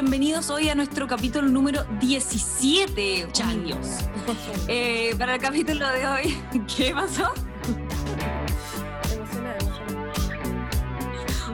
bienvenidos 0.00 0.48
hoy 0.50 0.68
a 0.68 0.76
nuestro 0.76 1.08
capítulo 1.08 1.48
número 1.48 1.82
17. 1.98 3.26
Dios. 3.64 3.98
Eh, 4.68 5.12
para 5.18 5.34
el 5.34 5.40
capítulo 5.40 5.88
de 5.90 6.06
hoy, 6.06 6.38
¿qué 6.76 6.92
pasó? 6.92 7.32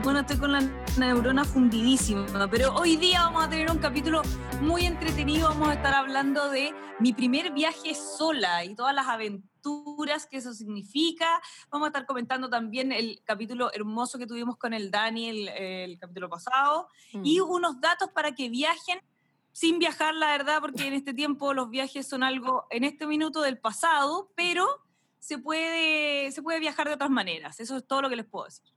Bueno, 0.05 0.19
estoy 0.19 0.37
con 0.37 0.51
la 0.51 0.61
neurona 0.99 1.43
fundidísima, 1.43 2.47
pero 2.51 2.75
hoy 2.75 2.95
día 2.95 3.21
vamos 3.21 3.43
a 3.43 3.49
tener 3.49 3.71
un 3.71 3.79
capítulo 3.79 4.21
muy 4.61 4.85
entretenido. 4.85 5.49
Vamos 5.49 5.69
a 5.69 5.73
estar 5.73 5.95
hablando 5.95 6.47
de 6.51 6.75
mi 6.99 7.11
primer 7.11 7.51
viaje 7.53 7.95
sola 7.95 8.63
y 8.63 8.75
todas 8.75 8.93
las 8.93 9.07
aventuras 9.07 10.27
que 10.27 10.37
eso 10.37 10.53
significa. 10.53 11.41
Vamos 11.71 11.87
a 11.87 11.89
estar 11.89 12.05
comentando 12.05 12.51
también 12.51 12.91
el 12.91 13.19
capítulo 13.23 13.73
hermoso 13.73 14.19
que 14.19 14.27
tuvimos 14.27 14.57
con 14.57 14.75
el 14.75 14.91
Dani 14.91 15.49
el, 15.49 15.97
capítulo 15.97 16.29
pasado 16.29 16.87
y 17.11 17.39
mm. 17.39 17.49
unos 17.49 17.81
datos 17.81 18.11
para 18.11 18.35
que 18.35 18.47
viajen 18.47 18.99
sin 19.53 19.79
viajar, 19.79 20.13
la 20.13 20.27
verdad, 20.27 20.61
porque 20.61 20.85
en 20.85 20.93
este 20.93 21.15
tiempo 21.15 21.55
los 21.55 21.71
viajes 21.71 22.07
son 22.07 22.21
algo 22.21 22.67
en 22.69 22.83
este 22.83 23.07
minuto 23.07 23.41
del 23.41 23.57
pasado, 23.57 24.31
pero 24.35 24.67
se 25.17 25.39
puede, 25.39 26.31
se 26.31 26.43
puede 26.43 26.59
viajar 26.59 26.89
de 26.89 26.93
otras 26.93 27.09
maneras. 27.09 27.59
Eso 27.59 27.75
es 27.75 27.87
todo 27.87 28.03
lo 28.03 28.09
que 28.09 28.17
les 28.17 28.25
puedo 28.27 28.45
decir. 28.45 28.75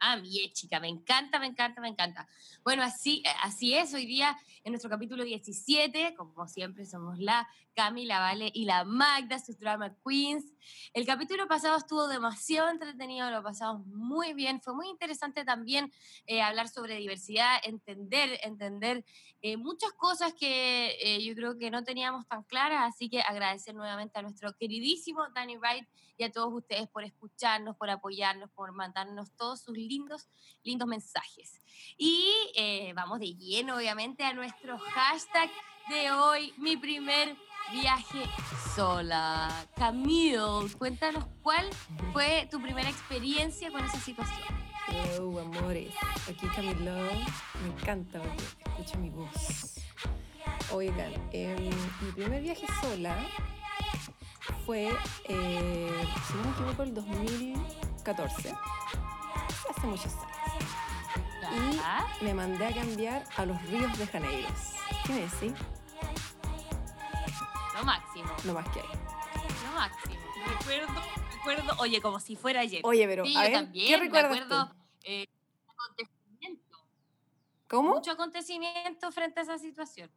Ah, 0.00 0.16
mi 0.16 0.30
chica, 0.52 0.80
me 0.80 0.88
encanta, 0.88 1.38
me 1.38 1.46
encanta, 1.46 1.80
me 1.80 1.88
encanta. 1.88 2.28
Bueno, 2.62 2.82
así, 2.82 3.22
eh, 3.24 3.30
así 3.42 3.74
es, 3.74 3.94
hoy 3.94 4.06
día 4.06 4.36
en 4.68 4.72
nuestro 4.72 4.90
capítulo 4.90 5.24
17, 5.24 6.14
como 6.14 6.46
siempre 6.46 6.84
somos 6.84 7.18
la 7.18 7.48
Cami, 7.72 8.04
la 8.04 8.20
Vale 8.20 8.50
y 8.52 8.66
la 8.66 8.84
Magda, 8.84 9.38
sus 9.38 9.58
drama 9.58 9.96
queens. 10.06 10.44
El 10.92 11.06
capítulo 11.06 11.48
pasado 11.48 11.78
estuvo 11.78 12.06
demasiado 12.06 12.68
entretenido, 12.68 13.30
lo 13.30 13.42
pasamos 13.42 13.86
muy 13.86 14.34
bien, 14.34 14.60
fue 14.60 14.74
muy 14.74 14.88
interesante 14.88 15.42
también 15.46 15.90
eh, 16.26 16.42
hablar 16.42 16.68
sobre 16.68 16.96
diversidad, 16.96 17.56
entender, 17.64 18.38
entender 18.42 19.06
eh, 19.40 19.56
muchas 19.56 19.92
cosas 19.92 20.34
que 20.34 21.18
yo 21.24 21.34
creo 21.34 21.56
que 21.56 21.70
no 21.70 21.82
teníamos 21.82 22.28
tan 22.28 22.42
claras, 22.42 22.92
así 22.94 23.08
que 23.08 23.22
agradecer 23.22 23.74
nuevamente 23.74 24.18
a 24.18 24.22
nuestro 24.22 24.52
queridísimo 24.54 25.26
Danny 25.34 25.56
Wright 25.56 25.88
y 26.18 26.24
a 26.24 26.32
todos 26.32 26.52
ustedes 26.52 26.88
por 26.88 27.04
escucharnos, 27.04 27.76
por 27.76 27.88
apoyarnos, 27.88 28.50
por 28.50 28.72
mandarnos 28.72 29.32
todos 29.36 29.62
sus 29.62 29.78
lindos, 29.78 30.28
lindos 30.64 30.88
mensajes. 30.88 31.62
Y 31.96 32.34
eh, 32.56 32.92
vamos 32.94 33.20
de 33.20 33.34
lleno, 33.34 33.76
obviamente, 33.76 34.24
a 34.24 34.32
nuestro 34.62 34.78
hashtag 34.78 35.50
de 35.88 36.10
hoy, 36.10 36.52
mi 36.56 36.76
primer 36.76 37.36
viaje 37.70 38.24
sola. 38.74 39.48
Camille, 39.76 40.68
cuéntanos 40.78 41.26
cuál 41.42 41.64
fue 42.12 42.48
tu 42.50 42.60
primera 42.60 42.88
experiencia 42.88 43.70
con 43.70 43.84
esa 43.84 44.00
situación. 44.00 44.48
Hello, 44.88 45.38
amores. 45.40 45.94
Aquí 46.28 46.46
Camilo. 46.48 46.92
Me 47.62 47.68
encanta 47.68 48.20
escucha 48.66 48.98
mi 48.98 49.10
voz. 49.10 49.80
Oigan, 50.72 51.12
em, 51.32 51.70
mi 52.00 52.12
primer 52.12 52.42
viaje 52.42 52.66
sola 52.80 53.16
fue, 54.66 54.88
eh, 55.24 56.06
si 56.26 56.34
no 56.34 56.42
me 56.42 56.50
equivoco, 56.50 56.82
el 56.82 56.94
2014. 56.94 58.54
Hace 59.70 59.86
muchos 59.86 60.14
años. 60.14 60.37
Y 61.52 62.24
me 62.24 62.34
mandé 62.34 62.66
a 62.66 62.74
cambiar 62.74 63.24
a 63.36 63.46
los 63.46 63.60
ríos 63.64 63.96
de 63.98 64.06
Janeiro. 64.06 64.48
¿Qué 65.06 65.12
me 65.12 65.20
decís? 65.20 65.52
Lo 67.76 67.84
máximo. 67.84 68.28
Lo 68.44 68.54
más 68.54 68.68
que 68.70 68.80
hay. 68.80 68.86
Lo 68.86 69.72
máximo. 69.74 70.16
Recuerdo, 70.46 71.02
recuerdo, 71.32 71.72
oye, 71.78 72.00
como 72.00 72.20
si 72.20 72.36
fuera 72.36 72.60
ayer. 72.60 72.80
Oye, 72.84 73.06
pero 73.06 73.24
sí, 73.24 73.36
a 73.36 73.44
yo 73.44 73.50
ver, 73.50 73.52
también, 73.52 73.86
¿qué 73.88 73.96
recuerdas 73.96 74.68
eh, 75.04 75.26
acontecimiento. 75.68 76.78
¿Cómo? 77.68 77.94
Mucho 77.94 78.10
acontecimiento 78.12 79.12
frente 79.12 79.40
a 79.40 79.42
esa 79.44 79.58
situación 79.58 80.10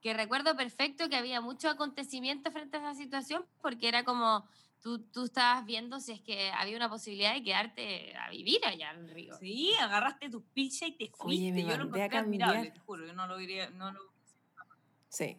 que 0.00 0.14
recuerdo 0.14 0.56
perfecto 0.56 1.08
que 1.08 1.16
había 1.16 1.40
mucho 1.40 1.68
acontecimiento 1.68 2.50
frente 2.50 2.76
a 2.76 2.80
esa 2.80 2.94
situación 2.94 3.44
porque 3.60 3.88
era 3.88 4.04
como 4.04 4.46
tú, 4.80 5.00
tú 5.10 5.24
estabas 5.24 5.64
viendo 5.64 6.00
si 6.00 6.12
es 6.12 6.20
que 6.20 6.50
había 6.50 6.76
una 6.76 6.88
posibilidad 6.88 7.34
de 7.34 7.42
quedarte 7.42 8.16
a 8.16 8.30
vivir 8.30 8.64
allá 8.64 8.92
en 8.92 9.04
el 9.04 9.10
río. 9.10 9.34
Sí, 9.38 9.72
agarraste 9.80 10.30
tus 10.30 10.42
pizzas 10.54 10.88
y 10.90 10.92
te 10.92 11.10
fuiste. 11.10 11.44
Oye, 11.44 11.52
me 11.52 11.62
yo 11.62 11.76
lo 11.76 11.84
encontré 11.84 12.18
admirable, 12.18 12.70
te 12.70 12.80
juro, 12.80 13.06
yo 13.06 13.12
no 13.12 13.26
lo 13.26 13.36
diría, 13.36 13.70
no 13.70 13.92
lo... 13.92 14.00
Sí. 15.08 15.36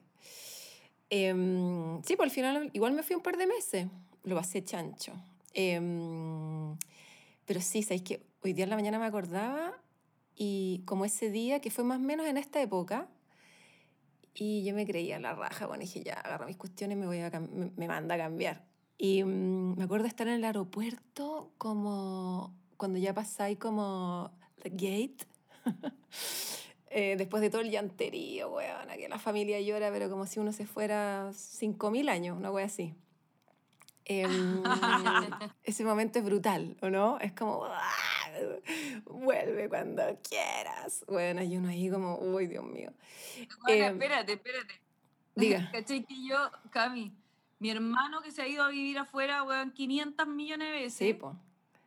Eh, 1.09 2.00
sí, 2.03 2.16
por 2.16 2.25
el 2.25 2.31
final 2.31 2.69
igual 2.73 2.94
me 2.94 3.03
fui 3.03 3.16
un 3.16 3.23
par 3.23 3.38
de 3.38 3.47
meses, 3.47 3.88
lo 4.23 4.35
pasé 4.35 4.63
chancho. 4.63 5.13
Eh, 5.53 5.79
pero 7.45 7.61
sí, 7.61 7.81
sabéis 7.81 8.03
que 8.03 8.25
hoy 8.44 8.53
día 8.53 8.66
en 8.66 8.69
la 8.69 8.75
mañana 8.75 9.00
me 9.00 9.06
acordaba 9.06 9.75
y 10.35 10.83
como 10.85 11.03
ese 11.03 11.31
día, 11.31 11.59
que 11.59 11.71
fue 11.71 11.83
más 11.83 11.97
o 11.97 12.01
menos 12.01 12.25
en 12.27 12.38
esta 12.38 12.61
época, 12.61 13.09
y 14.33 14.63
yo 14.63 14.73
me 14.73 14.85
creía 14.85 15.19
la 15.19 15.33
raja, 15.33 15.66
bueno, 15.66 15.81
dije, 15.81 16.01
ya, 16.01 16.13
agarro 16.13 16.45
mis 16.45 16.56
cuestiones 16.56 16.95
y 16.95 17.00
me, 17.00 17.07
voy 17.07 17.19
a 17.19 17.29
me, 17.29 17.88
manda 17.88 18.16
a 18.16 18.17
cambiar. 18.17 18.63
Y 19.02 19.24
mm, 19.24 19.78
me 19.78 19.86
acuerdo 19.86 20.08
estar 20.08 20.28
en 20.28 20.34
el 20.36 20.44
aeropuerto 20.44 21.54
como 21.58 22.54
cuando 22.76 23.00
ya 23.00 23.14
pasáis 23.14 23.58
como 23.58 24.30
the 24.62 24.70
gate. 24.70 25.26
eh, 26.90 27.16
después 27.18 27.42
de 27.42 27.50
todo 27.50 27.62
el 27.62 27.72
llanterío, 27.72 28.52
weón, 28.52 28.90
que 28.98 29.08
la 29.08 29.18
familia 29.18 29.62
llora, 29.62 29.90
pero 29.90 30.10
como 30.10 30.26
si 30.26 30.42
uno 30.42 30.52
se 30.52 30.66
fuera 30.66 31.30
5.000 31.32 32.10
años, 32.10 32.38
una 32.38 32.52
wea 32.52 32.66
así. 32.66 32.94
Em, 34.04 34.64
ese 35.64 35.86
momento 35.86 36.20
es 36.20 36.26
brutal, 36.26 36.76
¿o 36.81 36.90
no? 36.90 37.20
Es 37.20 37.31
como, 37.31 37.66
vuelve 39.06 39.70
cuando 39.70 40.04
quieras. 40.28 41.06
Bueno, 41.08 41.42
y 41.42 41.56
uno 41.56 41.70
ahí 41.70 41.90
como, 41.90 42.18
uy, 42.18 42.48
Dios 42.48 42.66
mío. 42.66 42.92
Bueno, 43.62 43.86
em, 43.86 43.94
espérate, 43.94 44.34
espérate. 44.34 44.81
Diga. 45.36 45.70
¿Cachai 45.72 46.04
que 46.04 46.16
yo, 46.28 46.38
Cami, 46.70 47.14
mi 47.59 47.70
hermano 47.70 48.22
que 48.22 48.31
se 48.31 48.42
ha 48.42 48.47
ido 48.47 48.64
a 48.64 48.70
vivir 48.70 48.97
afuera, 48.97 49.44
weón, 49.44 49.72
500 49.72 50.28
millones 50.28 50.68
de 50.68 50.74
veces. 50.74 50.94
Sí, 50.94 51.14
pues. 51.14 51.36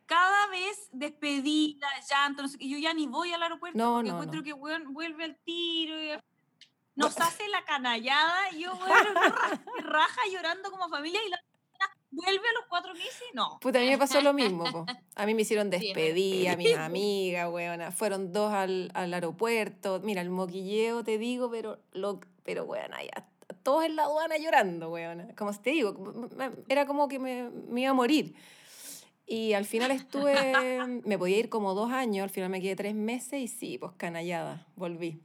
Cada 0.05 0.47
vez 0.47 0.89
despedida, 0.91 1.87
llanto, 2.09 2.41
no 2.43 2.47
sé 2.47 2.57
qué, 2.57 2.69
yo 2.69 2.77
ya 2.77 2.93
ni 2.93 3.07
voy 3.07 3.31
al 3.33 3.41
aeropuerto 3.41 3.77
no, 3.77 3.95
porque 3.95 4.09
no, 4.09 4.15
encuentro 4.15 4.39
no. 4.39 4.43
que, 4.43 4.53
weón, 4.53 4.93
vuelve 4.93 5.23
al 5.23 5.35
tiro 5.37 6.01
y 6.01 6.11
nos 6.95 7.19
hace 7.19 7.47
la 7.49 7.63
canallada 7.65 8.51
y 8.51 8.63
yo, 8.63 8.73
weón, 8.73 9.15
raja 9.83 10.21
llorando 10.31 10.69
como 10.69 10.89
familia 10.89 11.19
y 11.25 11.29
la 11.29 11.39
vuelve 12.13 12.47
a 12.47 12.53
los 12.53 12.65
cuatro 12.69 12.93
meses, 12.93 13.23
no. 13.33 13.59
Puta, 13.59 13.79
a 13.79 13.81
mí 13.81 13.89
me 13.89 13.97
pasó 13.97 14.21
lo 14.21 14.33
mismo, 14.33 14.63
po. 14.71 14.85
A 15.15 15.25
mí 15.25 15.33
me 15.33 15.43
hicieron 15.43 15.69
despedir, 15.69 16.49
a 16.49 16.55
mis 16.55 16.75
amigas, 16.75 17.51
weona. 17.51 17.91
Fueron 17.91 18.31
dos 18.31 18.51
al, 18.51 18.89
al, 18.93 19.13
aeropuerto. 19.13 19.99
Mira, 20.03 20.21
el 20.21 20.29
moquilleo, 20.29 21.03
te 21.03 21.17
digo, 21.17 21.51
pero, 21.51 21.79
lo, 21.91 22.19
pero 22.43 22.63
weona, 22.63 23.03
ya, 23.03 23.27
todos 23.63 23.85
en 23.85 23.95
la 23.95 24.03
aduana 24.03 24.37
llorando, 24.37 24.89
weona. 24.89 25.33
Como 25.35 25.53
te 25.53 25.71
digo, 25.71 25.95
era 26.67 26.85
como 26.85 27.07
que 27.07 27.19
me, 27.19 27.49
me 27.49 27.81
iba 27.81 27.91
a 27.91 27.93
morir. 27.93 28.35
Y 29.25 29.53
al 29.53 29.65
final 29.65 29.91
estuve, 29.91 30.35
me 31.05 31.17
podía 31.17 31.37
ir 31.37 31.49
como 31.49 31.73
dos 31.73 31.91
años, 31.91 32.23
al 32.23 32.29
final 32.29 32.49
me 32.49 32.61
quedé 32.61 32.75
tres 32.75 32.93
meses 32.93 33.39
y 33.39 33.47
sí, 33.47 33.77
pues 33.77 33.93
canallada, 33.97 34.67
volví 34.75 35.21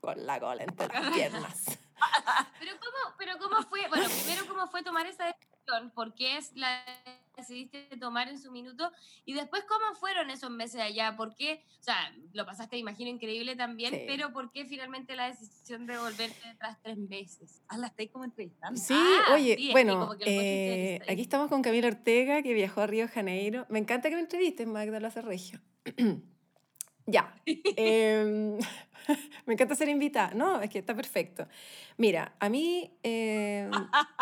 con 0.00 0.26
la 0.26 0.40
cola 0.40 0.64
entre 0.64 0.88
las 0.88 1.10
piernas. 1.14 1.78
pero 2.58 2.72
cómo, 2.78 3.14
pero 3.18 3.38
cómo 3.38 3.62
fue, 3.62 3.86
bueno, 3.88 4.06
primero 4.08 4.46
cómo 4.46 4.66
fue 4.68 4.82
tomar 4.82 5.06
esa 5.06 5.36
por 5.94 6.14
qué 6.14 6.36
es 6.36 6.52
la 6.54 6.84
decidiste 7.36 7.86
tomar 8.00 8.28
en 8.28 8.38
su 8.38 8.50
minuto 8.50 8.90
y 9.24 9.34
después 9.34 9.64
cómo 9.64 9.94
fueron 9.94 10.30
esos 10.30 10.50
meses 10.50 10.80
allá, 10.80 11.16
por 11.16 11.34
qué, 11.34 11.62
o 11.80 11.82
sea, 11.82 12.12
lo 12.32 12.46
pasaste, 12.46 12.78
imagino, 12.78 13.10
increíble 13.10 13.54
también, 13.56 14.04
pero 14.06 14.32
por 14.32 14.50
qué 14.50 14.64
finalmente 14.64 15.14
la 15.14 15.28
decisión 15.28 15.86
de 15.86 15.98
volverte 15.98 16.40
tras 16.58 16.80
tres 16.82 16.96
meses. 16.96 17.62
Ah, 17.68 17.76
la 17.76 17.88
estáis 17.88 18.10
como 18.10 18.24
entrevistando. 18.24 18.80
Sí, 18.80 18.94
ah, 18.96 19.34
oye, 19.34 19.68
bueno, 19.72 20.14
eh, 20.20 21.00
aquí 21.08 21.20
estamos 21.20 21.48
con 21.48 21.62
Camila 21.62 21.88
Ortega, 21.88 22.42
que 22.42 22.54
viajó 22.54 22.80
a 22.80 22.86
Río 22.86 23.06
de 23.06 23.12
Janeiro. 23.12 23.66
Me 23.68 23.78
encanta 23.78 24.08
que 24.08 24.14
me 24.14 24.22
entrevistes, 24.22 24.66
Magda 24.66 24.98
Regio. 25.20 25.60
ya. 27.06 27.34
eh, 27.44 28.58
me 29.46 29.52
encanta 29.52 29.74
ser 29.74 29.90
invitada. 29.90 30.32
No, 30.34 30.60
es 30.62 30.70
que 30.70 30.78
está 30.78 30.94
perfecto. 30.94 31.46
Mira, 31.98 32.34
a 32.40 32.48
mí, 32.48 32.98
eh, 33.02 33.70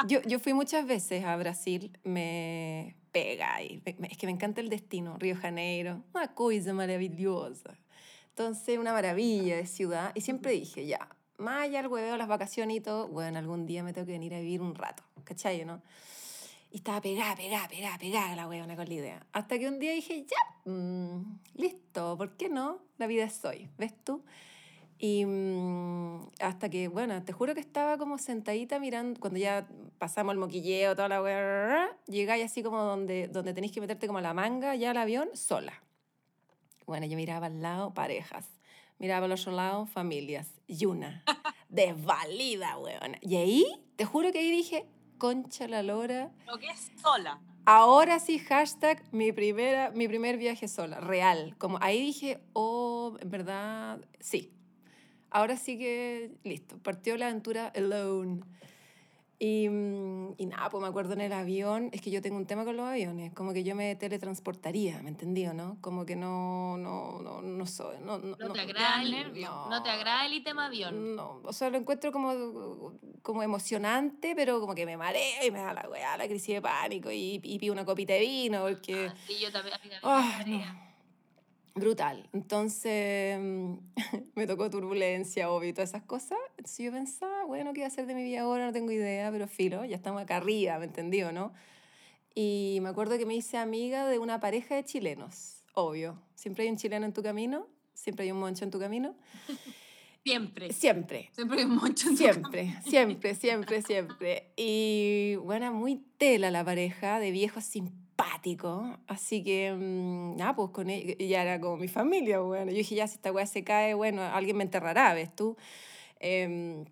yo, 0.09 0.21
yo 0.23 0.41
fui 0.41 0.53
muchas 0.53 0.85
veces 0.87 1.25
a 1.25 1.37
Brasil, 1.37 1.97
me 2.03 2.97
pega 3.15 3.63
y 3.63 3.81
es 3.87 4.19
que 4.19 4.27
me 4.27 4.33
encanta 4.33 4.61
el 4.61 4.69
destino, 4.69 5.17
Río 5.19 5.37
Janeiro, 5.37 6.03
una 6.13 6.35
cosa 6.35 6.75
maravillosa. 6.75 7.79
Entonces, 8.31 8.79
una 8.79 8.93
maravilla 8.93 9.57
de 9.57 9.67
ciudad. 9.67 10.11
Y 10.17 10.21
siempre 10.21 10.51
dije, 10.51 10.85
ya, 10.87 11.09
más 11.39 11.63
allá 11.63 11.83
del 11.83 11.87
hueveo, 11.87 12.17
las 12.17 12.27
vacaciones 12.27 12.77
y 12.77 12.81
todo, 12.81 13.07
bueno, 13.07 13.39
algún 13.39 13.65
día 13.65 13.85
me 13.85 13.93
tengo 13.93 14.07
que 14.07 14.13
venir 14.13 14.35
a 14.35 14.41
vivir 14.41 14.61
un 14.61 14.75
rato, 14.75 15.05
¿cachai? 15.23 15.65
¿no? 15.65 15.81
Y 16.73 16.79
estaba 16.79 17.01
pegada, 17.01 17.37
pegada, 17.37 17.69
pegada, 17.69 17.97
pegada 17.97 18.35
la 18.35 18.49
huevona 18.49 18.75
con 18.75 18.89
la 18.89 18.95
idea. 18.95 19.27
Hasta 19.33 19.57
que 19.57 19.69
un 19.69 19.79
día 19.79 19.93
dije, 19.93 20.27
ya, 20.27 20.71
mm, 20.71 21.39
listo, 21.55 22.19
¿por 22.19 22.37
qué 22.37 22.49
no? 22.49 22.81
La 22.99 23.07
vida 23.07 23.23
es 23.23 23.45
hoy, 23.45 23.71
¿ves 23.79 23.95
tú? 24.03 24.25
Y 24.99 25.25
mm, 25.27 26.31
hasta 26.41 26.69
que, 26.69 26.89
bueno, 26.89 27.23
te 27.23 27.33
juro 27.33 27.55
que 27.55 27.61
estaba 27.61 27.99
como 27.99 28.19
sentadita 28.19 28.79
mirando, 28.79 29.21
cuando 29.21 29.39
ya 29.39 29.67
pasamos 29.99 30.33
el 30.33 30.39
moquilleo, 30.39 30.95
toda 30.95 31.09
la 31.09 31.23
weá, 31.23 31.89
llegáis 32.07 32.45
así 32.45 32.63
como 32.63 32.83
donde, 32.83 33.29
donde 33.29 33.53
tenéis 33.55 33.73
que 33.73 33.81
meterte 33.81 34.07
como 34.07 34.21
la 34.21 34.35
manga 34.35 34.75
ya 34.77 34.91
al 34.91 34.97
avión, 34.97 35.29
sola. 35.35 35.83
Bueno, 36.87 37.07
yo 37.07 37.17
miraba 37.17 37.47
al 37.47 37.63
lado, 37.63 37.95
parejas. 37.95 38.47
miraba 38.99 39.27
los 39.27 39.43
otro 39.43 39.53
lado, 39.53 39.87
familias. 39.87 40.49
Y 40.67 40.87
una, 40.87 41.25
desvalida, 41.69 42.79
weón. 42.79 43.17
Y 43.21 43.37
ahí, 43.37 43.67
te 43.97 44.05
juro 44.05 44.33
que 44.33 44.39
ahí 44.39 44.51
dije, 44.51 44.87
concha 45.19 45.67
la 45.67 45.83
lora. 45.83 46.31
Lo 46.47 46.59
que 46.59 46.69
es 46.69 46.93
sola. 47.03 47.41
Ahora 47.67 48.21
sí, 48.21 48.39
hashtag 48.39 49.03
mi, 49.11 49.33
primera, 49.33 49.91
mi 49.91 50.07
primer 50.07 50.37
viaje 50.37 50.69
sola, 50.69 51.01
real. 51.01 51.55
Como 51.57 51.79
ahí 51.81 51.99
dije, 51.99 52.41
oh, 52.53 53.17
en 53.21 53.31
verdad, 53.31 54.01
sí. 54.21 54.53
Ahora 55.35 55.57
sí 55.57 55.77
que, 55.77 56.31
listo, 56.45 56.79
partió 56.79 57.17
la 57.17 57.27
aventura 57.27 57.73
alone. 57.75 58.41
Y, 59.41 59.69
mm, 59.69 60.35
y, 60.39 60.47
nada, 60.47 60.71
pues 60.71 60.81
me 60.81 60.87
acuerdo 60.87 61.15
en 61.15 61.23
el 61.23 61.33
avión, 61.33 61.91
es 61.93 62.01
que 62.01 62.13
yo 62.13 62.23
tengo 62.23 62.37
un 62.37 62.47
tema 62.47 62.65
con 62.65 62.77
los 62.77 62.87
aviones, 62.87 63.33
como 63.35 63.53
que 63.53 63.65
yo 63.65 63.75
me 63.75 63.97
teletransportaría, 63.97 65.03
¿me 65.03 65.09
entendió, 65.09 65.53
no? 65.53 65.77
Como 65.81 66.07
que 66.07 66.15
no, 66.15 66.77
no, 66.79 67.21
no, 67.21 67.43
no 67.43 67.67
soy, 67.67 67.97
no, 67.99 68.19
no, 68.19 68.37
no 68.37 68.53
te 68.53 68.61
agrada 68.61 69.03
el 69.03 69.11
nervio, 69.11 69.51
no, 69.69 69.83
te 69.83 69.91
agrada 69.91 70.25
el 70.25 70.45
tema 70.45 70.67
avión. 70.67 71.17
No, 71.17 71.41
o 71.43 71.53
sea, 71.53 71.69
lo 71.69 71.79
encuentro 71.79 72.13
como, 72.13 72.93
como 73.23 73.43
emocionante, 73.43 74.35
pero 74.37 74.61
como 74.61 74.77
que 74.77 74.87
me 74.87 74.97
marea 74.97 75.45
y 75.45 75.51
me 75.51 75.59
da 75.59 75.75
la 75.75 75.89
weá, 75.91 76.17
la 76.17 76.29
crisis 76.29 76.55
de 76.55 76.63
pánico 76.63 77.11
y, 77.11 77.41
y 77.43 77.59
pido 77.59 77.73
una 77.73 77.85
copita 77.85 78.13
de 78.13 78.21
vino, 78.21 78.63
porque... 78.63 79.09
Ah, 79.11 79.15
sí, 79.27 79.35
yo 79.41 79.51
también, 79.51 79.75
a 79.75 80.45
mí 80.47 80.65
brutal. 81.75 82.29
Entonces 82.33 83.39
me 84.35 84.47
tocó 84.47 84.71
turbulencia, 84.71 85.51
obvio, 85.51 85.71
y 85.71 85.73
todas 85.73 85.91
esas 85.91 86.03
cosas. 86.03 86.39
Entonces 86.57 86.87
yo 86.87 86.93
pensaba, 86.93 87.45
bueno, 87.45 87.73
¿qué 87.73 87.81
voy 87.81 87.85
a 87.85 87.89
hacer 87.89 88.07
de 88.07 88.15
mi 88.15 88.23
vida 88.23 88.43
ahora? 88.43 88.67
No 88.67 88.73
tengo 88.73 88.93
idea, 88.93 89.31
pero 89.31 89.49
filo, 89.49 89.85
ya 89.85 89.97
estamos 89.97 90.23
acá 90.23 90.37
arriba, 90.37 90.79
¿me 90.79 90.87
entendió, 90.87 91.33
no? 91.33 91.53
Y 92.35 92.79
me 92.83 92.89
acuerdo 92.89 93.17
que 93.19 93.27
me 93.27 93.35
hice 93.35 93.59
amiga 93.59 94.09
de 94.09 94.19
una 94.19 94.41
pareja 94.41 94.75
de 94.75 94.85
chilenos, 94.85 95.63
obvio. 95.75 96.21
Siempre 96.35 96.65
hay 96.65 96.71
un 96.71 96.77
chileno 96.77 97.07
en 97.07 97.13
tu 97.13 97.23
camino, 97.23 97.69
siempre 97.93 98.25
hay 98.25 98.33
un 98.33 98.41
moncho 98.41 98.65
en 98.65 98.71
tu 98.71 98.79
camino. 98.79 99.15
Siempre. 100.25 100.73
Siempre. 100.73 101.31
Siempre 101.33 101.59
hay 101.59 101.65
un 101.67 101.77
moncho 101.77 102.09
en 102.09 102.17
Siempre, 102.17 102.75
siempre, 102.83 103.35
siempre, 103.35 103.83
siempre. 103.83 104.53
Y 104.57 105.37
bueno, 105.43 105.71
muy 105.73 105.97
tela 106.17 106.51
la 106.51 106.65
pareja 106.65 107.21
de 107.21 107.31
viejos 107.31 107.65
simpáticos 107.65 108.04
simpático. 108.15 108.99
Así 109.07 109.43
que, 109.43 109.73
mm, 109.73 110.37
nada, 110.37 110.55
pues 110.55 110.71
con 110.71 110.91
ella, 110.91 111.15
ya 111.19 111.43
era 111.43 111.61
como 111.61 111.77
mi 111.77 111.89
familia, 111.89 112.41
bueno. 112.41 112.71
Yo 112.71 112.79
dije, 112.79 112.95
ya, 112.95 113.07
si 113.07 113.17
esta 113.17 113.33
weá 113.33 113.47
se 113.47 113.65
cae, 113.65 113.95
bueno, 113.95 114.23
alguien 114.23 114.57
me 114.57 114.65
enterrará, 114.65 115.15
¿ves 115.15 115.35
tú? 115.35 115.57
Eh, 116.21 116.85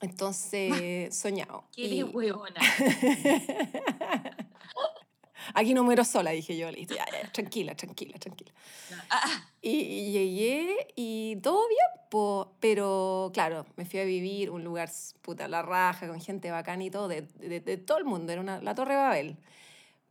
entonces, 0.00 1.14
soñado. 1.18 1.64
Qué 1.74 1.82
y... 1.82 2.02
huevona. 2.02 2.60
Aquí 5.52 5.74
no 5.74 5.84
muero 5.84 6.04
sola, 6.04 6.30
dije 6.30 6.56
yo, 6.56 6.70
listo, 6.70 6.94
ya, 6.94 7.04
ya, 7.12 7.30
tranquila, 7.30 7.74
tranquila, 7.74 8.18
tranquila. 8.18 8.50
Ah. 9.10 9.46
Y, 9.60 10.10
llegué 10.10 10.86
y 10.96 11.36
todo 11.42 11.68
bien, 11.68 12.08
pues, 12.10 12.46
pero 12.60 13.30
claro, 13.34 13.66
me 13.76 13.84
fui 13.84 14.00
a 14.00 14.04
vivir 14.04 14.50
un 14.50 14.64
lugar, 14.64 14.90
puta, 15.20 15.46
la 15.46 15.60
raja, 15.60 16.08
con 16.08 16.18
gente 16.18 16.50
bacana 16.50 16.84
y 16.84 16.90
todo, 16.90 17.08
de, 17.08 17.22
de, 17.40 17.60
de 17.60 17.76
todo 17.76 17.98
el 17.98 18.06
mundo, 18.06 18.32
era 18.32 18.40
una, 18.40 18.62
la 18.62 18.74
Torre 18.74 18.96
Babel 18.96 19.36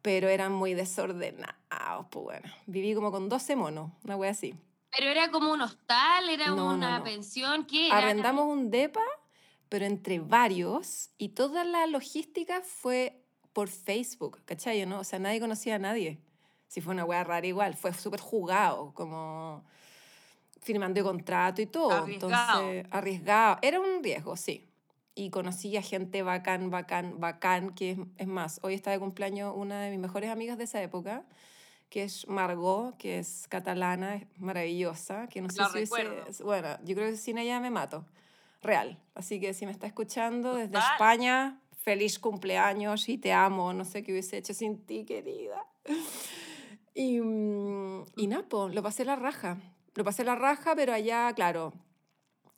pero 0.03 0.27
eran 0.27 0.51
muy 0.51 0.75
desordenados, 0.75 2.05
pues 2.11 2.23
bueno. 2.23 2.53
Viví 2.67 2.93
como 2.93 3.09
con 3.09 3.29
12 3.29 3.55
monos, 3.55 3.89
una 4.03 4.17
wea 4.17 4.31
así. 4.31 4.53
¿Pero 4.95 5.09
era 5.09 5.31
como 5.31 5.51
un 5.51 5.61
hostal? 5.61 6.29
¿Era 6.29 6.53
una 6.53 7.03
pensión? 7.03 7.65
¿Qué 7.65 7.87
era? 7.87 7.97
Arrendamos 7.97 8.45
un 8.45 8.69
depa, 8.69 9.01
pero 9.69 9.85
entre 9.85 10.19
varios, 10.19 11.09
y 11.17 11.29
toda 11.29 11.63
la 11.63 11.87
logística 11.87 12.61
fue 12.61 13.23
por 13.53 13.69
Facebook, 13.69 14.41
¿cachai? 14.45 14.85
¿no? 14.85 14.99
O 14.99 15.03
sea, 15.05 15.19
nadie 15.19 15.39
conocía 15.39 15.75
a 15.75 15.79
nadie. 15.79 16.19
Si 16.67 16.81
fue 16.81 16.93
una 16.93 17.05
wea 17.05 17.23
rara 17.23 17.47
igual, 17.47 17.73
fue 17.73 17.93
súper 17.93 18.19
jugado, 18.19 18.93
como 18.93 19.63
firmando 20.61 21.01
contrato 21.03 21.61
y 21.61 21.65
todo. 21.65 21.91
Arriesgado. 21.91 22.61
Entonces, 22.61 22.91
arriesgado. 22.91 23.59
Era 23.61 23.79
un 23.79 24.03
riesgo, 24.03 24.35
sí 24.35 24.72
y 25.15 25.29
conocí 25.29 25.75
a 25.77 25.81
gente 25.81 26.23
bacán, 26.23 26.69
bacán, 26.69 27.19
bacán, 27.19 27.73
que 27.75 27.91
es, 27.91 27.97
es, 28.17 28.27
más, 28.27 28.59
hoy 28.63 28.73
está 28.73 28.91
de 28.91 28.99
cumpleaños 28.99 29.53
una 29.55 29.81
de 29.81 29.91
mis 29.91 29.99
mejores 29.99 30.29
amigas 30.29 30.57
de 30.57 30.63
esa 30.63 30.81
época, 30.81 31.23
que 31.89 32.03
es 32.03 32.27
Margot, 32.27 32.97
que 32.97 33.19
es 33.19 33.47
catalana, 33.49 34.15
es 34.15 34.25
maravillosa, 34.39 35.27
que 35.27 35.41
no 35.41 35.49
sé 35.49 35.63
si 35.69 35.79
es, 36.27 36.41
bueno, 36.41 36.69
yo 36.83 36.95
creo 36.95 37.11
que 37.11 37.17
sin 37.17 37.37
ella 37.37 37.59
me 37.59 37.69
mato, 37.69 38.05
real. 38.63 38.97
Así 39.13 39.39
que 39.39 39.53
si 39.53 39.65
me 39.65 39.71
está 39.71 39.85
escuchando 39.85 40.55
desde 40.55 40.79
España, 40.79 41.61
feliz 41.83 42.17
cumpleaños 42.17 43.07
y 43.09 43.17
te 43.19 43.31
amo, 43.31 43.73
no 43.73 43.85
sé 43.85 44.01
qué 44.01 44.11
hubiese 44.11 44.37
hecho 44.37 44.53
sin 44.53 44.85
ti, 44.85 45.05
querida. 45.05 45.65
Y, 46.95 47.19
mm, 47.19 48.05
y 48.17 48.27
Napo, 48.27 48.69
lo 48.69 48.83
pasé 48.83 49.03
la 49.03 49.15
raja. 49.15 49.57
Lo 49.95 50.03
pasé 50.03 50.23
la 50.23 50.35
raja, 50.35 50.75
pero 50.75 50.93
allá, 50.93 51.33
claro, 51.33 51.73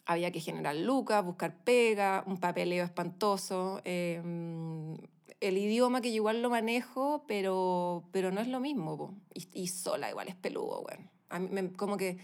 había 0.06 0.32
que 0.32 0.40
generar 0.40 0.76
lucas, 0.76 1.24
buscar 1.24 1.56
pega, 1.64 2.24
un 2.28 2.38
papeleo 2.38 2.86
espantoso. 2.86 3.82
Em, 3.84 4.96
el 5.42 5.58
idioma 5.58 6.02
que 6.02 6.10
yo 6.10 6.18
igual 6.18 6.42
lo 6.42 6.50
manejo, 6.50 7.26
pero, 7.28 8.04
pero 8.12 8.32
no 8.32 8.42
es 8.42 8.48
lo 8.48 8.60
mismo. 8.60 9.16
Y, 9.34 9.68
sola 9.68 10.10
igual 10.10 10.28
es 10.28 10.36
peludo, 10.36 10.84
bueno. 10.84 11.10
A 11.30 11.40
mí 11.40 11.70
como 11.76 11.98
que 11.98 12.18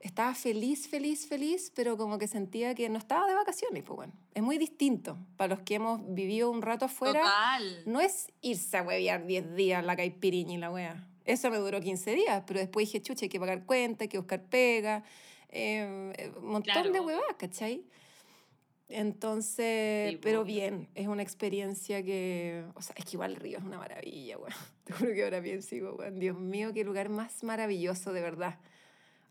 estaba 0.00 0.34
feliz, 0.34 0.88
feliz, 0.88 1.26
feliz, 1.26 1.72
pero 1.74 1.96
como 1.96 2.18
que 2.18 2.26
sentía 2.26 2.74
que 2.74 2.88
no 2.88 2.98
estaba 2.98 3.26
de 3.26 3.34
vacaciones, 3.34 3.84
pues 3.84 3.96
bueno. 3.96 4.12
Es 4.34 4.42
muy 4.42 4.58
distinto. 4.58 5.16
Para 5.36 5.54
los 5.54 5.64
que 5.64 5.76
hemos 5.76 6.00
vivido 6.14 6.50
un 6.50 6.62
rato 6.62 6.86
afuera, 6.86 7.22
no 7.86 8.00
es 8.00 8.32
irse 8.40 8.76
a 8.76 8.82
huevear 8.82 9.26
10 9.26 9.54
días 9.54 9.84
la 9.84 9.96
caipiriña 9.96 10.54
y 10.54 10.58
la 10.58 10.70
wea. 10.70 11.06
Eso 11.24 11.50
me 11.50 11.58
duró 11.58 11.80
15 11.80 12.14
días, 12.14 12.42
pero 12.46 12.58
después 12.58 12.88
dije, 12.88 13.02
chucha, 13.02 13.26
hay 13.26 13.28
que 13.28 13.38
pagar 13.38 13.64
cuenta, 13.64 14.04
hay 14.04 14.08
que 14.08 14.18
buscar 14.18 14.42
pega 14.42 15.04
eh, 15.50 16.32
un 16.36 16.46
montón 16.46 16.92
de 16.92 17.00
huevadas, 17.00 17.36
¿cachai? 17.38 17.84
Entonces, 18.90 20.18
pero 20.20 20.44
bien, 20.44 20.88
es 20.94 21.06
una 21.06 21.22
experiencia 21.22 22.02
que, 22.02 22.64
o 22.74 22.82
sea, 22.82 22.94
es 22.96 23.04
que 23.04 23.12
igual 23.12 23.36
río 23.36 23.58
es 23.58 23.64
una 23.64 23.78
maravilla, 23.78 24.36
güey. 24.36 24.52
Te 24.84 24.92
juro 24.92 25.12
que 25.14 25.24
ahora 25.24 25.40
pienso, 25.40 25.76
güey, 25.94 26.10
Dios 26.18 26.36
mío, 26.38 26.72
qué 26.74 26.84
lugar 26.84 27.08
más 27.08 27.44
maravilloso, 27.44 28.12
de 28.12 28.20
verdad. 28.20 28.58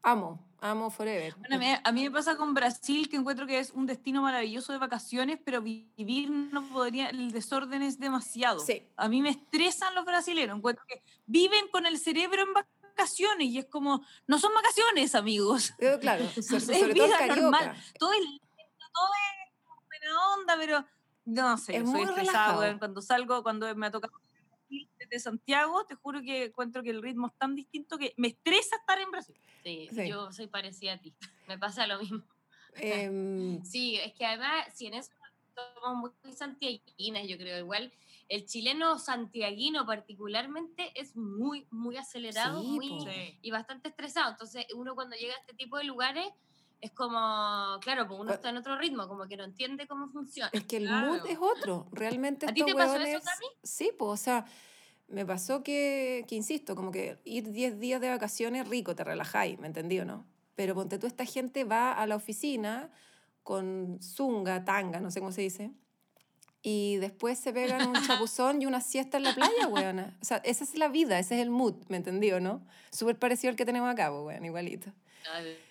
Amo, 0.02 0.40
amo 0.62 0.90
forever. 0.90 1.36
Bueno, 1.36 1.58
a 1.84 1.92
mí 1.92 2.04
me 2.04 2.12
pasa 2.12 2.38
con 2.38 2.54
Brasil, 2.54 3.10
que 3.10 3.18
encuentro 3.18 3.46
que 3.46 3.60
es 3.60 3.72
un 3.72 3.86
destino 3.86 4.22
maravilloso 4.22 4.72
de 4.72 4.80
vacaciones, 4.80 5.40
pero 5.44 5.62
vivir 5.62 6.30
no 6.30 6.64
podría, 6.70 7.10
el 7.10 7.34
desorden 7.34 7.82
es 7.82 8.00
demasiado. 8.00 8.62
Sí. 8.62 8.88
A 8.96 9.10
mí 9.10 9.22
me 9.22 9.30
estresan 9.30 9.94
los 9.94 10.06
brasileños, 10.06 10.56
encuentro 10.56 10.86
que 10.88 11.04
viven 11.26 11.68
con 11.70 11.86
el 11.86 11.98
cerebro 11.98 12.44
en 12.44 12.54
vacaciones 12.54 12.79
vacaciones 13.00 13.48
y 13.48 13.60
es 13.60 13.66
como, 13.66 14.06
no 14.28 14.40
son 14.40 14.54
vacaciones, 14.54 15.16
amigos. 15.16 15.74
claro, 16.02 16.26
es 16.36 16.94
vida 16.94 17.28
normal. 17.28 17.76
Todo 17.98 18.14
es, 18.14 18.20
todo 18.22 19.10
es 19.44 19.86
buena 19.88 20.34
onda, 20.36 20.58
pero 20.58 20.86
no 21.26 21.58
sé, 21.58 21.78
es 21.78 21.90
soy 21.90 22.02
estresado 22.02 22.80
cuando 22.80 23.02
salgo, 23.02 23.44
cuando 23.44 23.74
me 23.76 23.88
ha 23.88 23.92
tocado 23.92 24.14
de 25.10 25.20
Santiago, 25.20 25.86
te 25.86 25.96
juro 25.96 26.22
que 26.22 26.46
encuentro 26.46 26.84
que 26.84 26.92
el 26.92 27.02
ritmo 27.02 27.28
es 27.28 27.34
tan 27.40 27.56
distinto 27.56 27.98
que 27.98 28.14
me 28.18 28.28
estresa 28.28 28.76
estar 28.76 29.00
en 29.00 29.10
Brasil. 29.10 29.36
Sí, 29.64 29.90
yo 30.08 30.32
soy 30.32 30.46
parecida 30.46 30.94
a 30.94 30.98
ti, 31.00 31.16
me 31.48 31.58
pasa 31.58 31.88
lo 31.88 32.00
mismo. 32.00 32.24
Em, 32.76 33.64
sí, 33.64 33.96
es 33.96 34.14
que 34.14 34.26
además, 34.26 34.68
si 34.76 34.88
en 34.88 34.96
eso 34.96 35.12
somos 35.82 36.14
muy 36.24 36.34
santiaguinas, 36.34 37.28
yo 37.28 37.38
creo, 37.38 37.58
igual 37.58 37.92
el 38.30 38.46
chileno 38.46 39.00
santiaguino 39.00 39.86
particularmente 39.86 40.92
es 40.96 41.16
muy, 41.16 41.68
muy 41.72 41.98
acelerado 41.98 42.64
muy, 42.64 43.38
y 43.42 43.52
bastante 43.52 43.90
estresado. 43.90 44.32
Entonces, 44.32 44.68
uno 44.76 44.94
cuando 44.94 45.16
llega 45.16 45.34
a 45.34 45.40
este 45.40 45.56
tipo 45.56 45.78
de 45.78 45.84
lugares 45.84 46.28
es 46.80 46.92
como, 46.92 47.80
claro, 47.82 48.08
pues 48.08 48.20
uno 48.20 48.32
está 48.32 48.50
en 48.50 48.58
otro 48.58 48.78
ritmo, 48.78 49.08
como 49.08 49.28
que 49.28 49.36
no 49.36 49.44
entiende 49.44 49.88
cómo 49.88 50.08
funciona. 50.10 50.50
Es 50.54 50.64
que 50.64 50.78
el 50.78 50.90
mood 50.90 51.26
es 51.28 51.40
otro, 51.40 51.88
realmente. 51.92 52.46
¿A 52.46 52.54
ti 52.54 52.64
te 52.64 52.74
pasó 52.74 52.96
eso 52.96 53.20
también? 53.20 53.52
Sí, 53.64 53.92
pues, 53.98 54.12
o 54.12 54.18
sea, 54.24 54.46
me 55.08 55.26
pasó 55.26 55.64
que, 55.64 56.24
que, 56.28 56.36
insisto, 56.36 56.76
como 56.76 56.92
que 56.92 57.18
ir 57.26 57.52
10 57.52 57.80
días 57.80 58.00
de 58.00 58.10
vacaciones 58.10 58.68
rico, 58.70 58.96
te 58.96 59.04
relajáis, 59.04 59.60
¿me 59.60 59.68
entendí 59.68 60.00
o 60.00 60.06
no? 60.06 60.26
Pero 60.56 60.76
ponte 60.76 61.00
tú, 61.00 61.08
esta 61.08 61.26
gente 61.26 61.64
va 61.64 61.94
a 61.94 62.06
la 62.06 62.16
oficina 62.16 62.92
con 63.44 64.00
zunga, 64.02 64.64
tanga, 64.64 65.00
no 65.00 65.10
sé 65.10 65.20
cómo 65.20 65.32
se 65.32 65.42
dice, 65.42 65.72
y 66.62 66.98
después 66.98 67.40
se 67.40 67.54
pegan 67.54 67.88
un 67.88 67.94
chapuzón 68.08 68.62
y 68.62 68.66
una 68.66 68.82
siesta 68.82 69.18
en 69.18 69.24
la 69.24 69.34
playa, 69.34 69.68
weona. 69.68 70.18
O 70.22 70.26
sea, 70.26 70.38
esa 70.38 70.64
es 70.64 70.76
la 70.76 70.88
vida, 70.88 71.20
ese 71.20 71.36
es 71.36 71.42
el 71.42 71.50
mood, 71.50 71.76
¿me 71.88 71.98
entendió, 71.98 72.40
no? 72.40 72.62
Súper 72.92 73.18
parecido 73.18 73.52
al 73.52 73.56
que 73.56 73.66
tenemos 73.66 73.90
acá, 73.90 74.10
pues, 74.10 74.24
weón, 74.24 74.46
igualito. 74.46 74.92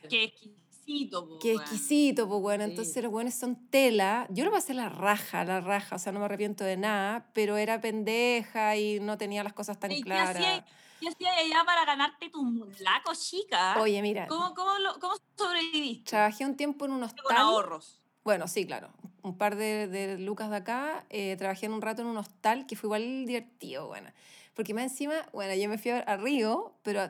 Qué 0.09 0.25
exquisito, 0.25 1.29
pues, 1.29 1.41
Qué 1.43 1.53
exquisito, 1.53 2.29
pues, 2.29 2.43
weón. 2.43 2.61
Entonces 2.63 3.03
los 3.03 3.13
weones 3.13 3.35
son 3.35 3.69
tela. 3.69 4.27
Yo 4.31 4.45
lo 4.45 4.51
pasé 4.51 4.73
la 4.75 4.89
raja, 4.89 5.45
la 5.45 5.61
raja, 5.61 5.97
o 5.97 5.99
sea, 5.99 6.13
no 6.13 6.21
me 6.21 6.25
arrepiento 6.25 6.65
de 6.65 6.77
nada, 6.77 7.29
pero 7.35 7.57
era 7.57 7.81
pendeja 7.81 8.77
y 8.77 9.01
no 9.01 9.19
tenía 9.19 9.45
las 9.45 9.53
cosas 9.53 9.79
tan 9.79 9.91
claras. 10.01 10.65
¿Qué 11.01 11.09
hacía 11.09 11.33
allá 11.33 11.63
para 11.65 11.85
ganarte 11.85 12.29
tu 12.29 12.43
mulaco, 12.43 13.13
chica? 13.15 13.81
Oye, 13.81 14.03
mira. 14.03 14.27
¿Cómo, 14.27 14.53
cómo, 14.53 14.73
cómo 15.01 15.15
sobreviviste? 15.37 16.11
Trabajé 16.11 16.45
un 16.45 16.57
tiempo 16.57 16.87
en 16.87 16.91
un 16.91 17.05
hostal. 17.05 17.25
Con 17.25 17.37
ahorros. 17.37 18.01
Bueno, 18.29 18.47
sí, 18.47 18.67
claro 18.67 18.91
un 19.23 19.37
par 19.37 19.57
de, 19.57 19.87
de 19.89 20.19
lucas 20.19 20.51
de 20.51 20.57
acá, 20.57 21.05
eh, 21.11 21.37
trabajé 21.37 21.67
en 21.67 21.73
un 21.73 21.83
rato 21.83 22.03
en 22.03 22.09
un 22.09 22.17
hostal 22.17 22.67
que 22.67 22.77
fue 22.77 22.89
igual 22.89 23.27
divertido, 23.27 23.87
bueno. 23.87 24.11
Porque 24.55 24.75
más 24.75 24.85
encima, 24.85 25.15
bueno, 25.33 25.55
yo 25.55 25.69
me 25.69 25.79
fui 25.79 25.93
a, 25.93 26.17
Río, 26.17 26.75
pero 26.83 27.01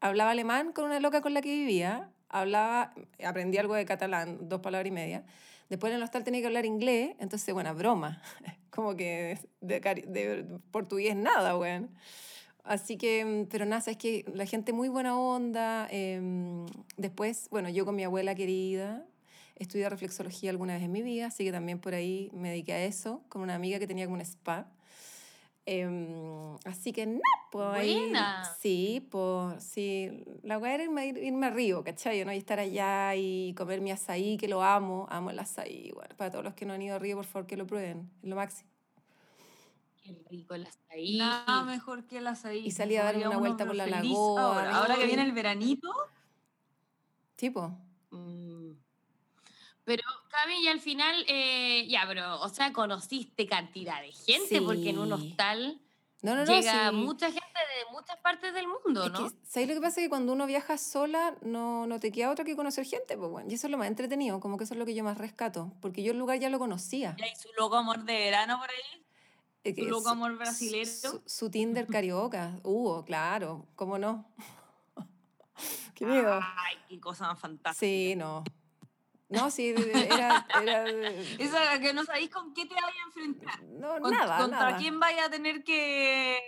hablaba 0.00 0.30
alemán 0.30 0.72
con 0.72 0.84
una 0.84 1.00
loca 1.00 1.22
con 1.22 1.32
la 1.32 1.40
que 1.40 1.50
vivía, 1.50 2.10
hablaba, 2.28 2.92
aprendí 3.24 3.56
algo 3.56 3.74
de 3.74 3.86
catalán, 3.86 4.38
dos 4.42 4.60
palabras 4.60 4.88
y 4.88 4.90
media. 4.90 5.24
Después 5.70 5.90
en 5.90 5.96
el 5.96 6.02
hostal 6.02 6.24
tenía 6.24 6.40
que 6.40 6.46
hablar 6.46 6.66
inglés, 6.66 7.16
entonces, 7.20 7.54
bueno, 7.54 7.74
broma. 7.74 8.20
Como 8.70 8.96
que 8.96 9.38
de, 9.60 9.80
de 9.80 10.44
portugués 10.70 11.16
nada, 11.16 11.54
bueno. 11.54 11.88
Así 12.64 12.96
que, 12.96 13.46
pero 13.50 13.64
nada, 13.64 13.82
es 13.90 13.96
que 13.96 14.24
la 14.34 14.46
gente 14.46 14.72
muy 14.72 14.88
buena 14.88 15.16
onda. 15.18 15.86
Em, 15.90 16.66
después, 16.96 17.48
bueno, 17.50 17.68
yo 17.68 17.84
con 17.86 17.94
mi 17.94 18.04
abuela 18.04 18.34
querida, 18.34 19.06
estudié 19.56 19.88
reflexología 19.88 20.50
alguna 20.50 20.74
vez 20.74 20.82
en 20.82 20.92
mi 20.92 21.02
vida, 21.02 21.26
así 21.26 21.44
que 21.44 21.52
también 21.52 21.78
por 21.78 21.94
ahí 21.94 22.30
me 22.32 22.50
dediqué 22.50 22.72
a 22.72 22.84
eso, 22.84 23.22
con 23.28 23.42
una 23.42 23.54
amiga 23.54 23.78
que 23.78 23.86
tenía 23.86 24.06
como 24.06 24.16
un 24.16 24.22
spa. 24.22 24.68
Em, 25.66 26.56
así 26.66 26.92
que 26.92 27.06
nada, 27.06 27.20
pues 27.50 27.66
ahí. 27.68 28.12
Sí, 28.60 29.08
pues 29.10 29.64
sí. 29.64 30.24
La 30.42 30.58
weá 30.58 30.74
era 30.74 30.84
irme, 30.84 31.06
irme 31.06 31.46
a 31.46 31.50
Río, 31.50 31.82
¿cachai? 31.82 32.22
¿no? 32.24 32.32
Y 32.32 32.36
estar 32.36 32.58
allá 32.58 33.14
y 33.14 33.54
comer 33.54 33.80
mi 33.80 33.90
azaí, 33.90 34.36
que 34.36 34.46
lo 34.46 34.62
amo, 34.62 35.06
amo 35.10 35.30
el 35.30 35.38
azaí. 35.38 35.90
Bueno, 35.92 36.14
para 36.16 36.30
todos 36.30 36.44
los 36.44 36.54
que 36.54 36.66
no 36.66 36.74
han 36.74 36.82
ido 36.82 36.96
a 36.96 36.98
Río, 36.98 37.16
por 37.16 37.24
favor, 37.24 37.46
que 37.46 37.56
lo 37.56 37.66
prueben, 37.66 38.10
es 38.22 38.28
lo 38.28 38.36
máximo. 38.36 38.68
Qué 40.02 40.14
rico 40.28 40.54
el 40.54 40.66
azaí. 40.66 41.16
Nada 41.16 41.64
mejor 41.64 42.04
que 42.04 42.18
el 42.18 42.26
azaí. 42.26 42.66
Y 42.66 42.70
salí 42.70 42.96
a 42.96 43.04
dar 43.04 43.16
una 43.16 43.38
vuelta 43.38 43.64
por 43.64 43.74
la 43.74 43.86
lagoa. 43.86 44.70
Ahora, 44.70 44.96
que 44.96 45.06
viene 45.06 45.22
el 45.22 45.32
veranito. 45.32 45.90
Tipo. 47.36 47.74
Mm. 48.10 48.83
Pero, 49.84 50.02
Cami, 50.30 50.64
y 50.64 50.68
al 50.68 50.80
final, 50.80 51.24
eh, 51.28 51.86
ya, 51.88 52.04
pero, 52.06 52.40
o 52.40 52.48
sea, 52.48 52.72
conociste 52.72 53.46
cantidad 53.46 54.00
de 54.00 54.12
gente, 54.12 54.62
porque 54.62 54.90
en 54.90 54.98
un 54.98 55.12
hostal 55.12 55.80
no, 56.24 56.34
no, 56.34 56.46
no, 56.46 56.54
llega 56.54 56.90
mucha 56.90 57.26
gente 57.26 57.42
de 57.42 57.92
muchas 57.92 58.16
partes 58.16 58.54
del 58.54 58.66
mundo, 58.66 59.10
¿no? 59.10 59.30
¿Sabes 59.42 59.68
lo 59.68 59.74
que 59.74 59.80
pasa? 59.82 60.00
Que 60.00 60.08
cuando 60.08 60.32
uno 60.32 60.46
viaja 60.46 60.78
sola, 60.78 61.36
no, 61.42 61.86
no 61.86 62.00
te 62.00 62.10
queda 62.10 62.30
otra 62.30 62.46
que 62.46 62.56
conocer 62.56 62.86
gente, 62.86 63.18
pues 63.18 63.30
bueno, 63.30 63.50
y 63.50 63.54
eso 63.54 63.66
es 63.66 63.70
lo 63.70 63.76
más 63.76 63.88
entretenido, 63.88 64.40
como 64.40 64.56
que 64.56 64.64
eso 64.64 64.72
es 64.72 64.78
lo 64.78 64.86
que 64.86 64.94
yo 64.94 65.04
más 65.04 65.18
rescato, 65.18 65.74
porque 65.82 66.02
yo 66.02 66.12
el 66.12 66.18
lugar 66.18 66.38
ya 66.38 66.48
lo 66.48 66.58
conocía. 66.58 67.14
¿Y 67.18 67.36
su 67.36 67.50
loco 67.58 67.76
amor 67.76 68.04
de 68.04 68.14
verano 68.14 68.58
por 68.58 68.70
ahí? 68.70 69.74
¿Su 69.74 69.84
loco 69.84 70.08
amor 70.08 70.38
brasilero? 70.38 71.22
Su, 71.26 71.50
Tinder 71.50 71.86
carioca, 71.86 72.58
hubo, 72.62 73.04
claro, 73.04 73.66
¿cómo 73.76 73.98
no? 73.98 74.26
qué 75.94 76.06
miedo. 76.06 76.40
Ay, 76.42 76.78
qué 76.88 76.98
cosa 77.00 77.26
más 77.26 77.38
fantástica. 77.38 77.78
Sí, 77.78 78.14
no. 78.16 78.44
No, 79.34 79.50
sí, 79.50 79.74
era... 79.76 80.46
era 80.62 80.88
Esa 81.38 81.78
que 81.80 81.92
no 81.92 82.04
sabéis 82.04 82.30
con 82.30 82.54
qué 82.54 82.66
te 82.66 82.74
vaya 82.74 82.86
a 82.86 83.06
enfrentar. 83.06 83.62
No, 83.64 83.98
nada, 84.00 84.38
Contra 84.38 84.76
quién 84.76 84.98
vaya 85.00 85.26
a 85.26 85.30
tener 85.30 85.64
que 85.64 86.38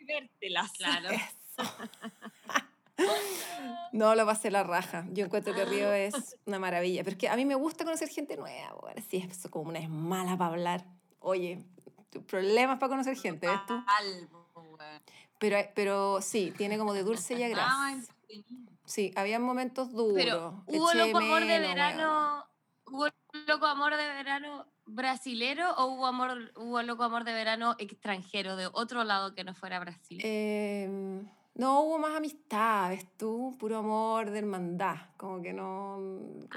vértelas. 0.00 0.72
Claro. 0.72 1.10
No, 3.92 4.14
lo 4.16 4.26
pasé 4.26 4.50
la 4.50 4.64
raja. 4.64 5.06
Yo 5.12 5.24
encuentro 5.24 5.54
que 5.54 5.64
Río 5.64 5.92
es 5.92 6.36
una 6.46 6.58
maravilla. 6.58 7.04
Pero 7.04 7.14
es 7.14 7.18
que 7.18 7.28
a 7.28 7.36
mí 7.36 7.44
me 7.44 7.54
gusta 7.54 7.84
conocer 7.84 8.08
gente 8.08 8.36
nueva. 8.36 8.74
Bueno, 8.80 9.00
sí, 9.08 9.24
es 9.28 9.48
como 9.50 9.70
una 9.70 9.78
es 9.78 9.88
mala 9.88 10.36
para 10.36 10.50
hablar. 10.50 10.84
Oye, 11.20 11.64
problemas 12.26 12.78
para 12.78 12.90
conocer 12.90 13.16
gente, 13.16 13.46
¿ves 13.46 13.66
tú? 13.66 13.82
Pero, 15.38 15.58
pero 15.74 16.20
sí, 16.20 16.52
tiene 16.56 16.76
como 16.76 16.92
de 16.92 17.04
dulce 17.04 17.34
y 17.34 17.42
agradable. 17.44 18.04
Sí, 18.88 19.12
había 19.16 19.38
momentos 19.38 19.92
duros. 19.92 20.14
Pero 20.16 20.64
hubo 20.66 20.94
loco 20.94 21.18
amor 21.18 21.44
de 21.44 21.58
verano, 21.58 22.46
hubo 22.86 23.08
loco 23.46 23.66
amor 23.66 23.96
de 23.96 24.08
verano 24.08 24.66
brasilero 24.86 25.72
o 25.76 25.86
hubo 25.86 26.06
amor, 26.06 26.52
hubo 26.56 26.82
loco 26.82 27.04
amor 27.04 27.24
de 27.24 27.34
verano 27.34 27.76
extranjero 27.78 28.56
de 28.56 28.66
otro 28.72 29.04
lado 29.04 29.34
que 29.34 29.44
no 29.44 29.54
fuera 29.54 29.78
Brasil. 29.78 30.20
Eh, 30.24 30.88
no, 31.54 31.80
hubo 31.80 31.98
más 31.98 32.16
amistad, 32.16 32.90
¿ves 32.90 33.06
tú? 33.16 33.56
Puro 33.58 33.78
amor 33.78 34.30
de 34.30 34.38
hermandad. 34.38 34.96
Como 35.16 35.42
que 35.42 35.52
no. 35.52 35.98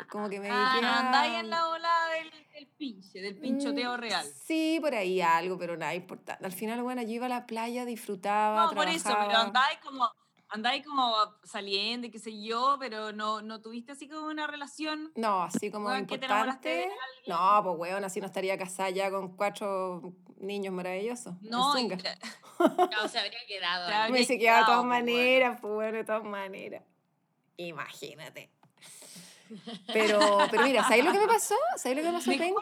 Como 0.10 0.30
que 0.30 0.40
me 0.40 0.48
ah, 0.50 0.78
no 0.82 0.88
andáis 0.88 1.40
en 1.40 1.50
la 1.50 1.68
ola 1.68 1.90
del, 2.14 2.32
del, 2.54 2.68
pinche, 2.68 3.20
del 3.20 3.36
pinchoteo 3.36 3.98
mm, 3.98 4.00
real. 4.00 4.26
Sí, 4.46 4.78
por 4.80 4.96
ahí 4.96 5.20
algo, 5.20 5.58
pero 5.58 5.76
nada 5.76 5.96
importante. 5.96 6.46
Al 6.46 6.52
final, 6.54 6.82
bueno, 6.84 7.02
yo 7.02 7.10
iba 7.10 7.26
a 7.26 7.30
la 7.30 7.46
playa, 7.46 7.84
disfrutaba. 7.84 8.68
No, 8.68 8.74
por 8.74 8.88
eso, 8.88 9.10
pero 9.20 9.38
andáis 9.38 9.80
como 9.80 10.08
andáis 10.52 10.86
como 10.86 11.14
saliendo 11.44 12.08
y 12.08 12.12
qué 12.12 12.20
sé 12.20 12.42
yo, 12.42 12.78
pero 12.80 13.12
no, 13.12 13.42
no 13.42 13.62
tuviste 13.62 13.94
así 13.94 14.08
como 14.08 14.28
una 14.28 14.48
relación. 14.48 15.12
No, 15.16 15.44
así 15.44 15.72
como 15.72 15.96
importante. 15.96 16.90
no, 17.28 17.62
pues 17.64 17.78
weón, 17.78 18.04
así 18.04 18.20
no 18.20 18.28
estaría 18.28 18.58
casada 18.58 18.90
ya 18.90 19.10
con 19.10 19.36
cuatro 19.36 20.14
niños 20.38 20.74
maravillosos. 20.74 21.42
No, 21.42 21.78
y, 21.78 21.88
no 22.60 23.08
se 23.08 23.20
habría 23.20 23.40
quedado. 23.48 24.12
Me 24.12 24.20
dice 24.20 24.38
que 24.38 24.52
de 24.52 24.64
todas 24.66 24.86
maneras, 24.86 25.60
pues 25.62 25.74
bueno, 25.74 25.98
de 25.98 26.04
todas 26.04 26.24
maneras. 26.24 26.84
Imagínate. 27.58 28.52
Pero, 29.94 30.20
pero 30.50 30.64
mira, 30.64 30.84
¿sabes 30.84 31.04
lo 31.04 31.12
que 31.12 31.20
me 31.20 31.28
pasó? 31.28 31.56
¿Sabes 31.78 31.98
lo 31.98 32.04
que 32.04 32.10
me 32.10 32.18
pasó, 32.18 32.32
Penca? 32.32 32.62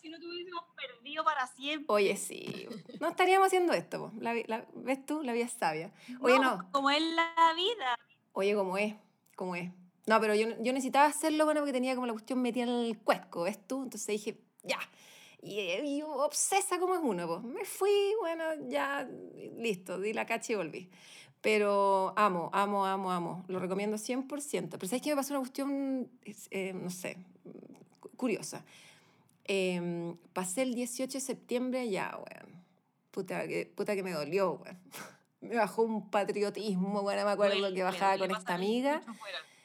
si 0.00 0.08
no 0.08 0.18
te 0.18 0.26
hubiésemos 0.26 0.64
perdido 0.76 1.24
para 1.24 1.46
siempre. 1.46 1.86
Oye, 1.88 2.16
sí. 2.16 2.66
No 3.00 3.08
estaríamos 3.08 3.48
haciendo 3.48 3.72
esto. 3.72 4.12
La, 4.18 4.34
la, 4.46 4.64
¿Ves 4.74 5.04
tú? 5.04 5.22
La 5.22 5.32
vida 5.32 5.44
es 5.44 5.52
sabia. 5.52 5.92
Oye, 6.20 6.38
no, 6.38 6.70
Como 6.72 6.90
es 6.90 7.02
la 7.02 7.52
vida. 7.54 7.98
Oye, 8.32 8.54
como 8.54 8.78
es. 8.78 8.94
Como 9.36 9.56
es. 9.56 9.70
No, 10.06 10.20
pero 10.20 10.34
yo, 10.34 10.48
yo 10.60 10.72
necesitaba 10.72 11.06
hacerlo, 11.06 11.44
bueno, 11.44 11.60
porque 11.60 11.72
tenía 11.72 11.94
como 11.94 12.06
la 12.06 12.12
cuestión 12.12 12.40
metida 12.40 12.64
en 12.64 12.70
el 12.70 12.98
cuesco, 12.98 13.42
¿ves 13.42 13.66
tú? 13.66 13.82
Entonces 13.82 14.06
dije, 14.06 14.40
ya. 14.62 14.78
Y, 15.42 16.02
obsesa 16.02 16.78
como 16.78 16.94
es 16.94 17.00
uno, 17.02 17.26
pues. 17.26 17.42
Me 17.42 17.64
fui, 17.64 18.14
bueno, 18.20 18.44
ya, 18.68 19.08
listo, 19.56 19.98
di 20.00 20.12
la 20.12 20.26
cacha 20.26 20.52
y 20.52 20.56
volví. 20.56 20.90
Pero 21.40 22.12
amo, 22.16 22.50
amo, 22.52 22.84
amo, 22.84 23.10
amo. 23.10 23.44
Lo 23.48 23.58
recomiendo 23.58 23.96
100%. 23.96 24.68
Pero 24.70 24.86
¿sabes 24.86 25.02
qué 25.02 25.10
me 25.10 25.16
pasó 25.16 25.32
una 25.32 25.40
cuestión, 25.40 26.08
eh, 26.50 26.72
no 26.74 26.90
sé, 26.90 27.16
curiosa? 28.16 28.64
Eh, 29.44 30.14
pasé 30.32 30.62
el 30.62 30.74
18 30.74 31.12
de 31.12 31.20
septiembre 31.20 31.88
ya, 31.88 32.16
weón. 32.16 32.60
Puta 33.10 33.48
que, 33.48 33.66
puta 33.74 33.96
que 33.96 34.02
me 34.02 34.12
dolió, 34.12 34.52
weón. 34.52 34.78
Me 35.40 35.56
bajó 35.56 35.84
un 35.84 36.10
patriotismo, 36.10 37.00
bueno, 37.00 37.24
me 37.24 37.30
acuerdo 37.30 37.72
que 37.72 37.82
bajaba 37.82 38.18
con 38.18 38.30
esta 38.30 38.54
amiga. 38.56 39.00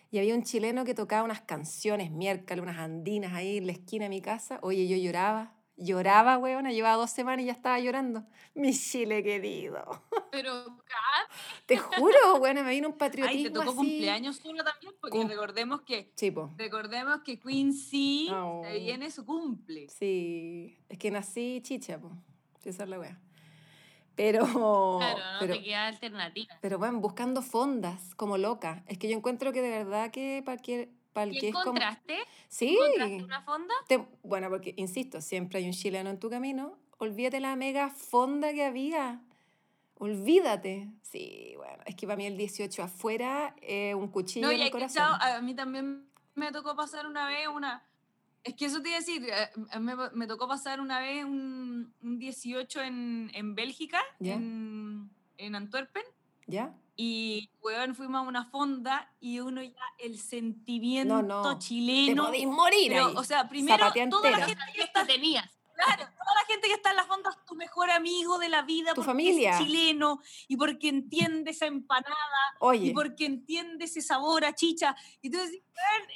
Y 0.09 0.19
había 0.19 0.33
un 0.33 0.43
chileno 0.43 0.85
que 0.85 0.93
tocaba 0.93 1.23
unas 1.23 1.41
canciones, 1.41 2.11
miércoles, 2.11 2.63
unas 2.63 2.77
andinas 2.77 3.33
ahí 3.33 3.57
en 3.57 3.65
la 3.65 3.73
esquina 3.73 4.05
de 4.05 4.09
mi 4.09 4.21
casa. 4.21 4.57
Oye, 4.61 4.87
yo 4.87 4.95
lloraba, 4.95 5.51
Lloraba, 5.77 6.37
weona, 6.37 6.71
llevaba 6.71 6.95
dos 6.95 7.11
semanas 7.11 7.43
y 7.43 7.47
ya 7.47 7.51
estaba 7.51 7.79
llorando. 7.79 8.23
Mi 8.53 8.73
Chile 8.73 9.21
querido. 9.23 9.83
Pero, 10.31 10.65
Te 11.65 11.77
juro, 11.77 12.35
weona, 12.39 12.63
me 12.63 12.71
vino 12.71 12.87
un 12.89 12.97
patriotismo 12.97 13.37
Ay, 13.37 13.43
te 13.43 13.49
tocó 13.51 13.75
cumpleaños 13.75 14.37
solo 14.37 14.63
también, 14.63 14.93
porque 15.01 15.23
recordemos 15.25 15.81
que... 15.81 16.11
Sí, 16.15 16.33
Recordemos 16.57 17.21
que 17.23 17.39
Quincy 17.39 18.29
se 18.63 18.79
viene 18.79 19.11
su 19.11 19.25
cumple. 19.25 19.89
Sí, 19.89 20.77
es 20.87 20.97
que 20.97 21.11
nací 21.11 21.61
chicha, 21.61 21.99
pues. 21.99 22.13
Esa 22.63 22.83
es 22.83 22.89
la 22.89 22.99
wea. 22.99 23.19
Pero. 24.15 24.45
Claro, 24.45 25.19
no 25.33 25.39
pero, 25.39 25.53
te 25.55 25.63
queda 25.63 25.87
alternativa. 25.87 26.57
Pero 26.61 26.79
bueno, 26.79 26.99
buscando 26.99 27.41
fondas, 27.41 28.15
como 28.15 28.37
loca. 28.37 28.83
Es 28.87 28.97
que 28.97 29.09
yo 29.09 29.17
encuentro 29.17 29.51
que 29.51 29.61
de 29.61 29.69
verdad 29.69 30.11
que 30.11 30.41
para 31.15 31.31
que 31.31 31.45
¿Y 31.45 31.47
encontraste? 31.47 32.17
Sí. 32.49 32.77
¿Encontraste 32.77 33.23
una 33.23 33.41
fonda? 33.41 33.73
Bueno, 34.21 34.49
porque, 34.49 34.73
insisto, 34.75 35.21
siempre 35.21 35.59
hay 35.59 35.65
un 35.65 35.71
chileno 35.71 36.09
en 36.09 36.19
tu 36.19 36.29
camino. 36.29 36.77
Olvídate 36.97 37.39
la 37.39 37.55
mega 37.55 37.89
fonda 37.89 38.51
que 38.51 38.65
había. 38.65 39.21
Olvídate. 39.97 40.89
Sí, 41.03 41.53
bueno, 41.55 41.81
es 41.85 41.95
que 41.95 42.05
para 42.05 42.17
mí 42.17 42.25
el 42.25 42.35
18 42.35 42.83
afuera 42.83 43.55
es 43.61 43.95
un 43.95 44.09
cuchillo 44.09 44.51
en 44.51 44.59
el 44.59 44.71
corazón. 44.71 45.03
a 45.21 45.39
mí 45.41 45.55
también 45.55 46.05
me 46.35 46.51
tocó 46.51 46.75
pasar 46.75 47.07
una 47.07 47.29
vez 47.29 47.47
una... 47.47 47.81
Es 48.43 48.53
que 48.53 48.65
eso 48.65 48.81
te 48.81 48.89
iba 48.89 48.97
a 48.97 48.99
decir, 48.99 49.25
eh, 49.25 49.79
me, 49.79 49.95
me 50.13 50.27
tocó 50.27 50.49
pasar 50.49 50.81
una 50.81 50.99
vez 50.99 51.23
un, 51.23 51.93
un 52.03 52.19
18 52.19 52.81
en, 52.81 53.31
en 53.33 53.55
Bélgica, 53.55 54.01
en, 54.19 55.09
en 55.37 55.55
Antwerpen. 55.55 56.03
¿Ya? 56.45 56.75
Y, 56.97 57.49
weón, 57.61 57.93
fuimos 57.93 58.19
a 58.19 58.27
una 58.27 58.45
fonda 58.45 59.11
y 59.19 59.39
uno 59.39 59.61
ya, 59.61 59.73
el 59.99 60.17
sentimiento 60.17 61.21
no, 61.21 61.43
no. 61.43 61.59
chileno. 61.59 62.31
Te 62.31 62.47
morir 62.47 62.91
pero, 62.93 63.13
O 63.19 63.23
sea, 63.23 63.49
primero, 63.49 63.91
toda 64.09 64.31
la 64.31 64.45
gente 64.45 64.63
que 64.73 64.83
está, 64.83 65.05
tenías. 65.05 65.49
Claro, 65.75 66.05
toda 66.05 66.35
la 66.35 66.45
gente 66.47 66.67
que 66.69 66.73
está 66.73 66.91
en 66.91 66.95
la 66.95 67.03
fonda 67.03 67.31
es 67.31 67.45
tu 67.45 67.53
mejor 67.55 67.91
amigo 67.91 68.37
de 68.37 68.47
la 68.47 68.61
vida. 68.61 68.93
Tu 68.93 69.03
familia. 69.03 69.51
Es 69.51 69.57
chileno 69.57 70.21
y 70.47 70.55
porque 70.55 70.87
entiende 70.87 71.51
esa 71.51 71.65
empanada. 71.65 72.15
Oye. 72.59 72.87
Y 72.87 72.93
porque 72.93 73.25
entiende 73.25 73.83
ese 73.83 74.01
sabor 74.01 74.45
a 74.45 74.55
chicha. 74.55 74.95
Y 75.21 75.29
tú 75.29 75.37
decís, 75.37 75.61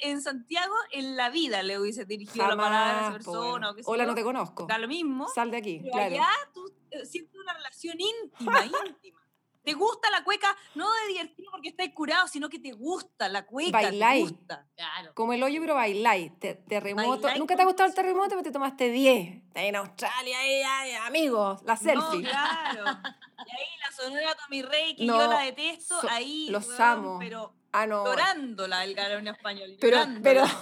en 0.00 0.22
Santiago, 0.22 0.74
en 0.92 1.14
la 1.14 1.28
vida 1.28 1.62
le 1.62 1.78
hubiese 1.78 2.06
dirigido 2.06 2.48
la 2.48 2.56
palabra 2.56 2.98
a 2.98 3.02
esa 3.02 3.12
persona. 3.12 3.70
O 3.70 3.74
Hola, 3.84 4.06
no 4.06 4.14
te 4.14 4.22
conozco. 4.22 4.66
Da 4.66 4.78
lo 4.78 4.88
mismo. 4.88 5.28
Sal 5.28 5.50
de 5.50 5.58
aquí. 5.58 5.80
Pero 5.82 5.92
claro. 5.92 6.14
allá 6.14 6.28
tú 6.54 6.72
eh, 6.90 7.04
sientes 7.04 7.38
una 7.38 7.52
relación 7.52 7.98
íntima, 8.00 8.64
íntima. 8.86 9.19
¿Te 9.62 9.74
gusta 9.74 10.10
la 10.10 10.24
cueca? 10.24 10.56
No 10.74 10.90
de 10.90 11.08
divertido 11.08 11.50
porque 11.52 11.68
estáis 11.68 11.92
curado, 11.94 12.26
sino 12.28 12.48
que 12.48 12.58
te 12.58 12.72
gusta 12.72 13.28
la 13.28 13.44
cueca. 13.44 13.72
Bailáis. 13.72 14.26
Te 14.26 14.32
gusta. 14.32 14.66
Claro. 14.74 15.14
Como 15.14 15.32
el 15.32 15.42
hoyo, 15.42 15.60
pero 15.60 15.74
bailáis. 15.74 16.32
terremoto. 16.38 17.28
¿Nunca 17.36 17.56
te 17.56 17.62
ha 17.62 17.66
gustado 17.66 17.88
el 17.88 17.94
terremoto? 17.94 18.30
Pero 18.30 18.42
te 18.42 18.52
tomaste 18.52 18.90
10. 18.90 19.36
Estás 19.48 19.62
en 19.64 19.76
Australia, 19.76 21.06
amigos, 21.06 21.62
la 21.64 21.76
selfie. 21.76 22.22
No, 22.22 22.28
claro. 22.30 22.84
Y 23.40 23.50
ahí 23.52 23.68
la 23.80 23.90
sonora 23.90 24.34
Tommy 24.34 24.60
Rey, 24.60 24.94
que 24.94 25.06
yo 25.06 25.16
la 25.16 25.40
detesto, 25.40 25.96
ahí. 26.10 26.48
Los 26.50 26.78
amo. 26.78 27.18
Pero 27.18 27.54
Ah, 27.72 27.86
no. 27.86 28.04
Llorándola 28.04 28.84
el 28.84 28.94
galón 28.94 29.28
español. 29.28 29.76
Pero, 29.80 29.98
pero. 30.22 30.44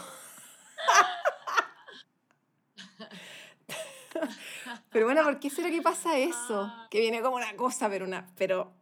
pero 4.91 5.07
bueno, 5.07 5.23
¿por 5.25 5.39
qué 5.41 5.51
será 5.51 5.71
que 5.71 5.81
pasa 5.83 6.19
eso? 6.19 6.63
Ah. 6.71 6.87
Que 6.91 7.01
viene 7.01 7.23
como 7.23 7.37
una 7.37 7.57
cosa, 7.57 7.89
pero 7.89 8.05
una. 8.05 8.27
Pero 8.37 8.75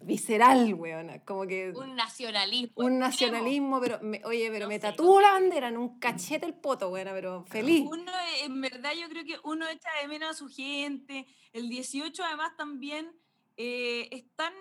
visceral, 0.00 0.74
weona. 0.74 1.24
Como 1.24 1.46
que. 1.46 1.70
Un 1.70 1.94
nacionalismo. 1.96 2.72
Un 2.76 2.98
nacionalismo, 2.98 3.80
pero 3.80 3.98
me- 4.02 4.22
oye, 4.24 4.50
pero 4.50 4.68
me 4.68 4.78
tatúo 4.78 5.20
la 5.20 5.32
bandera 5.32 5.68
en 5.68 5.76
un 5.76 5.98
cachete 5.98 6.46
el 6.46 6.54
poto, 6.54 6.88
weona, 6.88 7.12
pero 7.12 7.44
feliz. 7.44 7.86
Uno, 7.88 8.12
en 8.42 8.60
verdad, 8.60 8.92
yo 8.98 9.08
creo 9.08 9.24
que 9.24 9.36
uno 9.44 9.68
echa 9.68 9.90
de 10.00 10.08
menos 10.08 10.30
a 10.30 10.34
su 10.34 10.48
gente. 10.48 11.26
El 11.52 11.68
18, 11.68 12.24
además, 12.24 12.56
también 12.56 13.10
eh, 13.56 14.08
es 14.12 14.24
tan 14.36 14.52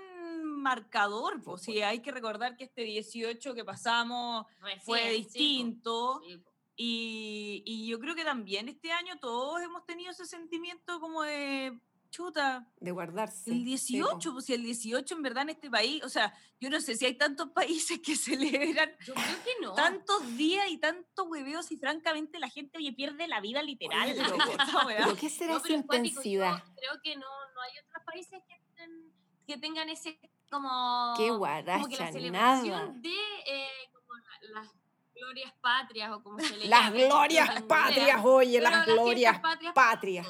marcador. 0.44 1.42
Pues, 1.44 1.62
sí, 1.64 1.82
hay 1.82 2.02
que 2.02 2.12
recordar 2.12 2.58
que 2.58 2.66
este 2.66 2.84
18 2.84 3.54
que 3.54 3.64
pasamos 3.64 4.46
Recién, 4.60 4.82
fue 4.82 5.12
distinto. 5.12 6.22
Sí. 6.26 6.42
Y, 6.80 7.64
y 7.66 7.88
yo 7.88 8.00
creo 8.00 8.14
que 8.14 8.24
también 8.24 8.70
este 8.70 8.92
año 8.92 9.18
todos 9.20 9.62
hemos 9.64 9.84
tenido 9.86 10.12
ese 10.12 10.26
sentimiento 10.26 11.00
como 11.00 11.24
de 11.24 11.80
chuta. 12.10 12.68
De 12.80 12.92
guardarse. 12.92 13.50
El 13.52 13.58
sí, 13.60 13.64
18, 13.66 14.34
pues 14.34 14.46
si 14.46 14.54
el 14.54 14.64
18 14.64 15.16
en 15.16 15.22
verdad 15.22 15.44
en 15.44 15.50
este 15.50 15.70
país, 15.70 16.04
o 16.04 16.10
sea, 16.10 16.34
yo 16.60 16.70
no 16.70 16.80
sé 16.82 16.96
si 16.96 17.06
hay 17.06 17.16
tantos 17.18 17.50
países 17.56 18.00
que 18.00 18.16
celebran 18.16 18.92
Yo 19.06 19.14
creo 19.14 19.44
que 19.44 19.52
no. 19.62 19.74
tantos 19.74 20.36
días 20.38 20.66
y 20.70 20.78
tantos 20.78 21.26
hueveos 21.28 21.72
y 21.72 21.78
francamente 21.78 22.40
la 22.40 22.50
gente 22.50 22.78
oye, 22.78 22.94
pierde 22.94 23.28
la 23.28 23.42
vida 23.42 23.62
literal. 23.62 24.10
Oye, 24.10 24.16
pero-. 24.16 24.38
Pero 24.88 25.16
¿qué 25.16 25.30
será 25.30 25.52
No, 25.54 25.58
esa 25.58 25.64
pero 25.68 25.76
yo 25.76 25.82
intensidad? 25.82 26.64
Creo 26.76 27.02
que 27.04 27.16
no, 27.16 27.22
no 27.56 27.62
hay 27.62 27.72
otros 27.86 28.04
países 28.06 28.42
que, 28.48 28.56
tengan- 28.76 29.12
que 29.46 29.58
tengan 29.58 29.90
ese 29.90 30.20
como, 30.50 31.14
Qué 31.18 31.24
como 31.28 31.34
que 31.34 31.38
guaracha, 31.38 32.06
la 32.06 32.12
celebración 32.12 32.70
nada. 32.72 32.94
de 33.02 33.16
eh, 33.48 33.68
como 33.94 34.14
la- 34.16 34.62
las 34.62 34.72
glorias 35.14 35.52
patrias 35.62 36.12
o 36.12 36.22
como 36.24 36.40
se 36.40 36.56
le 36.58 36.68
Las 36.68 36.94
glorias 36.94 37.62
patrias, 37.64 38.22
oye, 38.24 38.62
las 38.62 38.72
fiestas 38.86 38.94
glorias 38.96 39.40
patrias, 39.40 39.74
patrias. 39.74 40.28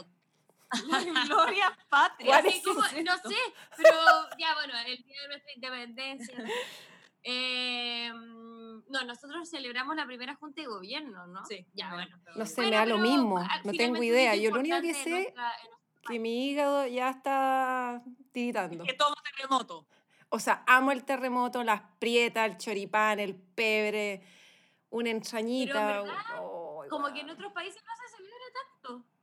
La 0.87 1.25
gloria 1.25 1.77
patria. 1.89 2.27
¿Cuál 2.27 2.47
Así 2.47 2.57
es 2.57 2.63
como- 2.63 2.83
ese? 2.83 3.03
no 3.03 3.15
sé, 3.17 3.35
pero 3.77 3.93
ya 4.37 4.53
bueno, 4.55 4.73
el 4.85 4.97
día 5.03 5.21
de 5.21 5.27
nuestra 5.29 5.53
independencia. 5.53 6.45
Eh, 7.23 8.09
no, 8.13 9.03
nosotros 9.05 9.49
celebramos 9.49 9.95
la 9.95 10.05
primera 10.05 10.35
junta 10.35 10.61
de 10.61 10.67
gobierno, 10.67 11.27
¿no? 11.27 11.45
Sí, 11.45 11.65
ya 11.73 11.93
bueno. 11.93 12.17
bueno. 12.23 12.37
No 12.39 12.45
sé, 12.45 12.55
Bueno, 12.55 12.69
me 12.71 12.75
da 12.77 12.85
lo 12.85 12.97
mismo, 12.99 13.37
ah, 13.39 13.61
no 13.63 13.73
tengo 13.73 14.01
idea. 14.01 14.35
Yo 14.35 14.51
lo 14.51 14.59
único 14.59 14.79
que 14.81 14.93
sé 14.93 15.09
en 15.09 15.23
nuestra- 15.23 15.51
en 15.61 15.69
nuestra- 15.69 16.07
que 16.07 16.19
mi 16.19 16.49
hígado 16.49 16.87
ya 16.87 17.09
está 17.09 18.01
tiritando. 18.31 18.83
Que 18.85 18.93
todo 18.93 19.13
terremoto. 19.23 19.85
O 20.29 20.39
sea, 20.39 20.63
amo 20.67 20.91
el 20.91 21.03
terremoto, 21.03 21.63
las 21.63 21.81
prietas, 21.99 22.49
el 22.51 22.57
choripán, 22.57 23.19
el 23.19 23.35
pebre, 23.35 24.21
una 24.89 25.09
entrañita. 25.09 26.01
verdad, 26.03 26.15
oh, 26.39 26.85
Como 26.89 27.11
que 27.13 27.19
en 27.21 27.29
otros 27.29 27.51
países 27.51 27.81
no 27.85 27.91
se. 27.95 28.16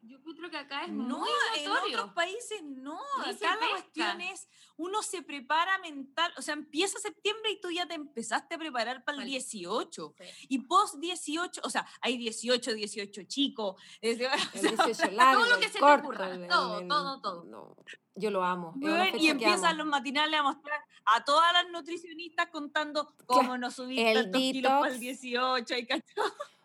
Yo 0.06 0.20
creo 0.22 0.50
que 0.50 0.56
acá 0.58 0.84
es 0.84 0.92
No, 0.92 1.18
muy 1.20 1.28
en 1.56 1.64
notorio. 1.68 1.98
otros 1.98 2.12
países 2.14 2.62
no. 2.62 2.98
Ni 3.24 3.30
Acá 3.32 3.56
la 3.60 3.68
cuestión 3.70 4.20
es, 4.20 4.48
uno 4.76 5.02
se 5.02 5.22
prepara 5.22 5.78
mental, 5.78 6.32
o 6.36 6.42
sea, 6.42 6.54
empieza 6.54 6.98
septiembre 6.98 7.52
y 7.52 7.60
tú 7.60 7.70
ya 7.70 7.86
te 7.86 7.94
empezaste 7.94 8.54
a 8.54 8.58
preparar 8.58 9.02
para 9.04 9.16
el 9.16 9.20
Vale. 9.22 9.30
18. 9.30 10.14
Sí. 10.18 10.46
Y 10.50 10.58
post 10.60 10.96
18, 10.96 11.60
o 11.64 11.70
sea, 11.70 11.86
hay 12.00 12.16
18, 12.18 12.74
18 12.74 13.22
chicos. 13.26 13.74
o 13.76 13.78
El 14.02 14.18
sea, 14.18 14.32
18 14.52 15.10
largo, 15.12 15.44
lo 15.46 15.58
que 15.58 15.68
se 15.68 15.74
te 15.74 15.80
corto, 15.80 16.08
ocurra, 16.08 16.30
el- 16.30 16.48
todo, 16.48 16.80
el- 16.80 16.88
todo, 16.88 17.20
todo. 17.20 17.44
no, 17.44 17.76
yo 18.14 18.30
lo 18.30 18.44
amo. 18.44 18.74
y 19.14 19.28
empiezan 19.28 19.76
los 19.78 19.86
matinales 19.86 20.38
a 20.38 20.42
mostrar 20.42 20.80
a 21.06 21.24
todas 21.24 21.52
las 21.52 21.68
nutricionistas 21.70 22.48
contando 22.50 23.14
cómo 23.26 23.58
no 23.58 23.70
subiste 23.70 24.10
el 24.12 24.22
tantos 24.24 24.40
kilos 24.40 24.70
para 24.72 24.86
el 24.94 25.00
detox. 25.00 25.20
18. 25.20 25.74
Y 25.78 25.86
cachai, 25.86 26.04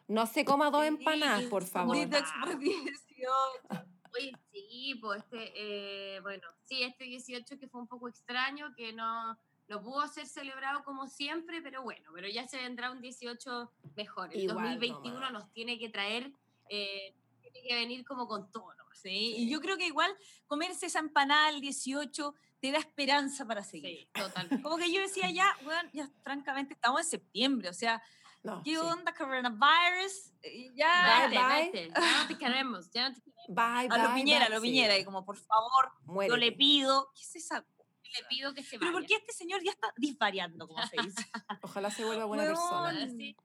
No 0.10 0.26
se 0.26 0.43
coma 0.43 0.69
dos 0.72 0.82
Sí, 0.82 0.88
empanadas, 0.88 1.43
por 1.45 1.63
favor. 1.63 1.95
bonito. 1.95 2.17
detox 2.17 2.32
por 2.43 2.58
18. 2.60 3.32
Oye, 4.17 4.32
sí, 4.52 4.95
pues 5.00 5.22
este, 5.24 5.52
eh, 6.15 6.19
bueno, 6.22 6.48
sí, 6.65 6.82
este 6.84 7.04
18 7.06 7.60
que 7.60 7.67
fue 7.67 7.80
un 7.80 7.88
poco 7.88 8.10
extraño, 8.10 8.74
que 8.76 8.91
no, 8.91 9.38
no 9.67 9.82
pudo 9.84 10.08
ser 10.08 10.26
celebrado 10.26 10.84
como 10.84 11.08
siempre, 11.08 11.62
pero 11.62 11.84
bueno, 11.84 12.10
pero 12.13 12.28
ya 12.28 12.48
se 12.48 12.58
vendrá 12.58 12.91
un 12.91 13.02
18 13.02 13.72
mejor. 13.95 14.34
El 14.34 14.41
Igual 14.41 14.58
2021 14.80 15.13
nomás. 15.15 15.32
nos 15.32 15.54
tiene 15.54 15.78
que 15.78 15.89
traer, 15.89 16.32
eh, 16.69 17.13
tiene 17.41 17.62
que 17.67 17.76
venir 17.76 18.04
como 18.04 18.28
con 18.28 18.52
todo. 18.52 18.74
¿no? 18.74 18.84
Sí, 18.95 19.36
y 19.38 19.50
yo 19.50 19.62
creo 19.62 19.78
que 19.78 19.86
igual 19.86 20.12
comerse 20.48 20.88
esa 20.88 21.00
empanada 21.00 21.50
el 21.50 21.62
18 21.62 22.34
te 22.60 22.72
da 22.72 22.80
esperanza 22.80 23.45
para 23.45 23.63
seguir. 23.63 24.00
Sí, 24.00 24.10
totalmente. 24.12 24.62
Como 24.63 24.76
que 24.78 24.91
yo 24.91 25.00
decía, 25.02 25.30
ya, 25.32 25.56
bueno, 25.63 25.88
ya 25.93 26.10
francamente 26.24 26.74
estamos 26.74 27.02
en 27.02 27.08
septiembre, 27.08 27.69
o 27.69 27.74
sea, 27.74 28.02
No, 28.41 28.62
¿qué 28.63 28.71
sí. 28.71 28.78
onda 28.78 29.13
coronavirus? 29.13 30.32
Y 30.43 30.73
Ya, 30.75 31.28
Bye, 31.30 31.38
Vete, 31.38 31.45
bye. 31.45 31.71
vete, 31.71 31.91
ya 32.02 32.21
no 32.21 32.28
te 32.28 32.38
queremos, 32.38 32.91
ya 32.91 33.10
no 33.10 33.15
te 33.15 33.21
queremos. 33.21 33.45
Bye, 33.49 33.88
a 33.89 33.97
lo 33.97 34.10
bye, 34.10 34.13
piñera, 34.21 34.45
a 34.45 34.49
lo 34.49 34.56
sí. 34.58 34.62
piñera, 34.62 34.97
y 34.97 35.04
como, 35.06 35.25
por 35.25 35.38
favor, 35.38 35.91
yo 36.06 36.08
le 36.08 36.13
Muérete. 36.13 36.52
pido, 36.54 37.12
¿qué 37.15 37.21
es 37.23 37.36
esa? 37.36 37.65
Le 38.04 38.23
pido 38.30 38.54
que 38.54 38.63
se 38.63 38.80
Pero 38.80 38.91
vaya. 38.91 38.99
¿por 38.99 39.06
qué 39.08 39.15
este 39.15 39.34
señor 39.34 39.62
ya 39.63 39.71
está 39.71 39.93
disvariando, 39.97 40.67
como 40.67 40.82
se 40.88 40.95
dice? 41.02 41.25
Ojalá 41.62 41.91
se 41.91 42.06
vuelva 42.06 42.25
buena 42.25 42.43
Weón. 42.43 42.56
persona. 42.56 43.08
Sí. 43.10 43.36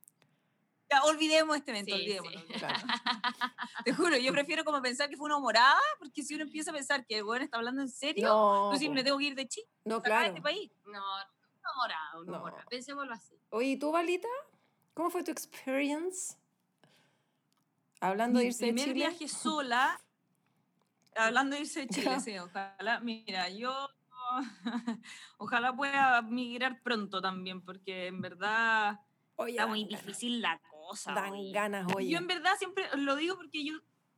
Ya, 0.90 1.02
olvidemos 1.04 1.56
este 1.56 1.70
evento, 1.72 1.96
Sí, 1.96 2.00
olvidémoslo. 2.02 2.40
sí. 2.40 2.46
Claro. 2.58 2.86
Te 3.84 3.92
juro, 3.94 4.16
yo 4.16 4.32
prefiero 4.32 4.64
como 4.64 4.80
pensar 4.80 5.08
que 5.10 5.16
fue 5.16 5.26
una 5.26 5.38
morada, 5.40 5.80
porque 5.98 6.22
si 6.22 6.34
uno 6.34 6.44
empieza 6.44 6.70
a 6.70 6.74
pensar 6.74 7.04
que 7.04 7.18
el 7.18 7.24
weón 7.24 7.42
está 7.42 7.56
hablando 7.56 7.82
en 7.82 7.88
serio, 7.88 8.28
No, 8.28 8.66
pues 8.70 8.80
sí, 8.80 8.88
me 8.88 9.02
tengo 9.02 9.18
que 9.18 9.24
ir 9.24 9.34
de 9.34 9.48
Chile, 9.48 9.66
no, 9.84 9.96
de 9.96 10.02
claro. 10.02 10.26
este 10.28 10.40
país. 10.40 10.70
No, 10.86 10.92
no 10.92 11.70
morado, 11.82 12.24
no, 12.24 12.32
No. 12.32 12.38
morado. 12.38 12.62
Pensémoslo 12.70 13.12
así. 13.12 13.34
Oye, 13.50 13.68
¿y 13.70 13.76
tú, 13.78 13.90
Balita? 13.90 14.28
¿Cómo 14.94 15.10
fue 15.10 15.24
tu 15.24 15.30
experience? 15.30 16.36
Hablando 18.00 18.38
de 18.38 18.44
Mi 18.44 18.48
irse 18.48 18.66
de 18.66 18.72
primer 18.72 18.84
Chile. 18.94 19.06
viaje 19.08 19.28
sola, 19.28 20.00
hablando 21.16 21.56
de 21.56 21.62
irse 21.62 21.80
de 21.80 21.88
Chile, 21.88 22.20
sí, 22.20 22.38
ojalá, 22.38 23.00
mira, 23.00 23.48
yo 23.48 23.88
ojalá 25.38 25.74
pueda 25.74 26.22
migrar 26.22 26.80
pronto 26.82 27.20
también, 27.20 27.60
porque 27.62 28.06
en 28.06 28.20
verdad 28.20 29.00
Oye, 29.36 29.52
está 29.52 29.66
muy 29.66 29.84
ganas, 29.84 30.04
difícil 30.06 30.40
la 30.40 30.60
cosa. 30.60 31.12
Dan 31.12 31.32
oye. 31.32 31.52
ganas, 31.52 31.92
oye. 31.94 32.08
Yo 32.10 32.18
en 32.18 32.26
verdad 32.26 32.52
siempre 32.58 32.84
lo 32.96 33.16
digo 33.16 33.36
porque 33.36 33.64
yo 33.64 33.74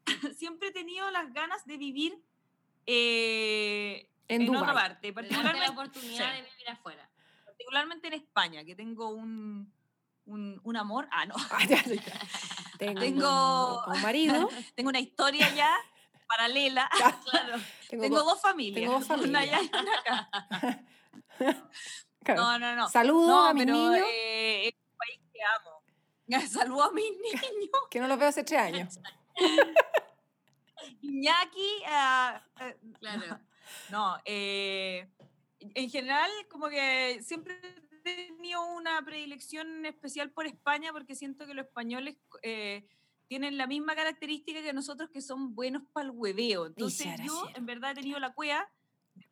siempre 0.37 0.69
he 0.69 0.73
tenido 0.73 1.11
las 1.11 1.33
ganas 1.33 1.65
de 1.65 1.77
vivir 1.79 2.21
eh, 2.87 4.09
En 4.29 4.43
en, 4.43 4.55
otra 4.55 4.75
parte, 4.75 5.07
De 5.09 5.13
darte 5.13 5.31
la 5.33 5.43
particularmente, 5.43 5.71
oportunidad 5.71 6.31
sí. 6.31 6.37
de 6.43 6.43
vivir 6.51 6.69
afuera. 6.71 7.11
particularmente 7.45 8.07
en 8.09 8.13
España, 8.15 8.65
que 8.65 8.75
tengo 8.77 9.09
un, 9.09 9.73
un, 10.27 10.61
un 10.65 10.77
amor, 10.77 11.09
ah, 11.11 11.25
no, 11.27 11.35
Ah. 11.51 11.59
Tengo, 12.79 13.01
Tengo- 13.01 13.85
un 13.87 14.03
marido. 14.03 14.49
tengo 14.77 14.91
una 14.91 15.01
historia 15.01 15.53
ya 15.55 15.75
paralela. 16.29 16.91
Claro. 17.31 17.57
Tengo, 17.89 18.03
Tengo 18.03 18.23
dos 18.25 18.41
familias, 18.41 18.75
tengo 18.83 18.93
dos 18.99 19.09
una 19.09 19.17
familias. 19.41 19.43
allá 19.55 19.63
y 19.63 19.71
una 19.83 19.99
acá. 19.99 20.85
claro. 22.25 22.43
No, 22.43 22.59
no, 22.59 22.77
no. 22.77 22.89
Saludos 22.89 23.29
No, 23.29 23.47
a 23.47 23.55
mis 23.55 23.65
pero 23.65 23.77
niños, 23.77 24.07
eh, 24.09 24.69
es 24.69 24.75
un 24.75 24.97
país 24.99 25.21
que 25.33 25.41
amo. 25.43 26.49
Saludos 26.49 26.89
a 26.91 26.93
mis 26.93 27.11
niños. 27.13 27.71
que 27.91 28.01
no 28.01 28.09
los 28.09 28.19
veo 28.19 28.29
hace 28.29 28.43
tres 28.45 28.61
años. 28.61 28.99
Iñaki, 31.01 31.83
ah, 31.89 32.43
eh, 32.61 32.77
Claro. 33.01 33.41
no, 33.91 34.17
eh, 34.25 35.09
en 35.61 35.91
general 35.91 36.31
como 36.51 36.69
que 36.69 37.21
siempre 37.23 37.59
tenido 38.15 38.65
una 38.75 39.05
predilección 39.05 39.85
especial 39.87 40.31
por 40.31 40.47
España 40.47 40.93
porque 40.93 41.15
siento 41.15 41.47
que 41.47 41.55
los 41.55 41.67
españoles 41.67 42.17
eh, 42.43 42.87
tienen 43.27 43.59
la 43.59 43.67
misma 43.67 43.95
característica 43.95 44.63
que 44.63 44.73
nosotros 44.73 45.11
que 45.11 45.21
son 45.21 45.55
buenos 45.55 45.83
para 45.93 46.07
el 46.07 46.11
hueveo. 46.13 46.67
Entonces 46.67 47.07
yo 47.25 47.35
Graciela. 47.41 47.59
en 47.59 47.67
verdad 47.67 47.91
he 47.93 47.95
tenido 47.97 48.19
la 48.21 48.33
cueva 48.33 48.69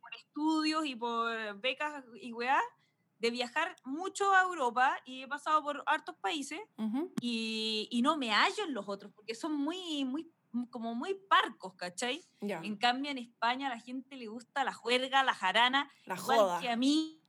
por 0.00 0.14
estudios 0.16 0.87
y 0.87 0.96
por 0.96 1.60
becas 1.60 2.04
y 2.20 2.32
weá 2.32 2.60
de 3.18 3.30
viajar 3.30 3.76
mucho 3.84 4.32
a 4.34 4.42
Europa 4.42 4.96
y 5.04 5.22
he 5.22 5.28
pasado 5.28 5.62
por 5.62 5.82
hartos 5.87 6.16
países 6.16 6.60
Ujú. 6.76 7.12
y, 7.20 7.88
y 7.90 8.02
no 8.02 8.16
me 8.16 8.30
hallo 8.30 8.64
en 8.64 8.74
los 8.74 8.88
otros 8.88 9.12
porque 9.14 9.34
son 9.34 9.54
muy, 9.54 10.04
muy, 10.04 10.30
como 10.70 10.94
muy 10.94 11.14
parcos, 11.14 11.74
¿cachai? 11.74 12.22
Ya, 12.40 12.60
En 12.62 12.76
cambio, 12.76 13.10
en 13.10 13.18
España 13.18 13.68
a 13.68 13.70
la 13.70 13.80
gente 13.80 14.16
le 14.16 14.26
gusta 14.26 14.64
la 14.64 14.72
juerga, 14.74 15.22
la 15.22 15.34
jarana, 15.34 15.90
la 16.04 16.16
joda. 16.16 16.60
que 16.60 16.68
a 16.68 16.76
mí. 16.76 17.20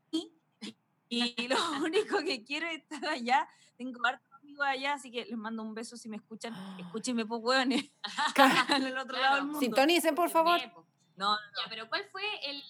Y 1.09 1.47
lo 1.47 1.55
único 1.83 2.19
que 2.19 2.43
quiero 2.43 2.67
es 2.67 2.77
estar 2.81 3.05
allá. 3.07 3.47
Tengo 3.77 4.05
hartos 4.05 4.31
amigos 4.33 4.65
allá, 4.65 4.93
así 4.93 5.11
que 5.11 5.25
les 5.25 5.37
mando 5.37 5.61
un 5.63 5.73
beso 5.73 5.97
si 5.97 6.09
me 6.09 6.17
escuchan. 6.17 6.53
Escúchenme, 6.79 7.25
pues, 7.25 7.41
hueones. 7.43 7.91
en 8.69 8.83
el 8.83 8.97
otro 8.97 9.17
lado 9.19 9.35
del 9.35 9.45
mundo. 9.45 9.59
Sintonicen, 9.59 10.15
por 10.15 10.29
favor. 10.29 10.59
Nepo. 10.59 10.85
No, 11.17 11.35
Ya, 11.35 11.69
pero 11.69 11.87
¿cuál 11.87 12.03
fue 12.11 12.23
el 12.49 12.61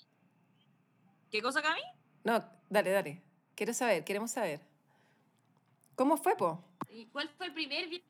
¿qué 1.31 1.41
cosa, 1.41 1.61
Cami? 1.61 1.81
No, 2.23 2.43
dale, 2.69 2.91
dale. 2.91 3.23
Quiero 3.55 3.73
saber, 3.73 4.03
queremos 4.03 4.31
saber. 4.31 4.61
¿Cómo 5.95 6.17
fue, 6.17 6.35
po? 6.35 6.63
y 6.89 7.07
cuál 7.07 7.29
fue 7.37 7.47
el 7.47 7.53
primer 7.53 7.87
viaje? 7.89 8.05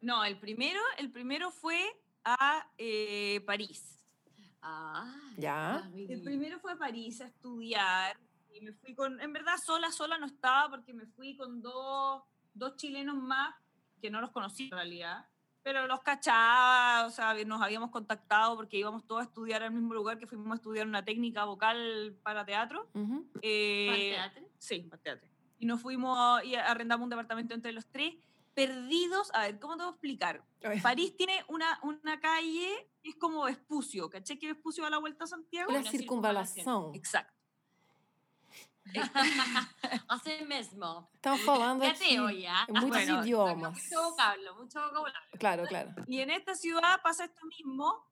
No, 0.00 0.24
el 0.24 0.36
primero, 0.38 0.80
el 0.98 1.10
primero 1.10 1.50
fue 1.50 1.80
a 2.24 2.68
eh, 2.78 3.40
París. 3.46 3.98
Ah, 4.60 5.12
Ya. 5.36 5.76
ah, 5.76 5.90
El 5.94 6.22
primero 6.22 6.58
fue 6.60 6.72
a 6.72 6.76
París 6.76 7.20
a 7.20 7.26
estudiar. 7.26 8.16
Y 8.52 8.60
me 8.60 8.72
fui 8.72 8.94
con, 8.94 9.20
en 9.20 9.32
verdad 9.32 9.54
sola, 9.64 9.90
sola 9.90 10.18
no 10.18 10.26
estaba 10.26 10.70
porque 10.70 10.92
me 10.92 11.06
fui 11.06 11.36
con 11.36 11.60
dos, 11.62 12.22
dos 12.54 12.76
chilenos 12.76 13.16
más 13.16 13.54
que 14.00 14.10
no 14.10 14.20
los 14.20 14.30
conocí 14.30 14.64
en 14.64 14.72
realidad, 14.72 15.26
pero 15.62 15.86
los 15.86 16.00
cachaba, 16.00 17.06
o 17.06 17.10
sea, 17.10 17.34
nos 17.44 17.62
habíamos 17.62 17.90
contactado 17.90 18.56
porque 18.56 18.76
íbamos 18.76 19.06
todos 19.06 19.22
a 19.22 19.24
estudiar 19.24 19.62
al 19.62 19.70
mismo 19.70 19.94
lugar 19.94 20.18
que 20.18 20.26
fuimos 20.26 20.50
a 20.52 20.56
estudiar 20.56 20.86
una 20.86 21.04
técnica 21.04 21.44
vocal 21.44 22.16
para 22.22 22.44
teatro. 22.44 22.88
Eh, 23.40 23.86
¿Para 23.88 24.32
teatro? 24.32 24.50
Sí, 24.58 24.80
para 24.80 25.02
teatro. 25.02 25.28
Y 25.58 25.66
nos 25.66 25.80
fuimos 25.80 26.42
y 26.44 26.56
arrendamos 26.56 27.04
un 27.04 27.10
departamento 27.10 27.54
entre 27.54 27.70
los 27.70 27.86
tres 27.86 28.14
perdidos. 28.54 29.30
A 29.34 29.42
ver, 29.42 29.60
¿cómo 29.60 29.76
te 29.76 29.84
voy 29.84 29.90
a 29.90 29.92
explicar? 29.92 30.44
París 30.82 31.16
tiene 31.16 31.44
una, 31.48 31.78
una 31.82 32.20
calle 32.20 32.90
que 33.00 33.10
es 33.10 33.16
como 33.16 33.44
Vespucio. 33.44 34.10
¿Caché 34.10 34.38
que 34.38 34.48
Vespucio 34.48 34.82
va 34.82 34.88
a 34.88 34.90
la 34.90 34.98
vuelta 34.98 35.24
a 35.24 35.26
Santiago? 35.28 35.70
Una, 35.70 35.88
circunvalación. 35.88 36.94
Exacto. 36.94 37.41
Así 40.08 40.44
mismo. 40.46 41.10
Estamos 41.14 41.40
falando 41.42 41.86
aquí 41.86 42.14
en 42.16 42.74
muchos 42.74 43.02
idiomas. 43.02 43.72
Mucho 43.72 44.10
vocablo, 44.10 44.54
mucho 44.56 44.80
vocabulario. 44.80 45.30
Claro, 45.38 45.64
claro. 45.64 45.90
Y 46.06 46.20
en 46.20 46.30
esta 46.30 46.54
ciudad 46.54 47.00
pasa 47.02 47.24
esto 47.24 47.46
mismo 47.46 48.06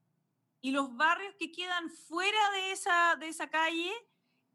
y 0.61 0.71
los 0.71 0.95
barrios 0.97 1.35
que 1.39 1.51
quedan 1.51 1.91
fuera 1.91 2.51
de 2.53 2.73
esa, 2.73 3.17
de 3.17 3.29
esa 3.29 3.49
calle 3.49 3.93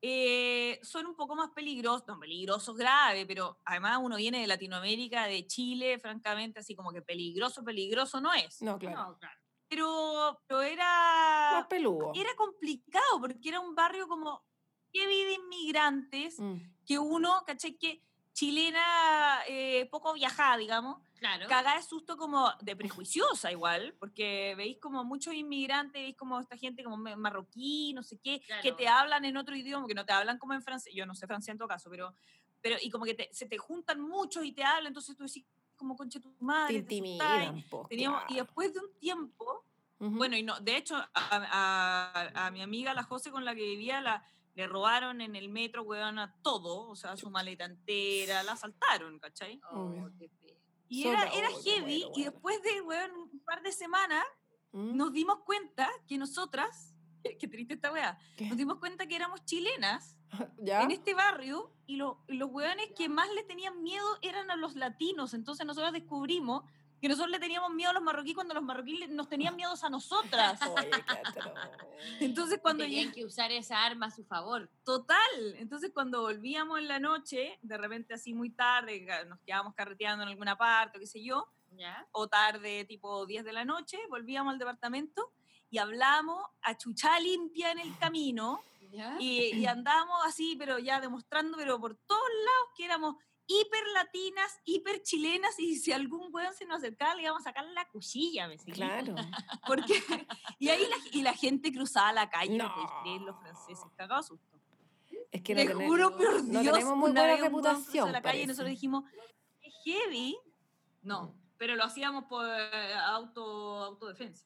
eh, 0.01 0.79
son 0.83 1.07
un 1.07 1.15
poco 1.15 1.35
más 1.35 1.49
peligrosos, 1.51 2.07
no 2.07 2.19
peligrosos 2.19 2.75
grave, 2.77 3.25
pero 3.25 3.59
además 3.65 3.99
uno 4.01 4.17
viene 4.17 4.39
de 4.39 4.47
Latinoamérica, 4.47 5.25
de 5.25 5.47
Chile, 5.47 5.99
francamente, 5.99 6.59
así 6.59 6.75
como 6.75 6.91
que 6.91 7.01
peligroso, 7.01 7.63
peligroso 7.63 8.21
no 8.21 8.33
es. 8.33 8.61
No, 8.61 8.77
claro. 8.77 9.17
Pero, 9.67 10.43
pero 10.47 10.61
era... 10.61 11.49
Más 11.53 11.67
peludo. 11.67 12.11
Era 12.13 12.35
complicado 12.35 13.19
porque 13.19 13.49
era 13.49 13.59
un 13.59 13.73
barrio 13.73 14.07
como 14.07 14.45
que 14.95 15.07
de 15.07 15.33
inmigrantes, 15.33 16.39
mm. 16.39 16.55
que 16.85 16.97
uno, 16.97 17.43
caché 17.45 17.75
que 17.75 18.01
chilena 18.33 19.41
eh, 19.47 19.87
poco 19.91 20.13
viajada, 20.13 20.57
digamos, 20.57 21.01
claro. 21.19 21.47
caga 21.47 21.75
de 21.75 21.83
susto 21.83 22.17
como 22.17 22.49
de 22.61 22.75
prejuiciosa 22.75 23.51
igual, 23.51 23.95
porque 23.99 24.55
veis 24.55 24.77
como 24.77 25.03
muchos 25.03 25.33
inmigrantes, 25.33 26.01
veis 26.01 26.15
como 26.15 26.39
esta 26.39 26.57
gente 26.57 26.83
como 26.83 26.97
marroquí, 26.97 27.93
no 27.93 28.03
sé 28.03 28.17
qué, 28.19 28.41
que 28.61 28.71
te 28.71 28.87
hablan 28.87 29.25
en 29.25 29.37
otro 29.37 29.55
idioma, 29.55 29.87
que 29.87 29.93
no 29.93 30.05
te 30.05 30.13
hablan 30.13 30.37
como 30.37 30.53
en 30.53 30.61
francés, 30.61 30.93
yo 30.93 31.05
no 31.05 31.15
sé 31.15 31.27
francés 31.27 31.49
en 31.49 31.57
todo 31.57 31.67
caso, 31.67 31.89
pero, 31.89 32.13
pero 32.61 32.77
y 32.81 32.89
como 32.89 33.05
que 33.05 33.29
se 33.31 33.45
te 33.45 33.57
juntan 33.57 34.01
muchos 34.01 34.45
y 34.45 34.53
te 34.53 34.63
hablan, 34.63 34.87
entonces 34.87 35.15
tú 35.15 35.23
decís 35.23 35.45
como 35.75 35.95
concha 35.97 36.21
tu 36.21 36.33
madre, 36.39 36.81
te 36.83 36.95
intimidan, 36.95 37.63
Teníamos, 37.89 38.23
y 38.29 38.35
después 38.35 38.73
de 38.73 38.79
un 38.79 38.97
tiempo, 38.97 39.64
bueno, 39.99 40.35
y 40.35 40.43
no, 40.43 40.59
de 40.59 40.77
hecho 40.77 40.95
a, 41.13 42.31
a, 42.33 42.51
mi 42.51 42.61
amiga 42.61 42.93
la 42.93 43.03
José 43.03 43.31
con 43.31 43.45
la 43.45 43.55
que 43.55 43.61
vivía, 43.61 44.01
la 44.01 44.23
le 44.55 44.67
robaron 44.67 45.21
en 45.21 45.35
el 45.35 45.49
metro, 45.49 45.83
weón, 45.83 46.17
a 46.17 46.33
todo, 46.41 46.87
o 46.87 46.95
sea, 46.95 47.17
su 47.17 47.29
maleta 47.29 47.65
entera, 47.65 48.41
la 48.43 48.53
asaltaron, 48.53 49.19
¿cachai? 49.19 49.59
Oh, 49.71 50.09
y 50.87 51.07
era, 51.07 51.23
era 51.25 51.49
heavy, 51.63 52.05
y 52.15 52.23
después 52.23 52.61
de, 52.63 52.81
weón, 52.81 53.11
un 53.11 53.39
par 53.41 53.61
de 53.61 53.71
semanas, 53.73 54.23
¿Mm? 54.71 54.95
nos 54.95 55.11
dimos 55.11 55.39
cuenta 55.45 55.89
que 56.07 56.17
nosotras, 56.17 56.95
qué, 57.39 57.47
triste 57.47 57.73
esta 57.73 57.91
weá, 57.91 58.17
nos 58.39 58.55
dimos 58.55 58.77
cuenta 58.77 59.07
que 59.07 59.15
éramos 59.17 59.43
chilenas 59.43 60.15
en 60.57 60.91
este 60.91 61.13
barrio, 61.13 61.73
y, 61.85 61.97
lo, 61.97 62.23
y 62.29 62.35
los 62.35 62.49
weones 62.49 62.91
que 62.97 63.09
más 63.09 63.29
le 63.33 63.43
tenían 63.43 63.83
miedo 63.83 64.07
eran 64.21 64.49
a 64.51 64.55
los 64.55 64.75
latinos, 64.75 65.33
entonces 65.33 65.65
nosotros 65.65 65.91
descubrimos 65.91 66.63
que 67.01 67.09
nosotros 67.09 67.31
le 67.31 67.39
teníamos 67.39 67.73
miedo 67.73 67.91
a 67.91 67.93
los 67.93 68.01
marroquíes 68.01 68.35
cuando 68.35 68.53
los 68.53 68.63
marroquíes 68.63 69.09
nos 69.09 69.27
tenían 69.27 69.55
miedo 69.55 69.73
a 69.81 69.89
nosotras. 69.89 70.59
Entonces 72.19 72.59
cuando 72.61 72.83
tenían 72.83 73.11
que 73.11 73.25
usar 73.25 73.51
esa 73.51 73.83
arma 73.83 74.07
a 74.07 74.11
su 74.11 74.23
favor. 74.23 74.69
Total. 74.83 75.55
Entonces 75.57 75.91
cuando 75.93 76.21
volvíamos 76.21 76.79
en 76.79 76.87
la 76.87 76.99
noche, 76.99 77.59
de 77.61 77.77
repente 77.77 78.13
así 78.13 78.33
muy 78.33 78.49
tarde, 78.51 79.05
nos 79.27 79.39
quedábamos 79.41 79.75
carreteando 79.75 80.23
en 80.23 80.29
alguna 80.29 80.57
parte, 80.57 80.97
o 80.97 81.01
qué 81.01 81.07
sé 81.07 81.23
yo, 81.23 81.47
o 82.11 82.27
tarde, 82.27 82.85
tipo 82.85 83.25
10 83.25 83.43
de 83.43 83.53
la 83.53 83.65
noche, 83.65 83.97
volvíamos 84.09 84.53
al 84.53 84.59
departamento 84.59 85.31
y 85.69 85.77
hablamos 85.77 86.41
a 86.61 86.77
chucha 86.77 87.19
limpia 87.19 87.71
en 87.71 87.79
el 87.79 87.97
camino. 87.97 88.61
Y, 89.19 89.53
y 89.53 89.65
andábamos 89.65 90.21
así, 90.25 90.55
pero 90.57 90.79
ya 90.79 91.01
demostrando, 91.01 91.57
pero 91.57 91.77
por 91.81 91.95
todos 91.95 92.29
lados 92.45 92.69
que 92.77 92.85
éramos 92.85 93.17
hiper 93.47 93.83
latinas, 93.93 94.59
hiper 94.65 95.01
chilenas, 95.01 95.59
y 95.59 95.75
si 95.75 95.91
algún 95.91 96.33
weón 96.33 96.53
se 96.53 96.65
nos 96.65 96.77
acercaba, 96.77 97.15
le 97.15 97.23
íbamos 97.23 97.41
a 97.41 97.49
sacar 97.49 97.65
la 97.65 97.87
cuchilla, 97.89 98.47
¿me 98.47 98.57
Claro. 98.57 99.15
Porque, 99.67 100.01
y 100.59 100.69
ahí 100.69 100.85
la, 100.87 100.95
y 101.11 101.21
la 101.21 101.33
gente 101.33 101.71
cruzaba 101.71 102.13
la 102.13 102.29
calle, 102.29 102.57
no. 102.57 102.73
los 103.21 103.39
franceses, 103.39 103.85
cagado 103.95 104.23
susto. 104.23 104.55
Es 105.31 105.41
que 105.41 105.53
no, 105.53 105.61
tenemos, 105.61 105.83
juro 105.85 106.15
por 106.15 106.43
no 106.45 106.61
tenemos 106.61 106.97
muy 106.97 107.11
buena 107.11 107.35
reputación. 107.37 108.11
la 108.11 108.21
calle 108.21 108.43
y 108.43 108.47
nosotros 108.47 108.69
dijimos, 108.69 109.03
qué 109.61 109.69
heavy. 109.83 110.37
No, 111.01 111.23
mm. 111.23 111.33
pero 111.57 111.75
lo 111.75 111.83
hacíamos 111.83 112.25
por 112.25 112.47
eh, 112.47 112.93
auto, 112.95 113.83
autodefensa. 113.83 114.45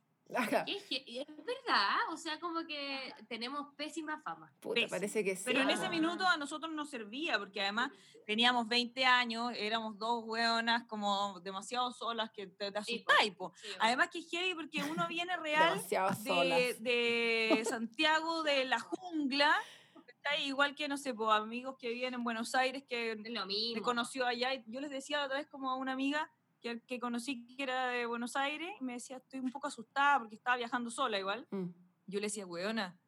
Es, 0.67 1.27
verdad, 1.27 1.97
o 2.11 2.17
sea, 2.17 2.39
como 2.39 2.65
que 2.65 3.13
tenemos 3.27 3.73
pésima 3.75 4.21
fama. 4.21 4.51
parece 4.87 5.23
que 5.23 5.35
sí. 5.35 5.43
Pero 5.45 5.61
en 5.61 5.71
ese 5.71 5.89
minuto 5.89 6.25
a 6.27 6.37
nosotros 6.37 6.71
nos 6.71 6.89
servía, 6.89 7.39
porque 7.39 7.61
además 7.61 7.91
teníamos 8.27 8.67
20 8.67 9.05
años, 9.05 9.51
éramos 9.55 9.97
dos 9.97 10.23
hueonas 10.25 10.83
como 10.85 11.39
demasiado 11.39 11.91
solas 11.91 12.29
que 12.29 12.45
te, 12.45 12.71
te 12.71 12.77
asustáis. 12.77 13.33
además 13.79 14.09
que 14.09 14.19
es 14.19 14.29
heavy 14.29 14.53
porque 14.53 14.83
uno 14.83 15.07
viene 15.07 15.35
real 15.41 15.81
de, 16.23 16.77
de, 16.79 17.65
Santiago, 17.65 18.43
de 18.43 18.65
la 18.65 18.79
jungla, 18.79 19.55
igual 20.43 20.75
que, 20.75 20.87
no 20.87 20.97
sé, 20.97 21.13
pues, 21.13 21.31
amigos 21.31 21.75
que 21.79 21.89
viven 21.89 22.13
en 22.13 22.23
Buenos 22.23 22.53
Aires, 22.55 22.83
que 22.87 23.15
me 23.15 23.81
conoció 23.81 24.25
allá, 24.25 24.53
y 24.53 24.63
yo 24.67 24.79
les 24.79 24.91
decía 24.91 25.23
otra 25.23 25.37
vez 25.37 25.47
como 25.47 25.69
a 25.69 25.75
una 25.75 25.93
amiga, 25.93 26.29
que, 26.61 26.81
que, 26.81 26.99
conocí 26.99 27.45
que 27.45 27.63
era 27.63 27.87
de 27.87 28.05
Buenos 28.05 28.35
Aires, 28.35 28.69
y 28.79 28.83
me 28.83 28.93
decía, 28.93 29.17
estoy 29.17 29.39
un 29.39 29.51
poco 29.51 29.67
asustada 29.67 30.19
porque 30.19 30.35
estaba 30.35 30.57
viajando 30.57 30.89
sola 30.89 31.19
igual. 31.19 31.47
Mm. 31.51 31.67
Yo 32.07 32.19
le 32.19 32.27
decía, 32.27 32.45
weona, 32.45 32.99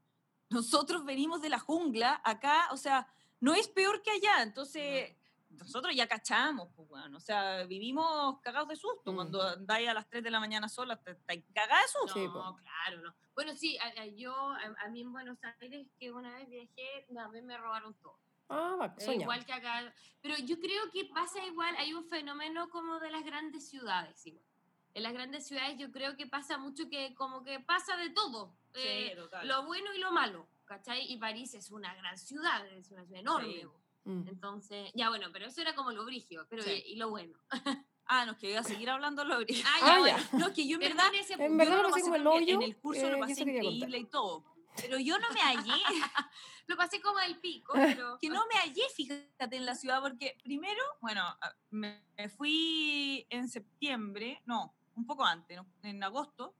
nosotros 0.49 1.05
venimos 1.05 1.41
de 1.41 1.49
la 1.49 1.59
jungla, 1.59 2.21
acá, 2.23 2.67
o 2.71 2.77
sea, 2.77 3.07
no 3.39 3.53
es 3.53 3.67
peor 3.67 4.01
que 4.01 4.11
allá, 4.11 4.43
entonces 4.43 5.15
nosotros 5.49 5.95
ya 5.95 6.07
cachamos, 6.07 6.69
pues, 6.75 6.87
bueno, 6.87 7.17
o 7.17 7.19
sea, 7.19 7.63
vivimos 7.65 8.39
cagados 8.41 8.69
de 8.69 8.75
susto. 8.75 9.11
Mm. 9.11 9.15
Cuando 9.15 9.41
andáis 9.41 9.89
a 9.89 9.93
las 9.93 10.07
3 10.09 10.23
de 10.23 10.31
la 10.31 10.39
mañana 10.39 10.69
sola, 10.69 10.99
estáis 11.05 11.43
cagados 11.53 11.93
de 11.93 12.13
susto. 12.13 12.43
No, 12.43 12.55
claro, 12.55 13.01
no. 13.01 13.15
Bueno, 13.33 13.55
sí, 13.55 13.77
yo, 14.15 14.33
a, 14.33 14.89
mí 14.89 15.01
en 15.01 15.11
Buenos 15.11 15.37
Aires, 15.59 15.87
que 15.99 16.11
una 16.11 16.35
vez 16.35 16.49
viajé, 16.49 17.05
a 17.17 17.27
mí 17.29 17.41
me 17.41 17.57
robaron 17.57 17.93
todo. 17.95 18.19
Ah, 18.51 18.93
igual 19.07 19.45
que 19.45 19.53
acá. 19.53 19.93
Pero 20.21 20.35
yo 20.37 20.59
creo 20.59 20.91
que 20.91 21.05
pasa 21.05 21.43
igual, 21.45 21.75
hay 21.77 21.93
un 21.93 22.05
fenómeno 22.05 22.69
como 22.69 22.99
de 22.99 23.09
las 23.09 23.23
grandes 23.23 23.69
ciudades 23.69 24.25
igual. 24.25 24.45
En 24.93 25.03
las 25.03 25.13
grandes 25.13 25.47
ciudades 25.47 25.77
yo 25.77 25.89
creo 25.89 26.17
que 26.17 26.27
pasa 26.27 26.57
mucho 26.57 26.89
que 26.89 27.15
como 27.15 27.43
que 27.43 27.59
pasa 27.61 27.95
de 27.95 28.09
todo. 28.09 28.57
Eh, 28.73 29.15
lo 29.43 29.65
bueno 29.65 29.93
y 29.93 29.99
lo 29.99 30.11
malo, 30.11 30.47
¿cachai? 30.65 31.11
Y 31.11 31.17
París 31.17 31.53
es 31.53 31.71
una 31.71 31.95
gran 31.95 32.17
ciudad, 32.17 32.67
es 32.67 32.91
una 32.91 33.05
ciudad 33.05 33.21
enorme. 33.21 33.67
Mm. 34.03 34.27
Entonces, 34.27 34.91
ya 34.93 35.09
bueno, 35.09 35.27
pero 35.31 35.45
eso 35.45 35.61
era 35.61 35.75
como 35.75 35.91
lo 35.91 36.03
brigio, 36.03 36.45
pero 36.49 36.63
y, 36.67 36.95
lo 36.95 37.09
bueno. 37.09 37.37
Ah, 38.13 38.25
no, 38.25 38.37
que 38.37 38.49
iba 38.49 38.59
a 38.59 38.63
seguir 38.63 38.89
hablando 38.89 39.23
lo 39.23 39.37
brigio. 39.39 39.63
Ah, 39.65 39.79
ya, 39.79 39.95
ah, 39.95 39.99
bueno. 39.99 40.17
No, 40.33 40.53
que 40.53 40.67
yo 40.67 40.75
en 40.75 40.81
verdad, 40.97 41.09
ese, 41.17 41.35
en 41.35 41.55
verdad 41.55 41.81
lo 41.81 41.91
pasé 41.91 42.13
el 42.13 42.27
hoyo, 42.27 42.55
en 42.55 42.61
el 42.63 42.75
curso 42.75 43.09
lo 43.09 43.15
eh, 43.15 43.19
pasé 43.21 43.43
increíble 43.43 43.99
y 43.99 44.05
todo. 44.05 44.43
Pero 44.77 44.99
yo 44.99 45.19
no 45.19 45.29
me 45.31 45.41
hallé. 45.41 45.73
lo 46.67 46.77
pasé 46.77 47.01
como 47.01 47.19
el 47.19 47.37
pico, 47.39 47.73
pero... 47.73 48.17
Que 48.19 48.29
no 48.29 48.45
me 48.47 48.59
hallé, 48.59 48.83
fíjate, 48.95 49.55
en 49.55 49.65
la 49.65 49.75
ciudad, 49.75 50.01
porque 50.01 50.37
primero, 50.43 50.81
bueno, 51.01 51.23
me 51.69 52.01
fui 52.37 53.25
en 53.29 53.49
septiembre, 53.49 54.41
no, 54.45 54.73
un 54.95 55.05
poco 55.05 55.25
antes, 55.25 55.59
en 55.83 56.03
agosto, 56.03 56.55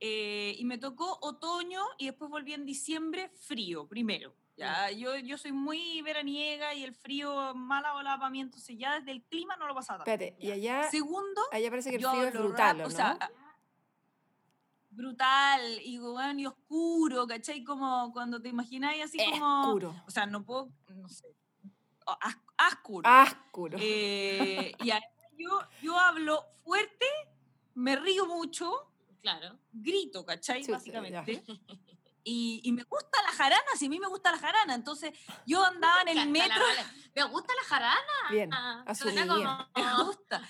eh, 0.00 0.56
y 0.58 0.64
me 0.64 0.78
tocó 0.78 1.18
otoño 1.22 1.80
y 1.96 2.06
después 2.06 2.28
volví 2.28 2.52
en 2.52 2.66
diciembre 2.66 3.30
frío, 3.46 3.86
primero. 3.86 4.34
Ya, 4.56 4.90
yo, 4.90 5.16
yo 5.16 5.38
soy 5.38 5.52
muy 5.52 6.02
veraniega 6.02 6.74
y 6.74 6.84
el 6.84 6.92
frío 6.92 7.54
mala 7.54 7.94
ola 7.94 8.16
para 8.18 8.30
mí, 8.30 8.40
entonces 8.40 8.76
ya 8.76 8.98
desde 8.98 9.12
el 9.12 9.22
clima 9.22 9.56
no 9.56 9.66
lo 9.66 9.74
pasaba. 9.74 10.00
Espérate, 10.00 10.36
y 10.38 10.50
allá. 10.50 10.90
Segundo. 10.90 11.40
Allá 11.52 11.70
parece 11.70 11.90
que 11.90 11.96
el 11.96 12.06
frío 12.06 12.24
es 12.24 12.32
brutal, 12.32 12.78
¿no? 12.78 12.86
O 12.86 12.90
sea, 12.90 13.18
brutal 14.92 15.60
y, 15.82 15.98
bueno, 15.98 16.38
y 16.40 16.46
oscuro, 16.46 17.26
¿cachai? 17.26 17.64
Como 17.64 18.12
cuando 18.12 18.40
te 18.40 18.48
imagináis 18.48 19.04
así 19.04 19.18
como... 19.18 19.62
Oscuro. 19.62 20.02
O 20.06 20.10
sea, 20.10 20.26
no 20.26 20.44
puedo, 20.44 20.70
no 20.88 21.08
sé, 21.08 21.26
oscuro. 22.70 23.10
Oscuro. 23.22 23.78
Eh, 23.80 24.72
y 24.82 24.88
yo, 25.42 25.60
yo 25.82 25.98
hablo 25.98 26.44
fuerte, 26.64 27.06
me 27.74 27.96
río 27.96 28.26
mucho. 28.26 28.92
Claro. 29.20 29.58
Grito, 29.72 30.24
¿cachai? 30.24 30.66
Básicamente. 30.66 31.42
y, 32.24 32.60
y, 32.64 32.72
me 32.72 32.82
gusta 32.84 33.22
la 33.22 33.32
jarana, 33.32 33.76
si 33.78 33.86
a 33.86 33.88
mí 33.88 33.98
me 33.98 34.08
gusta 34.08 34.32
la 34.32 34.38
jarana. 34.38 34.74
Entonces, 34.74 35.12
yo 35.46 35.64
andaba 35.64 36.02
en 36.02 36.18
el 36.18 36.28
metro. 36.28 36.62
¿Me 37.14 37.22
gusta 37.24 37.52
la 37.54 37.68
jarana? 37.68 38.30
Bien, 38.30 38.50
ah, 38.52 38.84
Me 39.76 40.04
gusta. 40.04 40.42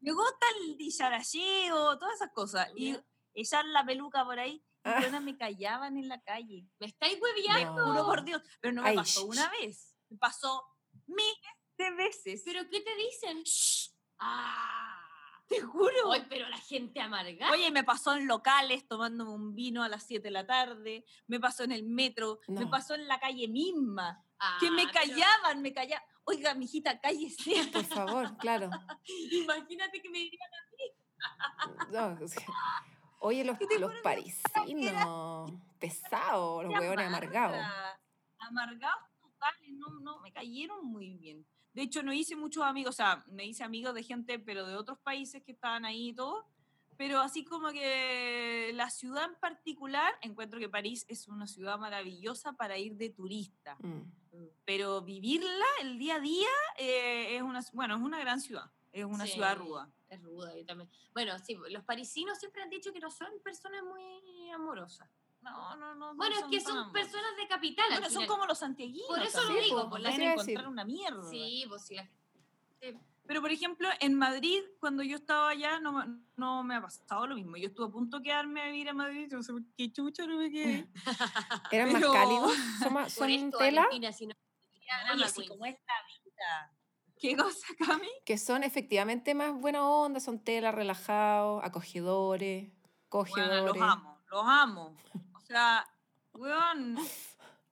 Me 0.00 0.12
gusta 0.12 0.46
el 0.60 0.76
dicharacheo, 0.76 1.98
todas 1.98 2.14
esas 2.14 2.30
cosas. 2.32 2.68
Y 2.76 2.96
echar 3.40 3.64
la 3.66 3.84
peluca 3.84 4.24
por 4.24 4.38
ahí. 4.38 4.64
Y 4.84 4.90
ah. 4.90 5.20
me 5.20 5.36
callaban 5.36 5.98
en 5.98 6.08
la 6.08 6.20
calle. 6.22 6.66
¿Me 6.78 6.86
estáis 6.86 7.18
hueviando? 7.20 7.86
Me 7.86 7.92
juro 7.92 8.06
por 8.06 8.24
Dios. 8.24 8.42
Pero 8.60 8.74
no 8.74 8.82
me 8.82 8.94
pasó 8.94 9.26
una 9.26 9.50
vez. 9.50 9.96
Me 10.08 10.16
pasó 10.16 10.64
miles 11.06 11.58
de 11.76 11.90
veces. 11.92 12.42
¿Pero 12.44 12.62
qué 12.70 12.80
te 12.80 12.94
dicen? 12.96 13.42
Ah, 14.18 14.98
te 15.48 15.60
juro. 15.60 16.12
Ay, 16.12 16.26
pero 16.28 16.48
la 16.48 16.58
gente 16.58 17.00
amarga. 17.00 17.50
Oye, 17.50 17.70
me 17.70 17.84
pasó 17.84 18.14
en 18.14 18.26
locales 18.26 18.86
tomándome 18.86 19.30
un 19.30 19.54
vino 19.54 19.82
a 19.82 19.88
las 19.88 20.04
7 20.06 20.22
de 20.22 20.30
la 20.30 20.46
tarde, 20.46 21.04
me 21.26 21.40
pasó 21.40 21.64
en 21.64 21.72
el 21.72 21.84
metro, 21.84 22.40
me 22.48 22.66
pasó 22.66 22.94
en 22.94 23.08
la 23.08 23.18
calle 23.18 23.48
misma, 23.48 24.24
que 24.60 24.70
me 24.70 24.82
ah, 24.82 24.90
callaban, 24.92 25.62
me 25.62 25.72
callaban. 25.72 26.04
Oiga, 26.24 26.54
mijita, 26.54 27.00
cállese. 27.00 27.70
Por 27.72 27.84
favor, 27.84 28.36
claro. 28.36 28.70
Imagínate 29.32 30.02
que 30.02 30.10
me 30.10 30.18
dirían 30.18 30.50
a 30.52 30.70
mí. 30.70 32.18
No, 32.18 32.18
Oye, 33.28 33.44
los, 33.44 33.58
los 33.78 33.92
parisinos, 33.96 35.52
pesados, 35.78 36.64
los 36.64 36.72
huevones 36.72 37.08
amargados. 37.08 37.58
Amargados 38.38 39.02
totales, 39.20 39.70
no, 39.74 40.00
no, 40.00 40.20
me 40.20 40.32
cayeron 40.32 40.86
muy 40.86 41.10
bien. 41.10 41.44
De 41.74 41.82
hecho, 41.82 42.02
no 42.02 42.14
hice 42.14 42.36
muchos 42.36 42.64
amigos, 42.64 42.94
o 42.94 42.96
sea, 42.96 43.26
me 43.28 43.44
hice 43.44 43.64
amigos 43.64 43.92
de 43.92 44.02
gente, 44.02 44.38
pero 44.38 44.66
de 44.66 44.76
otros 44.76 44.98
países 45.00 45.42
que 45.42 45.52
estaban 45.52 45.84
ahí 45.84 46.08
y 46.08 46.14
todo. 46.14 46.46
Pero 46.96 47.20
así 47.20 47.44
como 47.44 47.68
que 47.68 48.70
la 48.72 48.88
ciudad 48.88 49.26
en 49.26 49.38
particular, 49.38 50.14
encuentro 50.22 50.58
que 50.58 50.70
París 50.70 51.04
es 51.06 51.28
una 51.28 51.46
ciudad 51.46 51.78
maravillosa 51.78 52.54
para 52.54 52.78
ir 52.78 52.96
de 52.96 53.10
turista. 53.10 53.76
Mm. 53.80 54.04
Pero 54.64 55.02
vivirla 55.02 55.66
el 55.82 55.98
día 55.98 56.14
a 56.14 56.20
día 56.20 56.48
eh, 56.78 57.36
es 57.36 57.42
una, 57.42 57.62
bueno, 57.74 57.94
es 57.94 58.00
una 58.00 58.20
gran 58.20 58.40
ciudad, 58.40 58.70
es 58.90 59.04
una 59.04 59.26
ciudad 59.26 59.54
ruda. 59.58 59.92
Es 60.08 60.22
ruda, 60.22 60.56
yo 60.56 60.64
también. 60.64 60.90
Bueno, 61.12 61.38
sí, 61.38 61.56
los 61.70 61.84
parisinos 61.84 62.38
siempre 62.38 62.62
han 62.62 62.70
dicho 62.70 62.92
que 62.92 63.00
no 63.00 63.10
son 63.10 63.28
personas 63.42 63.82
muy 63.82 64.50
amorosas. 64.50 65.08
No, 65.42 65.76
no, 65.76 65.94
no. 65.94 66.14
Bueno, 66.14 66.36
es 66.36 66.44
que 66.44 66.60
son 66.60 66.92
personas 66.92 67.36
de 67.36 67.46
capital. 67.46 67.86
Bueno, 67.90 68.10
son 68.10 68.26
como 68.26 68.46
los 68.46 68.58
santiaguinos. 68.58 69.06
Por 69.08 69.22
eso 69.22 69.42
lo 69.44 69.60
digo, 69.60 69.90
por 69.90 70.00
la 70.00 70.14
encontrar 70.14 70.68
una 70.68 70.84
mierda. 70.84 71.28
Sí, 71.28 71.64
pues 71.68 71.86
sí. 71.86 71.96
Pero, 73.26 73.42
por 73.42 73.52
ejemplo, 73.52 73.88
en 74.00 74.14
Madrid, 74.14 74.62
cuando 74.80 75.02
yo 75.02 75.16
estaba 75.16 75.50
allá, 75.50 75.80
no, 75.80 76.02
no 76.36 76.64
me 76.64 76.76
ha 76.76 76.80
pasado 76.80 77.26
lo 77.26 77.34
mismo. 77.34 77.58
Yo 77.58 77.68
estuve 77.68 77.86
a 77.86 77.90
punto 77.90 78.18
de 78.18 78.22
quedarme 78.22 78.62
a 78.62 78.66
vivir 78.66 78.88
a 78.88 78.94
Madrid, 78.94 79.28
no 79.30 79.42
sé 79.42 79.52
por 79.52 79.62
qué 79.76 79.92
chucha 79.92 80.26
no 80.26 80.38
me 80.38 80.50
quedé. 80.50 80.88
¿Eran 81.70 81.92
más 81.92 82.02
cálidos? 82.02 82.52
¿Son, 82.82 82.92
más, 82.94 83.12
son 83.12 83.28
esto, 83.28 83.58
tela? 83.58 83.86
Si 84.12 84.26
no, 84.26 84.34
Oye, 85.12 85.24
así 85.24 85.46
como 85.46 85.66
es 85.66 85.76
vida. 86.24 86.72
¿Qué 87.18 87.36
cosa, 87.36 87.66
Cami? 87.78 88.08
Que 88.24 88.38
son 88.38 88.62
efectivamente 88.62 89.34
más 89.34 89.52
buena 89.52 89.86
onda, 89.86 90.20
son 90.20 90.38
tela, 90.38 90.72
relajados, 90.72 91.62
acogedores, 91.64 92.70
cogedores. 93.08 93.62
Bueno, 93.62 93.74
los 93.74 93.82
amo, 93.82 94.18
los 94.30 94.44
amo. 94.46 94.96
O 95.34 95.40
sea, 95.40 95.88
weón, 96.32 96.98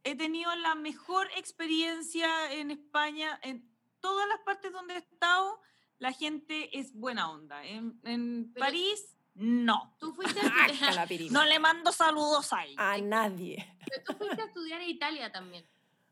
he 0.05 0.17
tenido 0.17 0.55
la 0.57 0.75
mejor 0.75 1.29
experiencia 1.37 2.53
en 2.53 2.71
España, 2.71 3.39
en 3.43 3.69
todas 4.01 4.29
las 4.29 4.41
partes 4.41 4.73
donde 4.73 4.95
he 4.95 4.99
estado, 4.99 5.61
la 5.99 6.13
gente 6.13 6.79
es 6.79 6.93
buena 6.93 7.31
onda. 7.31 7.65
En, 7.65 8.01
en 8.05 8.53
París, 8.55 9.17
no. 9.35 9.97
Tú 9.99 10.15
fuiste 10.15 10.41
a 10.41 11.07
No 11.31 11.45
le 11.45 11.59
mando 11.59 11.93
saludos 11.93 12.53
ahí. 12.53 12.75
A 12.79 12.99
nadie. 12.99 13.77
Pero 13.87 14.03
tú 14.05 14.13
fuiste 14.19 14.43
a 14.43 14.47
estudiar 14.47 14.81
en 14.81 14.89
Italia 14.89 15.31
también 15.31 15.65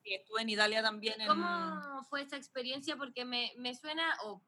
estuve 0.04 0.42
en 0.42 0.50
Italia 0.50 0.82
también. 0.82 1.14
¿Cómo 1.26 2.04
fue 2.10 2.22
esa 2.22 2.36
experiencia? 2.36 2.96
Porque 2.96 3.24
me, 3.24 3.52
me 3.56 3.74
suena, 3.74 4.16
o 4.24 4.42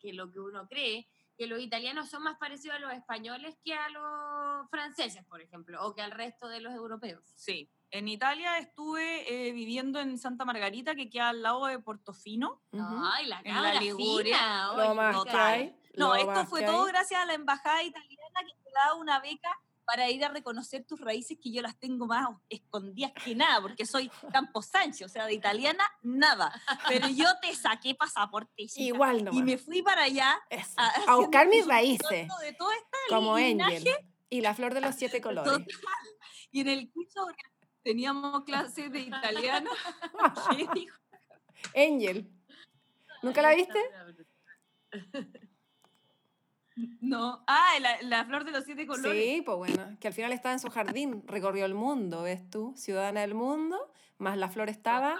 que 0.00 0.12
lo 0.12 0.30
que 0.30 0.40
uno 0.40 0.66
cree, 0.68 1.08
que 1.36 1.46
los 1.46 1.60
italianos 1.60 2.08
son 2.08 2.22
más 2.22 2.38
parecidos 2.38 2.76
a 2.76 2.80
los 2.80 2.92
españoles 2.92 3.56
que 3.62 3.74
a 3.74 3.88
los 3.90 4.68
franceses, 4.70 5.24
por 5.26 5.40
ejemplo, 5.40 5.84
o 5.86 5.94
que 5.94 6.02
al 6.02 6.10
resto 6.10 6.48
de 6.48 6.60
los 6.60 6.72
europeos. 6.74 7.22
Sí. 7.36 7.70
En 7.90 8.08
Italia 8.08 8.58
estuve 8.58 9.48
eh, 9.48 9.52
viviendo 9.52 10.00
en 10.00 10.18
Santa 10.18 10.44
Margarita, 10.44 10.94
que 10.94 11.08
queda 11.08 11.28
al 11.28 11.42
lado 11.42 11.66
de 11.66 11.78
Portofino. 11.78 12.62
Ay, 12.72 13.26
la, 13.26 13.40
en 13.44 13.62
la 13.62 13.74
Liguria. 13.74 14.70
no, 15.96 16.14
esto 16.14 16.46
fue 16.46 16.62
todo 16.62 16.84
gracias 16.86 17.20
a 17.20 17.26
la 17.26 17.34
embajada 17.34 17.82
italiana 17.82 18.40
que 18.40 18.62
te 18.64 18.70
daba 18.74 18.96
una 18.96 19.20
beca 19.20 19.50
para 19.86 20.10
ir 20.10 20.24
a 20.24 20.28
reconocer 20.28 20.84
tus 20.84 21.00
raíces 21.00 21.38
que 21.40 21.52
yo 21.52 21.62
las 21.62 21.78
tengo 21.78 22.06
más 22.06 22.28
escondidas 22.48 23.12
que 23.24 23.34
nada, 23.34 23.62
porque 23.62 23.86
soy 23.86 24.10
Campo 24.32 24.60
Sánchez, 24.60 25.06
o 25.06 25.08
sea, 25.08 25.26
de 25.26 25.34
italiana, 25.34 25.84
nada. 26.02 26.52
Pero 26.88 27.08
yo 27.08 27.26
te 27.40 27.54
saqué 27.54 27.94
pasaporte. 27.94 28.66
Igual 28.74 29.24
no. 29.24 29.32
Y 29.32 29.42
me 29.42 29.56
fui 29.56 29.82
para 29.82 30.02
allá 30.02 30.36
a, 31.06 31.16
buscar 31.16 31.48
mis 31.48 31.66
raíces. 31.66 32.28
como 33.08 33.36
Angel. 33.36 33.84
Y 34.28 34.40
la 34.40 34.54
flor 34.54 34.74
de 34.74 34.80
los 34.80 34.96
siete 34.96 35.20
colores. 35.20 35.64
Y 36.50 36.60
en 36.60 36.68
el 36.68 36.90
curso 36.90 37.26
teníamos 37.82 38.42
clases 38.44 38.90
de 38.90 39.00
italiano. 39.00 39.70
¿Qué 40.50 40.66
dijo? 40.74 40.98
Angel. 41.76 42.28
¿Nunca 43.22 43.40
la 43.42 43.54
viste? 43.54 43.78
No. 47.00 47.42
Ah, 47.46 47.72
la, 48.02 48.24
flor 48.26 48.44
de 48.44 48.52
los 48.52 48.64
siete 48.64 48.86
colores. 48.86 49.22
Sí, 49.22 49.42
pues 49.42 49.56
bueno, 49.56 49.96
que 49.98 50.08
al 50.08 50.14
final 50.14 50.32
estaba 50.32 50.52
en 50.52 50.60
su 50.60 50.68
jardín, 50.68 51.22
recorrió 51.26 51.64
el 51.64 51.74
mundo, 51.74 52.22
¿ves 52.22 52.48
tú? 52.50 52.74
Ciudadana 52.76 53.22
del 53.22 53.34
mundo, 53.34 53.92
más 54.18 54.36
la 54.36 54.48
flor 54.48 54.68
estaba 54.68 55.16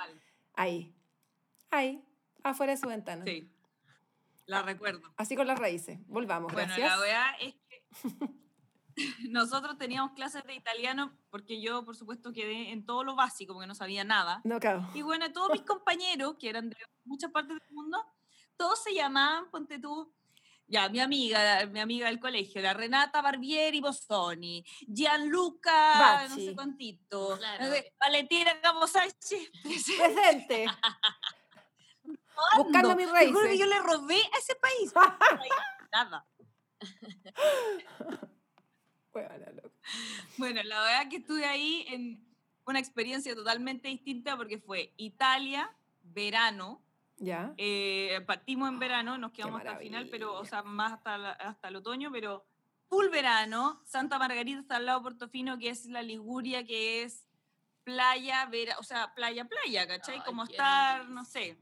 ahí, 0.54 0.94
ahí, 1.70 2.04
afuera 2.42 2.72
de 2.72 2.78
su 2.78 2.88
ventana. 2.88 3.24
Sí, 3.24 3.50
la 4.44 4.62
recuerdo. 4.62 5.02
Así 5.16 5.34
con 5.34 5.46
las 5.46 5.58
raíces. 5.58 5.98
Volvamos, 6.08 6.52
bueno, 6.52 6.68
gracias. 6.68 6.90
la 6.90 6.98
verdad 6.98 7.26
es 7.40 7.54
que 7.68 8.46
nosotros 9.30 9.78
teníamos 9.78 10.12
clases 10.12 10.44
de 10.44 10.54
italiano 10.54 11.16
porque 11.30 11.60
yo, 11.60 11.84
por 11.84 11.96
supuesto, 11.96 12.32
quedé 12.32 12.70
en 12.70 12.84
todo 12.84 13.04
lo 13.04 13.14
básico 13.14 13.54
porque 13.54 13.66
no 13.66 13.74
sabía 13.74 14.04
nada. 14.04 14.40
No, 14.44 14.58
claro. 14.60 14.88
Y 14.94 15.02
bueno, 15.02 15.32
todos 15.32 15.52
mis 15.52 15.62
compañeros, 15.62 16.36
que 16.38 16.48
eran 16.48 16.70
de 16.70 16.76
muchas 17.04 17.30
partes 17.30 17.58
del 17.58 17.74
mundo, 17.74 17.98
todos 18.56 18.82
se 18.82 18.94
llamaban, 18.94 19.50
ponte 19.50 19.78
tú, 19.78 20.12
ya, 20.68 20.88
mi 20.88 21.00
amiga, 21.00 21.66
mi 21.66 21.80
amiga 21.80 22.06
del 22.06 22.18
colegio, 22.18 22.60
la 22.60 22.74
Renata 22.74 23.22
Barbieri 23.22 23.80
Bossoni, 23.80 24.64
Gianluca, 24.86 26.26
no 26.28 26.34
sé 26.34 26.54
cuántito, 26.54 27.38
Valentina 27.98 28.60
Caposánchez, 28.60 29.50
presente. 29.62 30.66
Buscando 32.56 32.96
mis 32.96 33.10
raíces. 33.10 33.36
que 33.48 33.58
yo 33.58 33.66
le 33.66 33.78
robé 33.80 34.16
a 34.16 34.38
ese 34.38 34.54
país. 34.56 34.92
Nada. 35.92 36.26
bueno, 40.36 40.62
la 40.64 40.82
verdad 40.82 41.08
que 41.08 41.16
estuve 41.16 41.46
ahí 41.46 41.86
en 41.88 42.26
una 42.66 42.78
experiencia 42.78 43.34
totalmente 43.34 43.88
distinta 43.88 44.36
porque 44.36 44.58
fue 44.58 44.92
Italia, 44.96 45.74
verano, 46.02 46.82
ya. 47.18 47.54
Eh, 47.56 48.22
partimos 48.26 48.68
en 48.68 48.78
verano, 48.78 49.18
nos 49.18 49.32
quedamos 49.32 49.60
hasta 49.60 49.72
el 49.72 49.78
final, 49.78 50.08
pero, 50.10 50.34
o 50.34 50.44
sea, 50.44 50.62
más 50.62 50.92
hasta, 50.92 51.32
hasta 51.32 51.68
el 51.68 51.76
otoño, 51.76 52.10
pero 52.12 52.44
full 52.88 53.08
verano. 53.08 53.80
Santa 53.84 54.18
Margarita 54.18 54.60
está 54.60 54.76
al 54.76 54.86
lado 54.86 55.00
de 55.00 55.04
Portofino, 55.04 55.58
que 55.58 55.70
es 55.70 55.86
la 55.86 56.02
Liguria, 56.02 56.64
que 56.64 57.02
es 57.02 57.26
playa, 57.84 58.44
vera, 58.46 58.76
o 58.78 58.82
sea, 58.82 59.14
playa, 59.14 59.46
playa, 59.46 59.86
¿cachai? 59.86 60.22
Como 60.24 60.44
estar, 60.44 61.08
no 61.08 61.24
sé, 61.24 61.56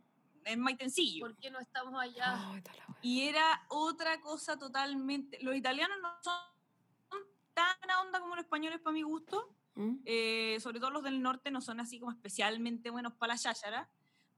en 0.44 0.60
Maitencillo. 0.60 1.26
¿Por 1.26 1.36
qué 1.36 1.50
no 1.50 1.60
estamos 1.60 2.00
allá? 2.00 2.62
y 3.02 3.28
era 3.28 3.64
otra 3.68 4.20
cosa 4.20 4.58
totalmente. 4.58 5.38
Los 5.42 5.54
italianos 5.54 5.98
no 6.00 6.08
son 6.22 7.20
tan 7.52 7.90
a 7.90 8.00
onda 8.00 8.20
como 8.20 8.34
los 8.34 8.44
españoles, 8.44 8.80
para 8.80 8.94
mi 8.94 9.02
gusto. 9.02 9.54
¿Mm? 9.76 9.96
Eh, 10.04 10.58
sobre 10.60 10.78
todo 10.78 10.90
los 10.90 11.02
del 11.02 11.20
norte 11.20 11.50
no 11.50 11.60
son 11.60 11.80
así 11.80 11.98
como 11.98 12.12
especialmente 12.12 12.90
buenos 12.90 13.12
para 13.14 13.34
la 13.34 13.38
cháchara 13.38 13.90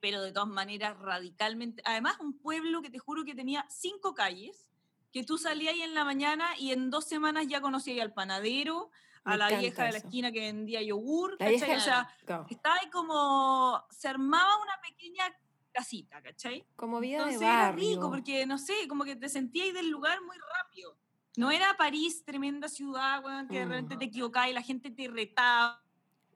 pero 0.06 0.22
de 0.22 0.30
todas 0.30 0.48
maneras 0.48 0.96
radicalmente. 1.00 1.82
Además, 1.84 2.14
un 2.20 2.38
pueblo 2.38 2.80
que 2.80 2.90
te 2.90 3.00
juro 3.00 3.24
que 3.24 3.34
tenía 3.34 3.66
cinco 3.68 4.14
calles, 4.14 4.68
que 5.10 5.24
tú 5.24 5.36
salías 5.36 5.74
ahí 5.74 5.82
en 5.82 5.94
la 5.94 6.04
mañana 6.04 6.46
y 6.60 6.70
en 6.70 6.90
dos 6.90 7.06
semanas 7.06 7.48
ya 7.48 7.60
conocías 7.60 8.00
al 8.00 8.14
panadero, 8.14 8.92
a 9.24 9.36
la 9.36 9.48
vieja 9.48 9.82
de 9.82 9.90
la 9.90 9.98
esquina 9.98 10.30
que 10.30 10.42
vendía 10.42 10.80
yogur, 10.80 11.32
o 11.32 11.58
sea, 11.58 12.08
estaba 12.48 12.76
ahí 12.80 12.88
como, 12.90 13.84
se 13.90 14.06
armaba 14.06 14.62
una 14.62 14.80
pequeña 14.80 15.24
casita, 15.72 16.22
¿cachai? 16.22 16.64
Como 16.76 17.00
vida 17.00 17.16
Entonces 17.16 17.40
de 17.40 17.46
barrio. 17.46 17.82
era 17.82 17.94
rico, 17.94 18.08
porque 18.08 18.46
no 18.46 18.58
sé, 18.58 18.74
como 18.88 19.02
que 19.02 19.16
te 19.16 19.28
sentías 19.28 19.74
del 19.74 19.90
lugar 19.90 20.22
muy 20.22 20.36
rápido. 20.36 20.96
No 21.36 21.50
era 21.50 21.76
París, 21.76 22.24
tremenda 22.24 22.68
ciudad, 22.68 23.24
que 23.50 23.58
de 23.58 23.64
repente 23.64 23.96
te 23.96 24.04
equivocabas 24.04 24.50
y 24.50 24.52
la 24.52 24.62
gente 24.62 24.92
te 24.92 25.08
retaba 25.08 25.82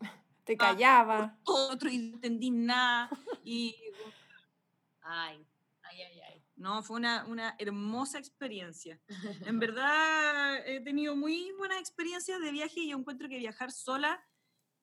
te 0.44 0.56
callaba. 0.56 1.38
otro 1.44 1.88
y 1.88 1.98
no 1.98 2.14
entendí 2.16 2.50
nada. 2.50 3.08
Y. 3.44 3.76
Ay, 5.02 5.46
ay, 5.82 6.02
ay, 6.02 6.20
ay. 6.28 6.44
No, 6.56 6.82
fue 6.82 6.96
una, 6.96 7.24
una 7.24 7.56
hermosa 7.58 8.18
experiencia. 8.18 9.00
En 9.46 9.58
verdad, 9.60 10.66
he 10.66 10.80
tenido 10.80 11.16
muy 11.16 11.52
buenas 11.52 11.80
experiencias 11.80 12.40
de 12.40 12.52
viaje 12.52 12.80
y 12.80 12.90
yo 12.90 12.98
encuentro 12.98 13.28
que 13.28 13.38
viajar 13.38 13.72
sola 13.72 14.22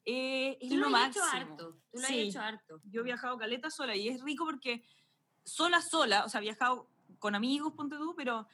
eh, 0.10 0.58
es 0.62 0.72
lo, 0.72 0.90
máximo. 0.90 1.26
Hecho 1.26 1.36
harto. 1.36 1.78
Tú 1.92 2.00
lo 2.00 2.04
has 2.06 2.12
hecho 2.12 2.40
harto. 2.40 2.82
Yo 2.86 3.02
he 3.02 3.04
viajado 3.04 3.38
caleta 3.38 3.70
sola 3.70 3.96
y 3.96 4.08
es 4.08 4.22
rico 4.22 4.46
porque 4.46 4.84
sola, 5.44 5.82
sola, 5.82 6.24
o 6.26 6.30
sea, 6.30 6.40
he 6.40 6.44
viajado 6.44 6.90
con 7.20 7.36
amigos, 7.36 7.74
ponte 7.74 7.98
tú, 7.98 8.16
pero, 8.16 8.48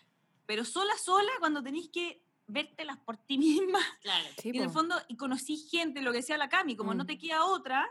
pero 0.48 0.66
sola, 0.66 0.94
sola, 0.98 1.32
cuando 1.40 1.62
tenéis 1.62 1.90
que 1.90 2.26
vértelas 2.48 2.98
por 2.98 3.18
ti 3.18 3.38
misma. 3.38 3.80
Claro. 4.02 4.30
y 4.44 4.50
en 4.58 4.64
el 4.64 4.70
fondo, 4.70 4.96
y 5.08 5.16
conocí 5.16 5.58
gente, 5.58 6.02
lo 6.02 6.12
que 6.12 6.18
decía 6.18 6.38
la 6.38 6.50
Cami, 6.50 6.76
como 6.76 6.94
no 6.94 7.04
mm. 7.04 7.08
te 7.08 7.18
queda 7.20 7.46
otra, 7.46 7.88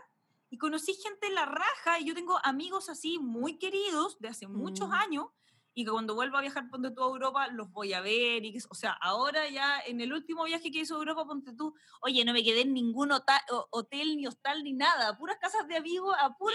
y 0.53 0.57
conocí 0.59 0.93
gente 0.93 1.25
en 1.25 1.33
la 1.33 1.47
raja 1.47 1.99
y 1.99 2.05
yo 2.05 2.13
tengo 2.13 2.37
amigos 2.43 2.87
así 2.87 3.17
muy 3.17 3.57
queridos 3.57 4.19
de 4.19 4.27
hace 4.27 4.47
muchos 4.47 4.89
mm. 4.89 4.93
años 4.93 5.25
y 5.73 5.83
que 5.83 5.89
cuando 5.89 6.13
vuelvo 6.13 6.37
a 6.37 6.41
viajar, 6.41 6.69
ponte 6.69 6.91
tú 6.91 7.01
a 7.01 7.07
Europa, 7.07 7.47
los 7.47 7.71
voy 7.71 7.93
a 7.93 8.01
ver. 8.01 8.45
Y 8.45 8.55
o 8.69 8.75
sea, 8.75 8.91
ahora 9.01 9.49
ya 9.49 9.79
en 9.79 9.99
el 9.99 10.13
último 10.13 10.43
viaje 10.43 10.69
que 10.69 10.81
hizo 10.81 10.93
a 10.93 10.99
Europa, 10.99 11.25
ponte 11.25 11.55
tú, 11.55 11.73
oye, 12.01 12.23
no 12.23 12.33
me 12.33 12.43
quedé 12.43 12.61
en 12.61 12.73
ningún 12.75 13.09
hotel, 13.11 14.15
ni 14.15 14.27
hostal, 14.27 14.63
ni 14.63 14.73
nada, 14.73 15.17
puras 15.17 15.37
casas 15.41 15.67
de 15.67 15.75
amigos, 15.75 16.15
a 16.21 16.37
puro, 16.37 16.53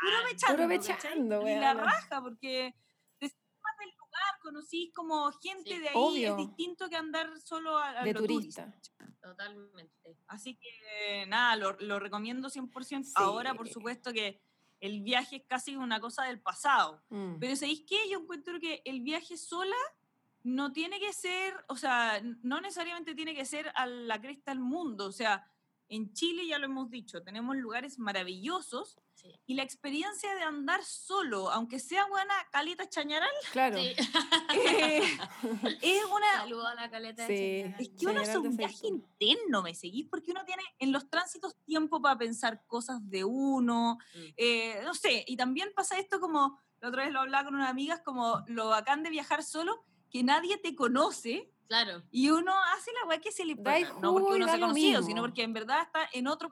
puro 0.00 0.24
mechando. 0.24 0.56
Puro 0.56 0.68
y 1.48 1.54
la 1.54 1.74
raja, 1.74 2.20
porque 2.20 2.74
lugar, 4.20 4.40
conocí 4.42 4.92
como 4.94 5.30
gente 5.32 5.78
de 5.78 5.88
ahí, 5.88 6.24
es 6.24 6.36
distinto 6.36 6.88
que 6.88 6.96
andar 6.96 7.28
solo 7.40 7.78
a, 7.78 8.02
de 8.02 8.14
turista. 8.14 8.72
Totalmente. 9.22 10.16
Así 10.26 10.56
que 10.56 11.26
nada, 11.26 11.56
lo, 11.56 11.76
lo 11.80 11.98
recomiendo 11.98 12.48
100%. 12.48 13.12
Ahora, 13.14 13.54
por 13.54 13.68
supuesto 13.68 14.12
que 14.12 14.40
el 14.80 15.02
viaje 15.02 15.36
es 15.36 15.42
casi 15.46 15.76
una 15.76 16.00
cosa 16.00 16.24
del 16.24 16.40
pasado. 16.40 17.02
Mm. 17.10 17.38
Pero 17.38 17.56
¿sabéis 17.56 17.84
qué? 17.86 18.08
Yo 18.10 18.20
encuentro 18.20 18.58
que 18.58 18.82
el 18.84 19.02
viaje 19.02 19.36
sola 19.36 19.76
no 20.42 20.72
tiene 20.72 20.98
que 20.98 21.12
ser, 21.12 21.54
o 21.68 21.76
sea, 21.76 22.20
no 22.42 22.60
necesariamente 22.60 23.14
tiene 23.14 23.34
que 23.34 23.44
ser 23.44 23.70
a 23.74 23.86
la 23.86 24.20
cresta 24.20 24.52
del 24.52 24.60
mundo. 24.60 25.06
O 25.06 25.12
sea, 25.12 25.46
en 25.90 26.12
Chile 26.12 26.46
ya 26.46 26.58
lo 26.58 26.66
hemos 26.66 26.88
dicho, 26.88 27.22
tenemos 27.22 27.56
lugares 27.56 27.98
maravillosos 27.98 28.96
y 29.44 29.54
la 29.54 29.64
experiencia 29.64 30.34
de 30.36 30.42
andar 30.42 30.82
solo, 30.84 31.50
aunque 31.50 31.80
sea 31.80 32.06
buena 32.06 32.32
caleta 32.50 32.88
chañaral, 32.88 33.30
claro. 33.52 33.76
Eh, 34.52 35.02
es 35.82 36.02
una... 36.04 36.70
a 36.70 36.74
la 36.74 36.90
caleta 36.90 37.26
Es 37.26 37.90
que 37.90 38.06
uno 38.06 38.20
hace 38.20 38.38
un 38.38 38.56
viaje 38.56 38.86
interno, 38.86 39.62
¿me 39.62 39.74
seguís? 39.74 40.06
Porque 40.08 40.30
uno 40.30 40.44
tiene 40.44 40.62
en 40.78 40.92
los 40.92 41.08
tránsitos 41.08 41.56
tiempo 41.64 42.00
para 42.00 42.16
pensar 42.16 42.64
cosas 42.66 42.98
de 43.08 43.24
uno, 43.24 43.98
mm. 44.14 44.18
eh, 44.36 44.80
no 44.84 44.94
sé, 44.94 45.24
y 45.26 45.36
también 45.36 45.72
pasa 45.74 45.98
esto 45.98 46.20
como, 46.20 46.60
la 46.80 46.88
otra 46.88 47.04
vez 47.04 47.12
lo 47.12 47.20
hablaba 47.20 47.44
con 47.44 47.54
una 47.56 47.68
amiga, 47.68 47.94
es 47.94 48.02
como 48.02 48.42
lo 48.46 48.68
bacán 48.68 49.02
de 49.02 49.10
viajar 49.10 49.42
solo, 49.42 49.84
que 50.10 50.22
nadie 50.22 50.56
te 50.58 50.74
conoce. 50.74 51.52
Claro. 51.70 52.02
Y 52.10 52.30
uno 52.30 52.52
hace 52.74 52.90
la 52.92 53.06
weá 53.06 53.20
que 53.20 53.30
se 53.30 53.44
le 53.44 53.54
pasa. 53.54 53.92
No 54.02 54.12
porque 54.12 54.32
uno 54.32 54.46
se 54.46 54.56
ha 54.56 54.58
conocido, 54.58 55.04
sino 55.04 55.22
porque 55.22 55.44
en 55.44 55.52
verdad 55.52 55.82
está 55.82 56.08
en 56.12 56.26
otro 56.26 56.50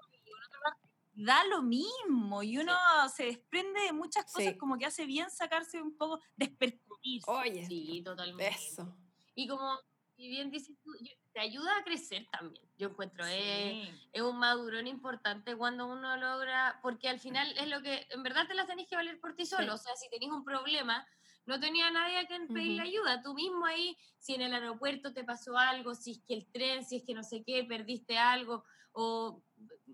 da 1.13 1.45
lo 1.47 1.63
mismo 1.63 2.45
y 2.45 2.59
uno 2.59 2.73
se 3.13 3.25
desprende 3.25 3.81
de 3.81 3.93
muchas 3.93 4.33
cosas 4.33 4.55
como 4.55 4.79
que 4.79 4.87
hace 4.87 5.05
bien 5.05 5.29
sacarse 5.33 5.83
un 5.83 5.97
poco, 5.97 6.21
despercibirse. 6.37 7.29
Oye, 7.29 7.67
sí, 7.67 8.03
totalmente. 8.05 8.55
Eso. 8.55 8.97
Y 9.35 9.49
como 9.49 9.81
y 10.17 10.29
bien 10.29 10.53
dices 10.53 10.77
tú, 10.85 10.93
te 11.33 11.41
ayuda 11.41 11.77
a 11.77 11.83
crecer 11.83 12.25
también. 12.31 12.65
Yo 12.77 12.89
encuentro, 12.89 13.25
es, 13.27 13.89
es, 14.13 14.23
un 14.23 14.39
madurón 14.39 14.87
importante 14.87 15.57
cuando 15.57 15.89
uno 15.89 16.17
logra, 16.17 16.79
porque 16.83 17.09
al 17.09 17.19
final 17.19 17.53
es 17.59 17.67
lo 17.67 17.83
que, 17.83 18.07
en 18.11 18.23
verdad 18.23 18.47
te 18.47 18.55
las 18.55 18.69
tenés 18.69 18.87
que 18.89 18.95
valer 18.95 19.19
por 19.19 19.35
ti 19.35 19.45
solo. 19.45 19.75
O 19.75 19.79
sea, 19.79 19.97
si 19.97 20.09
tenés 20.11 20.31
un 20.31 20.45
problema, 20.45 21.05
no 21.49 21.59
tenía 21.59 21.91
nadie 21.91 22.19
a 22.19 22.27
quien 22.27 22.47
pedirle 22.47 22.83
ayuda. 22.83 23.23
Tú 23.23 23.33
mismo 23.35 23.65
ahí, 23.65 23.97
si 24.19 24.35
en 24.35 24.43
el 24.43 24.53
aeropuerto 24.53 25.15
te 25.15 25.25
pasó 25.25 25.57
algo, 25.57 25.95
si 25.95 26.13
es 26.13 26.21
que 26.27 26.35
el 26.35 26.47
tren, 26.53 26.85
si 26.85 26.97
es 26.97 27.03
que 27.05 27.15
no 27.15 27.23
sé 27.23 27.43
qué, 27.43 27.65
perdiste 27.65 28.19
algo, 28.19 28.65
o 28.93 29.43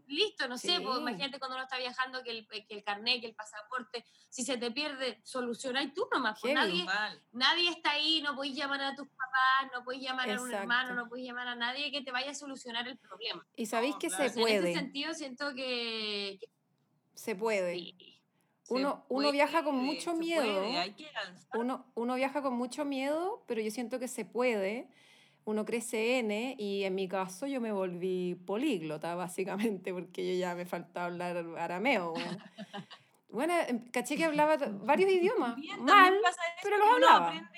listo, 0.09 0.49
no 0.49 0.59
sé, 0.59 0.81
pues, 0.81 0.99
imagínate 0.99 1.39
cuando 1.39 1.57
uno 1.57 1.63
está 1.63 1.79
viajando 1.79 2.25
que 2.25 2.31
el, 2.31 2.49
que 2.49 2.75
el 2.75 2.83
carnet, 2.83 3.21
que 3.21 3.29
el 3.29 3.37
pasaporte, 3.37 4.05
si 4.29 4.45
se 4.45 4.57
te 4.57 4.73
pierde, 4.73 5.21
solucionáis 5.23 5.95
tú 5.95 6.09
nomás. 6.13 6.41
Pues 6.41 6.55
nadie, 6.55 6.85
nadie 7.31 7.71
está 7.71 7.93
ahí, 7.93 8.21
no 8.21 8.35
puedes 8.35 8.57
llamar 8.57 8.83
a 8.83 8.97
tus 8.97 9.07
papás, 9.07 9.71
no 9.73 9.85
puedes 9.85 10.03
llamar 10.03 10.31
a 10.31 10.43
un 10.43 10.53
hermano, 10.53 10.95
no 10.95 11.09
puedes 11.09 11.25
llamar 11.25 11.47
a 11.47 11.55
nadie 11.55 11.93
que 11.93 12.03
te 12.03 12.11
vaya 12.11 12.33
a 12.33 12.35
solucionar 12.35 12.89
el 12.89 12.99
problema. 12.99 13.47
Y 13.57 13.67
sabéis 13.67 13.95
que 13.97 14.11
se 14.11 14.31
puede. 14.31 14.57
En 14.57 14.67
ese 14.67 14.79
sentido 14.81 15.15
siento 15.15 15.55
que... 15.55 16.41
Se 17.15 17.37
puede. 17.37 17.95
Uno, 18.69 19.05
uno 19.09 19.33
viaja 19.33 19.63
con 19.63 19.77
mucho 19.77 20.15
miedo. 20.15 20.65
uno, 21.55 21.87
uno 21.95 22.15
viaja 22.15 22.43
con 22.43 22.55
mucho 22.55 22.85
miedo, 22.85 23.43
pero 23.47 23.61
yo 23.61 23.71
siento 23.71 23.99
que 23.99 24.09
se 24.09 24.25
puede. 24.25 24.89
Uno 25.45 25.67
crece 25.67 26.19
N 26.21 26.57
y 26.59 26.85
en 26.85 26.95
mi 26.95 27.07
caso 27.07 27.47
yo 27.47 27.61
me 27.61 27.73
volví 27.73 28.35
políglota, 28.47 29.15
básicamente, 29.15 29.93
porque 29.93 30.27
yo 30.27 30.41
ya 30.41 30.55
me 30.55 30.65
faltaba 30.65 31.07
hablar 31.07 31.45
arameo. 31.59 32.15
Bueno, 33.35 33.53
em, 33.67 33.81
caché 33.91 34.17
que 34.17 34.25
hablaba 34.25 34.57
varios 34.57 35.11
idiomas. 35.11 35.57
mal, 35.81 36.15
pero 36.63 36.79
los 36.79 36.89
hablaba. 36.89 37.51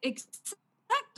Exacto, 0.00 0.56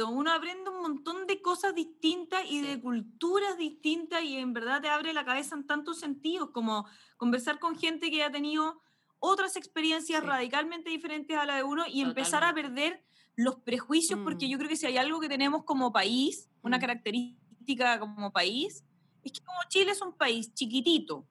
uno 0.09 0.33
aprende 0.33 0.71
un 0.71 0.83
montón 0.83 1.27
de 1.27 1.41
cosas 1.41 1.75
distintas 1.75 2.45
y 2.49 2.61
de 2.61 2.81
culturas 2.81 3.57
distintas 3.57 4.23
y 4.23 4.37
en 4.37 4.53
verdad 4.53 4.81
te 4.81 4.89
abre 4.89 5.13
la 5.13 5.25
cabeza 5.25 5.55
en 5.55 5.67
tantos 5.67 6.01
sentidos 6.01 6.51
como 6.51 6.87
conversar 7.17 7.59
con 7.59 7.77
gente 7.77 8.11
que 8.11 8.25
ha 8.25 8.31
tenido 8.31 8.81
otras 9.19 9.57
experiencias 9.57 10.25
radicalmente 10.25 10.91
diferentes 10.91 11.37
a 11.37 11.47
la 11.47 11.57
de 11.57 11.63
uno 11.63 11.85
y 11.87 12.01
empezar 12.01 12.43
a 12.43 12.55
perder 12.55 13.05
los 13.37 13.57
prejuicios, 13.57 14.21
porque 14.25 14.47
mm. 14.47 14.51
yo 14.51 14.59
creo 14.59 14.69
que 14.69 14.77
si 14.77 14.87
hay 14.87 14.97
algo 14.97 15.21
que 15.21 15.29
tenemos 15.29 15.65
como 15.65 15.93
país, 15.93 16.51
una 16.63 16.79
mm. 16.79 16.81
característica 16.81 18.01
como 18.01 18.33
país, 18.33 18.85
es 19.23 19.33
que 19.33 19.45
como 19.45 19.59
Chile 19.69 19.93
es 19.93 20.03
un 20.03 20.17
país 20.17 20.53
chiquitito, 20.55 21.27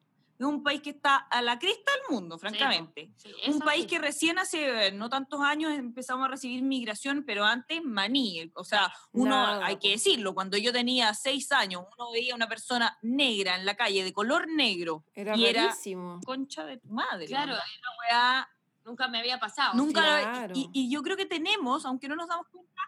es 0.47 0.53
un 0.53 0.63
país 0.63 0.81
que 0.81 0.91
está 0.91 1.17
a 1.17 1.41
la 1.41 1.59
cresta 1.59 1.91
del 1.91 2.15
mundo, 2.15 2.37
francamente. 2.37 3.11
un 3.47 3.59
país 3.59 3.85
que 3.85 3.99
recién 3.99 4.39
hace 4.39 4.91
no 4.91 5.09
tantos 5.09 5.41
años 5.41 5.71
empezamos 5.73 6.25
a 6.25 6.29
recibir 6.29 6.63
migración, 6.63 7.23
pero 7.25 7.45
antes 7.45 7.83
maní. 7.83 8.51
O 8.55 8.63
sea, 8.63 8.91
uno, 9.11 9.35
hay 9.63 9.77
que 9.77 9.91
decirlo, 9.91 10.33
cuando 10.33 10.57
yo 10.57 10.73
tenía 10.73 11.13
seis 11.13 11.51
años, 11.51 11.83
uno 11.97 12.11
veía 12.11 12.33
una 12.35 12.47
persona 12.47 12.97
negra 13.01 13.55
en 13.55 13.65
la 13.65 13.75
calle, 13.75 14.03
de 14.03 14.13
color 14.13 14.47
negro. 14.47 15.03
Era 15.13 15.35
y 15.37 15.51
rarísimo. 15.53 16.13
era 16.13 16.21
concha 16.25 16.65
de 16.65 16.77
tu 16.77 16.89
madre. 16.89 17.27
Claro, 17.27 17.53
era 17.53 17.61
una 18.09 18.49
Nunca 18.83 19.07
me 19.07 19.19
había 19.19 19.39
pasado. 19.39 19.75
Nunca. 19.75 20.49
Y, 20.53 20.69
y 20.73 20.89
yo 20.89 21.03
creo 21.03 21.15
que 21.15 21.25
tenemos, 21.25 21.85
aunque 21.85 22.07
no 22.07 22.15
nos 22.15 22.27
damos 22.27 22.47
cuenta, 22.47 22.81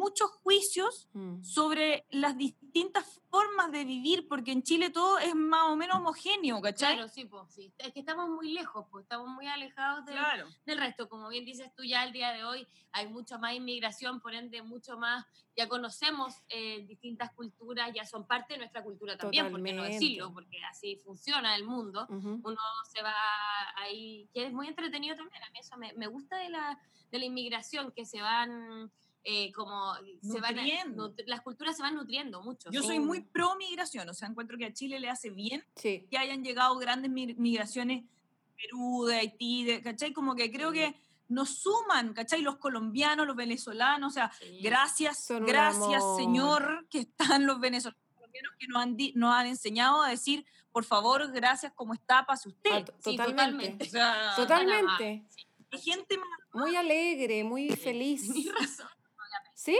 muchos 0.00 0.30
juicios 0.42 1.08
mm. 1.12 1.42
sobre 1.42 2.06
las 2.10 2.36
distintas 2.36 3.20
formas 3.28 3.70
de 3.70 3.84
vivir, 3.84 4.26
porque 4.26 4.50
en 4.50 4.62
Chile 4.62 4.90
todo 4.90 5.18
es 5.18 5.34
más 5.34 5.64
o 5.68 5.76
menos 5.76 5.98
homogéneo, 5.98 6.60
¿cachai? 6.60 6.94
Claro, 6.94 7.08
sí, 7.08 7.26
pues, 7.26 7.42
sí. 7.52 7.72
Es 7.78 7.92
que 7.92 8.00
estamos 8.00 8.28
muy 8.28 8.52
lejos, 8.52 8.86
pues, 8.90 9.04
estamos 9.04 9.28
muy 9.28 9.46
alejados 9.46 10.06
del, 10.06 10.16
del, 10.64 10.78
resto. 10.78 11.08
Como 11.08 11.28
bien 11.28 11.44
dices 11.44 11.70
tú, 11.76 11.84
ya 11.84 12.02
el 12.04 12.12
día 12.12 12.32
de 12.32 12.44
hoy 12.44 12.66
hay 12.92 13.08
mucha 13.08 13.38
más 13.38 13.54
inmigración, 13.54 14.20
por 14.20 14.34
ende, 14.34 14.62
mucho 14.62 14.98
más, 14.98 15.26
ya 15.56 15.68
conocemos 15.68 16.34
eh, 16.48 16.84
distintas 16.86 17.32
culturas, 17.34 17.92
ya 17.94 18.04
son 18.06 18.26
parte 18.26 18.54
de 18.54 18.60
nuestra 18.60 18.82
cultura 18.82 19.16
también, 19.16 19.50
porque 19.50 19.72
no 19.74 19.84
decirlo, 19.84 20.32
porque 20.32 20.58
así 20.64 20.96
funciona 20.96 21.54
el 21.54 21.64
mundo. 21.64 22.06
Uno 22.08 22.60
se 22.90 23.02
va 23.02 23.14
ahí, 23.76 24.28
que 24.32 24.46
es 24.46 24.52
muy 24.52 24.66
entretenido 24.66 25.14
también, 25.14 25.42
a 25.44 25.50
mí 25.50 25.58
eso 25.58 25.76
me, 25.76 25.92
me 25.92 26.06
gusta 26.06 26.38
de 26.38 26.48
la, 26.48 26.80
de 27.12 27.18
la 27.18 27.24
inmigración, 27.26 27.92
que 27.92 28.06
se 28.06 28.22
van 28.22 28.90
eh, 29.22 29.52
como 29.52 29.94
se 30.22 30.40
van 30.40 30.56
las 31.26 31.40
culturas 31.42 31.76
se 31.76 31.82
van 31.82 31.94
nutriendo 31.94 32.42
mucho. 32.42 32.70
Yo 32.70 32.82
soy 32.82 33.00
muy 33.00 33.20
pro 33.20 33.54
migración, 33.56 34.08
o 34.08 34.14
sea, 34.14 34.28
encuentro 34.28 34.56
que 34.56 34.66
a 34.66 34.72
Chile 34.72 34.98
le 34.98 35.10
hace 35.10 35.30
bien 35.30 35.64
que 35.74 36.06
hayan 36.18 36.42
llegado 36.42 36.76
grandes 36.76 37.10
migraciones 37.10 38.04
Perú, 38.56 39.06
de 39.06 39.16
Haití, 39.16 39.64
de, 39.64 39.82
¿cachai? 39.82 40.12
Como 40.12 40.34
que 40.34 40.50
creo 40.50 40.70
que 40.72 40.94
nos 41.28 41.58
suman, 41.60 42.12
¿cachai? 42.12 42.42
Los 42.42 42.56
colombianos, 42.56 43.26
los 43.26 43.36
venezolanos, 43.36 44.12
o 44.12 44.14
sea, 44.14 44.32
gracias, 44.62 45.26
gracias 45.46 46.02
Señor 46.16 46.86
que 46.90 47.00
están 47.00 47.46
los 47.46 47.60
venezolanos 47.60 48.00
que 48.58 48.68
nos 48.68 48.82
han, 48.82 48.96
nos 49.14 49.34
han 49.34 49.46
enseñado 49.46 50.02
a 50.02 50.10
decir, 50.10 50.44
por 50.72 50.84
favor, 50.84 51.30
gracias, 51.32 51.72
como 51.74 51.94
está, 51.94 52.24
pase 52.24 52.48
usted. 52.48 52.84
totalmente. 53.02 53.90
totalmente. 54.36 55.24
Hay 55.72 55.80
gente 55.80 56.18
Muy 56.52 56.76
alegre, 56.76 57.44
muy 57.44 57.70
feliz. 57.70 58.28
razón. 58.60 58.88
Sí. 59.62 59.78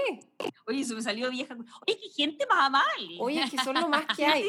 Oye, 0.67 0.81
eso 0.81 0.95
me 0.95 1.01
salió 1.01 1.31
vieja. 1.31 1.55
Oye, 1.55 1.99
qué 1.99 2.11
gente 2.11 2.47
más 2.47 2.67
amable. 2.67 3.17
Oye, 3.19 3.43
es 3.43 3.51
que 3.51 3.57
son 3.59 3.75
lo 3.81 3.89
más 3.89 4.05
que 4.17 4.27
hay. 4.27 4.45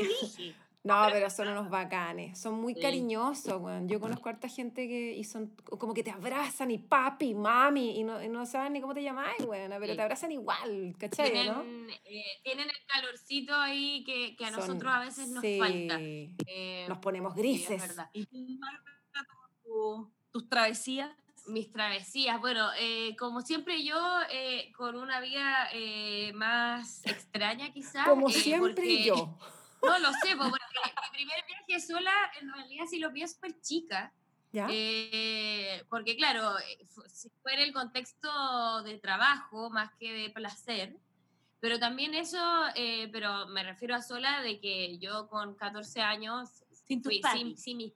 No, 0.83 1.07
pero 1.09 1.29
son 1.29 1.47
unos 1.47 1.69
bacanes, 1.69 2.37
son 2.37 2.59
muy 2.59 2.75
cariñosos, 2.75 3.61
güey. 3.61 3.87
Yo 3.87 4.01
conozco 4.01 4.27
a 4.27 4.31
harta 4.33 4.49
gente 4.49 4.87
que 4.87 5.13
y 5.13 5.23
son 5.23 5.55
como 5.79 5.93
que 5.93 6.03
te 6.03 6.11
abrazan 6.11 6.71
y 6.71 6.79
papi, 6.79 7.33
mami, 7.33 7.99
y 7.99 8.03
no, 8.03 8.19
no 8.27 8.45
saben 8.45 8.73
ni 8.73 8.81
cómo 8.81 8.93
te 8.93 9.03
llamáis, 9.03 9.45
güey, 9.45 9.69
pero 9.69 9.95
te 9.95 10.01
abrazan 10.01 10.31
igual, 10.31 10.95
¿cachai? 10.97 11.31
Tienen, 11.31 11.53
¿no? 11.53 11.63
Eh, 12.03 12.23
tienen 12.43 12.67
el 12.67 12.85
calorcito 12.87 13.55
ahí 13.55 14.03
que, 14.03 14.35
que 14.35 14.45
a 14.45 14.51
nosotros 14.51 14.91
a 14.91 14.99
veces 14.99 15.29
nos 15.29 15.45
falta. 15.59 15.97
Eh, 16.01 16.85
nos 16.89 16.97
ponemos 16.97 17.35
grises. 17.35 17.95
¿Y 18.11 18.27
tus 20.31 20.49
travesías? 20.49 21.20
Mis 21.47 21.71
travesías. 21.71 22.39
Bueno, 22.39 22.69
eh, 22.77 23.15
como 23.17 23.41
siempre 23.41 23.83
yo, 23.83 23.99
eh, 24.29 24.71
con 24.75 24.95
una 24.95 25.19
vida 25.19 25.69
eh, 25.73 26.31
más 26.33 27.05
extraña 27.05 27.71
quizás. 27.71 28.07
Como 28.07 28.29
siempre 28.29 29.03
yo. 29.03 29.37
No 29.83 29.97
lo 29.97 30.11
sé, 30.11 30.37
porque 30.37 30.51
mi 30.51 31.17
primer 31.17 31.43
viaje 31.47 31.83
sola, 31.83 32.13
en 32.39 32.53
realidad 32.53 32.85
sí 32.87 32.99
lo 32.99 33.11
vi 33.11 33.27
súper 33.27 33.59
chica. 33.61 34.13
¿Ya? 34.53 34.67
porque 35.89 36.15
claro, 36.15 36.53
fue 37.41 37.55
en 37.55 37.61
el 37.61 37.73
contexto 37.73 38.83
de 38.83 38.99
trabajo 38.99 39.71
más 39.71 39.89
que 39.95 40.13
de 40.13 40.29
placer. 40.29 40.99
Pero 41.59 41.79
también 41.79 42.13
eso, 42.13 42.37
pero 43.11 43.47
me 43.47 43.63
refiero 43.63 43.95
a 43.95 44.03
sola 44.03 44.41
de 44.41 44.59
que 44.59 44.99
yo 44.99 45.27
con 45.29 45.55
14 45.55 46.01
años 46.01 46.63
sin, 46.87 47.01
tus 47.01 47.13
sin, 47.33 47.57
sin, 47.57 47.77
mis 47.77 47.95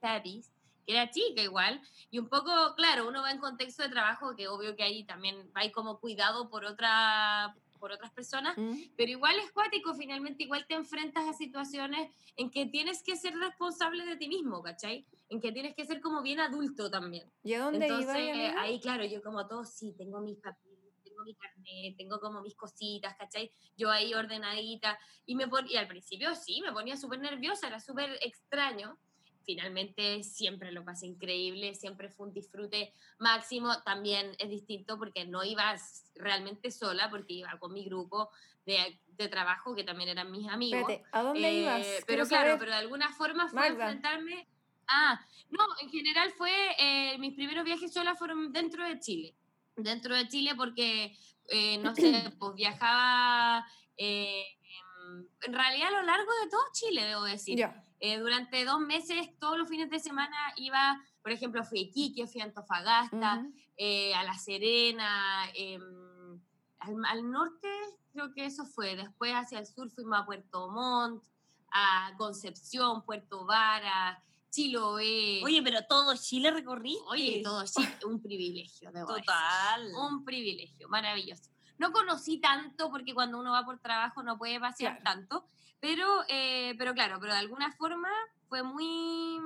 era 0.86 1.10
chica 1.10 1.42
igual, 1.42 1.80
y 2.10 2.18
un 2.18 2.28
poco, 2.28 2.74
claro, 2.76 3.08
uno 3.08 3.22
va 3.22 3.30
en 3.30 3.38
contexto 3.38 3.82
de 3.82 3.88
trabajo, 3.88 4.36
que 4.36 4.48
obvio 4.48 4.76
que 4.76 4.82
ahí 4.82 5.04
también 5.04 5.50
hay 5.54 5.72
como 5.72 5.98
cuidado 5.98 6.48
por 6.48 6.64
otra 6.64 7.54
por 7.78 7.92
otras 7.92 8.10
personas, 8.12 8.56
mm. 8.56 8.94
pero 8.96 9.10
igual 9.10 9.38
es 9.38 9.52
cuático, 9.52 9.94
finalmente 9.94 10.44
igual 10.44 10.66
te 10.66 10.74
enfrentas 10.74 11.28
a 11.28 11.32
situaciones 11.32 12.10
en 12.36 12.50
que 12.50 12.66
tienes 12.66 13.02
que 13.02 13.16
ser 13.16 13.34
responsable 13.34 14.04
de 14.04 14.16
ti 14.16 14.28
mismo, 14.28 14.62
¿cachai? 14.62 15.06
En 15.28 15.40
que 15.40 15.52
tienes 15.52 15.74
que 15.74 15.84
ser 15.84 16.00
como 16.00 16.22
bien 16.22 16.40
adulto 16.40 16.90
también. 16.90 17.30
¿Y 17.42 17.54
a 17.54 17.64
dónde 17.64 17.86
Entonces, 17.86 18.54
ahí 18.58 18.80
claro, 18.80 19.04
yo 19.04 19.22
como 19.22 19.46
todo, 19.46 19.64
sí, 19.64 19.94
tengo 19.96 20.20
mis 20.20 20.38
papeles, 20.38 20.94
tengo 21.04 21.22
mi 21.22 21.34
carnet, 21.34 21.96
tengo 21.96 22.18
como 22.20 22.40
mis 22.42 22.54
cositas, 22.54 23.14
¿cachai? 23.16 23.52
Yo 23.76 23.90
ahí 23.90 24.14
ordenadita, 24.14 24.98
y, 25.24 25.34
me 25.34 25.44
y 25.68 25.76
al 25.76 25.88
principio 25.88 26.34
sí, 26.34 26.60
me 26.62 26.72
ponía 26.72 26.96
súper 26.96 27.20
nerviosa, 27.20 27.66
era 27.66 27.80
súper 27.80 28.18
extraño, 28.22 28.98
finalmente 29.46 30.24
siempre 30.24 30.72
lo 30.72 30.84
pasé 30.84 31.06
increíble, 31.06 31.74
siempre 31.74 32.10
fue 32.10 32.26
un 32.26 32.34
disfrute 32.34 32.92
máximo. 33.18 33.80
También 33.84 34.32
es 34.38 34.50
distinto 34.50 34.98
porque 34.98 35.24
no 35.24 35.44
ibas 35.44 36.10
realmente 36.16 36.70
sola, 36.70 37.08
porque 37.08 37.34
iba 37.34 37.56
con 37.58 37.72
mi 37.72 37.84
grupo 37.84 38.28
de, 38.66 39.00
de 39.06 39.28
trabajo, 39.28 39.74
que 39.74 39.84
también 39.84 40.10
eran 40.10 40.30
mis 40.32 40.48
amigos. 40.48 40.80
Espérate, 40.80 41.08
¿a 41.12 41.22
dónde 41.22 41.48
eh, 41.48 41.60
ibas? 41.60 41.86
Pero 42.06 42.26
claro, 42.26 42.56
pero 42.58 42.72
de 42.72 42.78
alguna 42.78 43.12
forma 43.14 43.48
fue 43.48 43.68
enfrentarme. 43.68 44.48
Ah, 44.88 45.24
no, 45.50 45.64
en 45.80 45.90
general 45.90 46.32
fue, 46.32 46.52
eh, 46.78 47.16
mis 47.18 47.34
primeros 47.34 47.64
viajes 47.64 47.92
sola 47.92 48.16
fueron 48.16 48.52
dentro 48.52 48.86
de 48.86 48.98
Chile. 48.98 49.34
Dentro 49.76 50.14
de 50.14 50.26
Chile 50.28 50.54
porque, 50.56 51.16
eh, 51.48 51.78
no 51.78 51.94
sé, 51.94 52.02
pues 52.38 52.54
viajaba 52.54 53.64
en 53.98 55.52
realidad 55.52 55.88
a 55.88 56.00
lo 56.00 56.02
largo 56.02 56.30
de 56.42 56.50
todo 56.50 56.62
Chile, 56.72 57.04
debo 57.04 57.22
decir. 57.22 57.64
Eh, 58.00 58.18
durante 58.18 58.64
dos 58.64 58.80
meses, 58.80 59.30
todos 59.38 59.58
los 59.58 59.68
fines 59.68 59.88
de 59.90 59.98
semana 59.98 60.36
iba, 60.56 61.02
por 61.22 61.32
ejemplo, 61.32 61.64
fui 61.64 61.78
a 61.78 61.82
Iquique, 61.82 62.26
fui 62.26 62.40
a 62.40 62.44
Antofagasta, 62.44 63.46
eh, 63.76 64.14
a 64.14 64.22
La 64.22 64.34
Serena, 64.34 65.44
em, 65.54 66.40
al, 66.78 67.30
norte 67.30 67.68
creo 68.12 68.32
que 68.32 68.44
eso 68.44 68.64
fue. 68.64 68.96
Después 68.96 69.32
hacia 69.32 69.58
el 69.58 69.66
sur 69.66 69.90
fuimos 69.90 70.18
a 70.18 70.26
Puerto 70.26 70.70
Montt, 70.70 71.24
a 71.70 72.12
Concepción, 72.16 73.02
Puerto 73.04 73.44
Vara, 73.44 74.22
Chiloé. 74.50 75.42
Oye, 75.44 75.62
pero 75.62 75.84
todo 75.86 76.14
Chile 76.16 76.50
recorrí. 76.50 76.96
Oye, 77.08 77.42
todo 77.42 77.64
Chile, 77.64 77.98
un 78.06 78.22
privilegio, 78.22 78.90
Total. 78.92 79.92
Un 79.94 80.24
privilegio, 80.24 80.88
maravilloso. 80.88 81.50
No 81.78 81.92
conocí 81.92 82.38
tanto 82.38 82.90
porque 82.90 83.12
cuando 83.12 83.38
uno 83.38 83.52
va 83.52 83.64
por 83.64 83.78
trabajo 83.80 84.22
no 84.22 84.38
puede 84.38 84.58
pasear 84.58 85.02
tanto, 85.02 85.46
pero, 85.80 86.24
eh, 86.28 86.74
pero 86.78 86.94
claro, 86.94 87.18
pero 87.20 87.32
de 87.32 87.38
alguna 87.38 87.72
forma 87.72 88.08
fue 88.48 88.62
muy, 88.62 89.38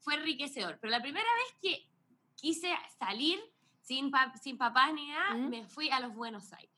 fue 0.00 0.14
enriquecedor. 0.14 0.78
Pero 0.80 0.90
la 0.90 1.02
primera 1.02 1.28
vez 1.34 1.56
que 1.60 1.88
quise 2.34 2.74
salir 2.98 3.40
sin, 3.82 4.10
sin 4.40 4.58
papás 4.58 4.92
ni 4.92 5.08
nada, 5.08 5.34
¿Mm? 5.34 5.48
me 5.48 5.66
fui 5.66 5.90
a 5.90 6.00
los 6.00 6.14
Buenos 6.14 6.52
Aires. 6.52 6.74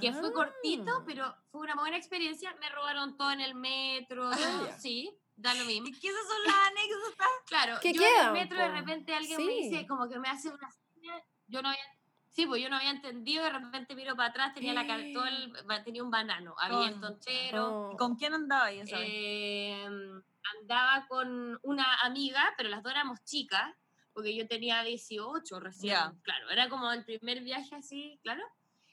Que 0.00 0.12
fue 0.12 0.32
cortito, 0.32 0.90
ah. 0.98 1.04
pero 1.06 1.34
fue 1.50 1.60
una 1.60 1.76
buena 1.76 1.96
experiencia. 1.96 2.54
Me 2.60 2.68
robaron 2.70 3.16
todo 3.16 3.30
en 3.30 3.40
el 3.40 3.54
metro, 3.54 4.28
ah, 4.28 4.76
sí, 4.78 5.16
da 5.36 5.54
lo 5.54 5.64
mismo. 5.64 5.88
¿Qué 6.00 6.08
esas 6.08 6.26
son 6.26 6.44
las 6.44 6.56
anécdotas? 6.68 7.26
Claro, 7.46 7.80
yo 7.82 7.90
en 7.90 8.26
el 8.26 8.32
metro 8.32 8.58
de 8.58 8.68
repente 8.68 9.12
alguien 9.12 9.44
me 9.44 9.52
dice, 9.52 9.86
como 9.86 10.08
que 10.08 10.18
me 10.18 10.28
hace 10.28 10.48
una 10.48 10.70
señal, 10.70 11.22
yo 11.48 11.62
no 11.62 11.68
había 11.68 11.82
Sí, 12.30 12.46
pues 12.46 12.62
yo 12.62 12.70
no 12.70 12.76
había 12.76 12.90
entendido, 12.90 13.42
de 13.42 13.50
repente 13.50 13.94
miro 13.96 14.14
para 14.14 14.28
atrás, 14.28 14.54
tenía 14.54 14.72
la 14.72 14.82
el, 14.82 15.52
tenía 15.84 16.02
un 16.02 16.10
banano 16.10 16.54
abierto 16.58 17.08
entero. 17.08 17.96
¿Con 17.98 18.14
quién 18.16 18.34
andaba 18.34 18.66
ahí 18.66 18.82
eh, 18.92 19.84
andaba 20.60 21.06
con 21.08 21.58
una 21.62 22.00
amiga, 22.02 22.54
pero 22.56 22.68
las 22.68 22.82
dos 22.84 22.92
éramos 22.92 23.24
chicas, 23.24 23.74
porque 24.12 24.34
yo 24.34 24.46
tenía 24.46 24.82
18 24.82 25.58
recién. 25.58 25.98
Claro, 26.22 26.50
era 26.50 26.68
como 26.68 26.90
el 26.92 27.04
primer 27.04 27.40
viaje 27.42 27.74
así, 27.74 28.20
claro. 28.22 28.42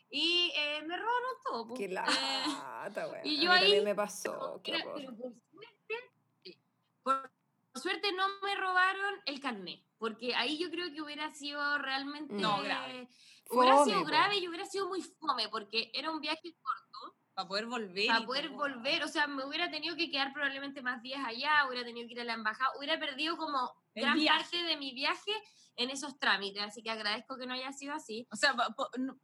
Y 0.09 0.51
eh, 0.55 0.81
me 0.87 0.97
robaron 0.97 1.31
todo. 1.43 1.73
Qué 1.75 1.89
lata, 1.89 3.05
eh, 3.17 3.21
Y 3.23 3.43
yo 3.43 3.51
ahí. 3.51 3.81
me 3.81 3.93
pasó. 3.93 4.61
Qué 4.63 4.71
pero 4.83 5.15
por 5.15 5.33
suerte, 5.51 6.59
por 7.03 7.36
suerte 7.77 8.11
no 8.13 8.27
me 8.41 8.55
robaron 8.55 9.21
el 9.25 9.39
carnet 9.39 9.87
porque 9.97 10.35
ahí 10.35 10.57
yo 10.57 10.69
creo 10.69 10.91
que 10.93 11.01
hubiera 11.01 11.33
sido 11.33 11.77
realmente... 11.79 12.33
No, 12.35 12.61
grave. 12.61 13.09
Hubiera 13.49 13.83
sido 13.83 14.03
grave 14.03 14.37
y 14.37 14.47
hubiera 14.47 14.65
sido 14.65 14.87
muy 14.87 15.01
fome, 15.01 15.49
porque 15.49 15.89
era 15.93 16.11
un 16.11 16.19
viaje 16.19 16.55
corto. 16.61 17.17
Para 17.33 17.47
poder 17.47 17.65
volver. 17.65 18.07
Para 18.07 18.25
poder 18.25 18.49
volver, 18.49 19.03
o 19.03 19.07
sea, 19.07 19.27
me 19.27 19.45
hubiera 19.45 19.69
tenido 19.69 19.95
que 19.95 20.09
quedar 20.09 20.33
probablemente 20.33 20.81
más 20.81 21.01
días 21.01 21.23
allá, 21.25 21.65
hubiera 21.67 21.85
tenido 21.85 22.07
que 22.07 22.13
ir 22.13 22.21
a 22.21 22.25
la 22.25 22.33
embajada, 22.33 22.71
hubiera 22.77 22.99
perdido 22.99 23.37
como 23.37 23.73
gran 23.95 24.23
parte 24.25 24.57
de 24.57 24.77
mi 24.77 24.93
viaje 24.93 25.31
en 25.75 25.91
esos 25.91 26.17
trámites, 26.19 26.61
así 26.63 26.81
que 26.81 26.89
agradezco 26.89 27.37
que 27.37 27.45
no 27.45 27.53
haya 27.53 27.71
sido 27.71 27.93
así. 27.93 28.27
O 28.31 28.35
sea, 28.35 28.55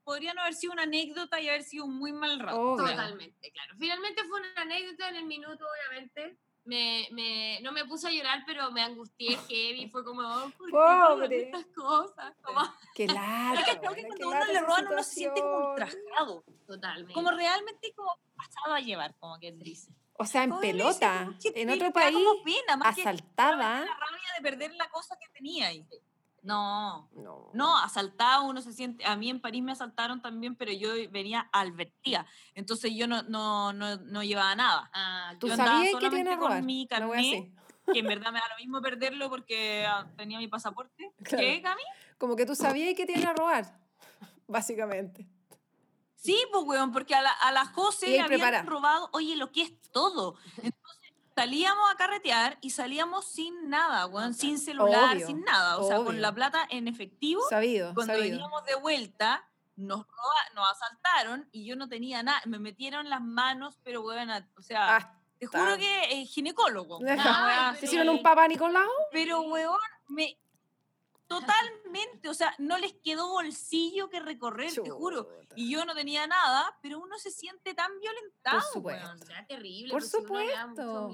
podría 0.04 0.34
no 0.34 0.41
haber 0.41 0.54
sido 0.54 0.74
una 0.74 0.84
anécdota 0.84 1.41
y 1.41 1.49
haber 1.49 1.64
sido 1.64 1.86
un 1.86 1.97
muy 1.97 2.14
mal 2.14 2.39
rato. 2.39 2.78
Totalmente, 2.78 3.51
claro. 3.51 3.74
Finalmente 3.80 4.24
fue 4.26 4.39
una 4.39 4.62
anécdota 4.62 5.10
en 5.10 5.16
el 5.16 5.26
minuto, 5.26 5.66
obviamente, 5.66 6.39
me, 6.66 7.07
me, 7.11 7.59
no 7.61 7.72
me 7.72 7.86
puse 7.86 8.07
a 8.07 8.11
llorar, 8.11 8.43
pero 8.45 8.72
me 8.72 8.82
angustié 8.82 9.38
heavy. 9.47 9.89
Fue 9.89 10.03
como, 10.03 10.22
oh, 10.22 10.51
¿por 10.57 10.72
Pobre. 10.72 11.43
estas 11.43 11.66
cosas? 11.76 12.34
Como... 12.41 12.61
Qué 12.95 13.07
lata. 13.07 13.64
que 13.66 13.80
creo 13.80 13.93
que 13.93 14.03
cuando 14.07 14.30
uno 14.30 14.45
le 14.45 14.59
roban 14.61 14.88
uno 14.88 15.03
se 15.03 15.16
siente 15.16 15.41
como 15.41 15.70
ultrajado. 15.70 16.43
Totalmente. 16.66 17.14
Como 17.14 17.32
realmente 17.32 17.93
como 17.95 18.11
pasado 18.36 18.76
a 18.76 18.80
llevar, 18.80 19.16
como 19.20 19.39
que 19.39 19.51
dice. 19.51 19.91
O 20.16 20.26
sea, 20.26 20.43
en 20.43 20.59
pelota, 20.59 21.36
en 21.43 21.70
otro 21.72 21.91
país, 21.91 22.18
pena, 22.45 22.80
asaltada. 22.84 23.80
la 23.80 23.86
rabia 23.86 24.28
de 24.38 24.43
perder 24.43 24.74
la 24.76 24.88
cosa 24.89 25.18
que 25.20 25.28
tenía 25.34 25.68
ahí. 25.68 25.86
No, 26.44 27.10
no, 27.16 27.50
no, 27.54 27.78
asaltado 27.78 28.44
uno 28.44 28.62
se 28.62 28.74
siente, 28.74 29.06
a 29.06 29.16
mí 29.16 29.30
en 29.30 29.39
París 29.39 29.64
me 29.64 29.72
asaltaron 29.72 30.22
también, 30.22 30.58
pero 30.58 30.74
yo 30.74 30.89
venía 31.10 31.50
advertida, 31.54 32.28
entonces 32.54 32.91
yo 32.94 33.08
no, 33.08 33.24
no, 33.24 33.72
no, 33.72 33.96
no 33.96 34.24
llevaba 34.24 34.54
nada. 34.54 34.91
Ah, 34.94 35.36
¿Tú 35.39 35.48
yo 35.48 35.56
sabías 35.56 35.96
que 35.98 36.10
tiene 36.10 36.38
con 36.38 36.66
mi 36.66 36.86
carnet, 36.86 37.50
que 37.94 38.00
en 38.00 38.08
verdad 38.08 38.34
me 38.34 38.39
da 38.39 38.50
lo 38.50 38.58
mismo 38.58 38.82
perderlo 38.82 39.30
porque 39.30 39.86
ah, 39.88 40.06
tenía 40.18 40.38
mi 40.38 40.50
pasaporte. 40.50 41.14
¿Qué, 41.24 41.62
Cami? 41.62 41.84
Como 42.18 42.36
que 42.36 42.46
tú 42.46 42.56
sabías 42.56 42.94
que 42.94 43.06
iban 43.10 43.26
a 43.26 43.34
robar, 43.34 43.80
básicamente. 44.46 45.26
Sí, 46.24 46.38
pues, 46.52 46.64
weón, 46.66 46.91
porque 46.91 47.16
a 47.16 47.22
la, 47.22 47.32
a 47.32 47.52
la 47.52 47.66
José 47.66 48.08
le 48.08 48.22
habían 48.22 48.66
robado, 48.66 49.10
oye, 49.14 49.36
lo 49.38 49.52
que 49.52 49.62
es 49.64 49.74
todo. 49.91 50.36
Salíamos 51.36 51.91
a 51.91 51.95
carretear 51.95 52.57
y 52.61 52.69
salíamos 52.69 53.25
sin 53.25 53.69
nada, 53.69 54.09
sin 54.34 54.57
celular, 54.59 55.19
sin 55.19 55.41
nada. 55.41 55.77
O 55.77 55.88
sea, 55.88 55.97
con 55.97 56.21
la 56.21 56.34
plata 56.34 56.65
en 56.69 56.88
efectivo. 56.88 57.41
Sabido. 57.49 57.93
Cuando 57.93 58.13
veníamos 58.13 58.63
de 58.65 58.75
vuelta, 58.75 59.47
nos, 59.75 60.05
nos 60.55 60.71
asaltaron 60.71 61.47
y 61.51 61.65
yo 61.65 61.75
no 61.75 61.89
tenía 61.89 62.23
nada. 62.23 62.41
Me 62.45 62.59
metieron 62.59 63.09
las 63.09 63.21
manos, 63.21 63.79
pero 63.84 64.01
bueno, 64.01 64.34
o 64.57 64.61
sea, 64.61 65.19
te 65.39 65.47
juro 65.47 65.77
que 65.77 66.21
eh, 66.21 66.25
ginecólogo. 66.25 66.99
¿Te 67.79 67.86
hicieron 67.86 68.09
un 68.09 68.21
papá 68.21 68.47
Nicolau? 68.47 68.89
Pero, 69.11 69.41
weón, 69.41 69.77
me, 70.07 70.38
Totalmente, 71.28 72.30
o 72.30 72.34
sea, 72.34 72.53
no 72.59 72.78
les 72.78 72.93
quedó 72.93 73.28
bolsillo 73.30 74.09
que 74.09 74.19
recorrer, 74.19 74.71
te 74.74 74.89
juro. 74.89 75.28
Y 75.55 75.71
yo 75.71 75.86
no 75.86 75.95
tenía 75.95 76.28
nada, 76.28 76.78
pero 76.82 76.99
uno 76.99 77.17
se 77.17 77.32
siente 77.32 77.74
tan 77.74 77.91
violentado. 77.99 78.59
Por 78.59 78.74
supuesto. 78.74 79.26
terrible. 79.47 79.91
Por 79.91 80.03
supuesto. 80.03 81.11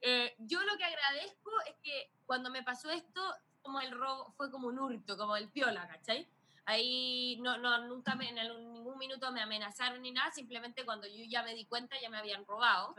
Eh, 0.00 0.34
yo 0.38 0.62
lo 0.62 0.76
que 0.76 0.84
agradezco 0.84 1.50
es 1.66 1.76
que 1.82 2.12
cuando 2.26 2.50
me 2.50 2.62
pasó 2.62 2.90
esto, 2.90 3.20
como 3.62 3.80
el 3.80 3.90
robo, 3.90 4.32
fue 4.36 4.50
como 4.50 4.68
un 4.68 4.78
hurto, 4.78 5.16
como 5.16 5.34
el 5.36 5.48
piola, 5.48 5.88
¿cachai? 5.88 6.28
Ahí 6.66 7.38
no, 7.40 7.56
no, 7.58 7.86
nunca 7.86 8.14
me, 8.14 8.28
en 8.28 8.72
ningún 8.72 8.98
minuto 8.98 9.32
me 9.32 9.42
amenazaron 9.42 10.02
ni 10.02 10.12
nada, 10.12 10.30
simplemente 10.32 10.84
cuando 10.84 11.06
yo 11.06 11.24
ya 11.26 11.42
me 11.42 11.54
di 11.54 11.64
cuenta 11.64 11.96
ya 12.00 12.10
me 12.10 12.18
habían 12.18 12.44
robado. 12.44 12.94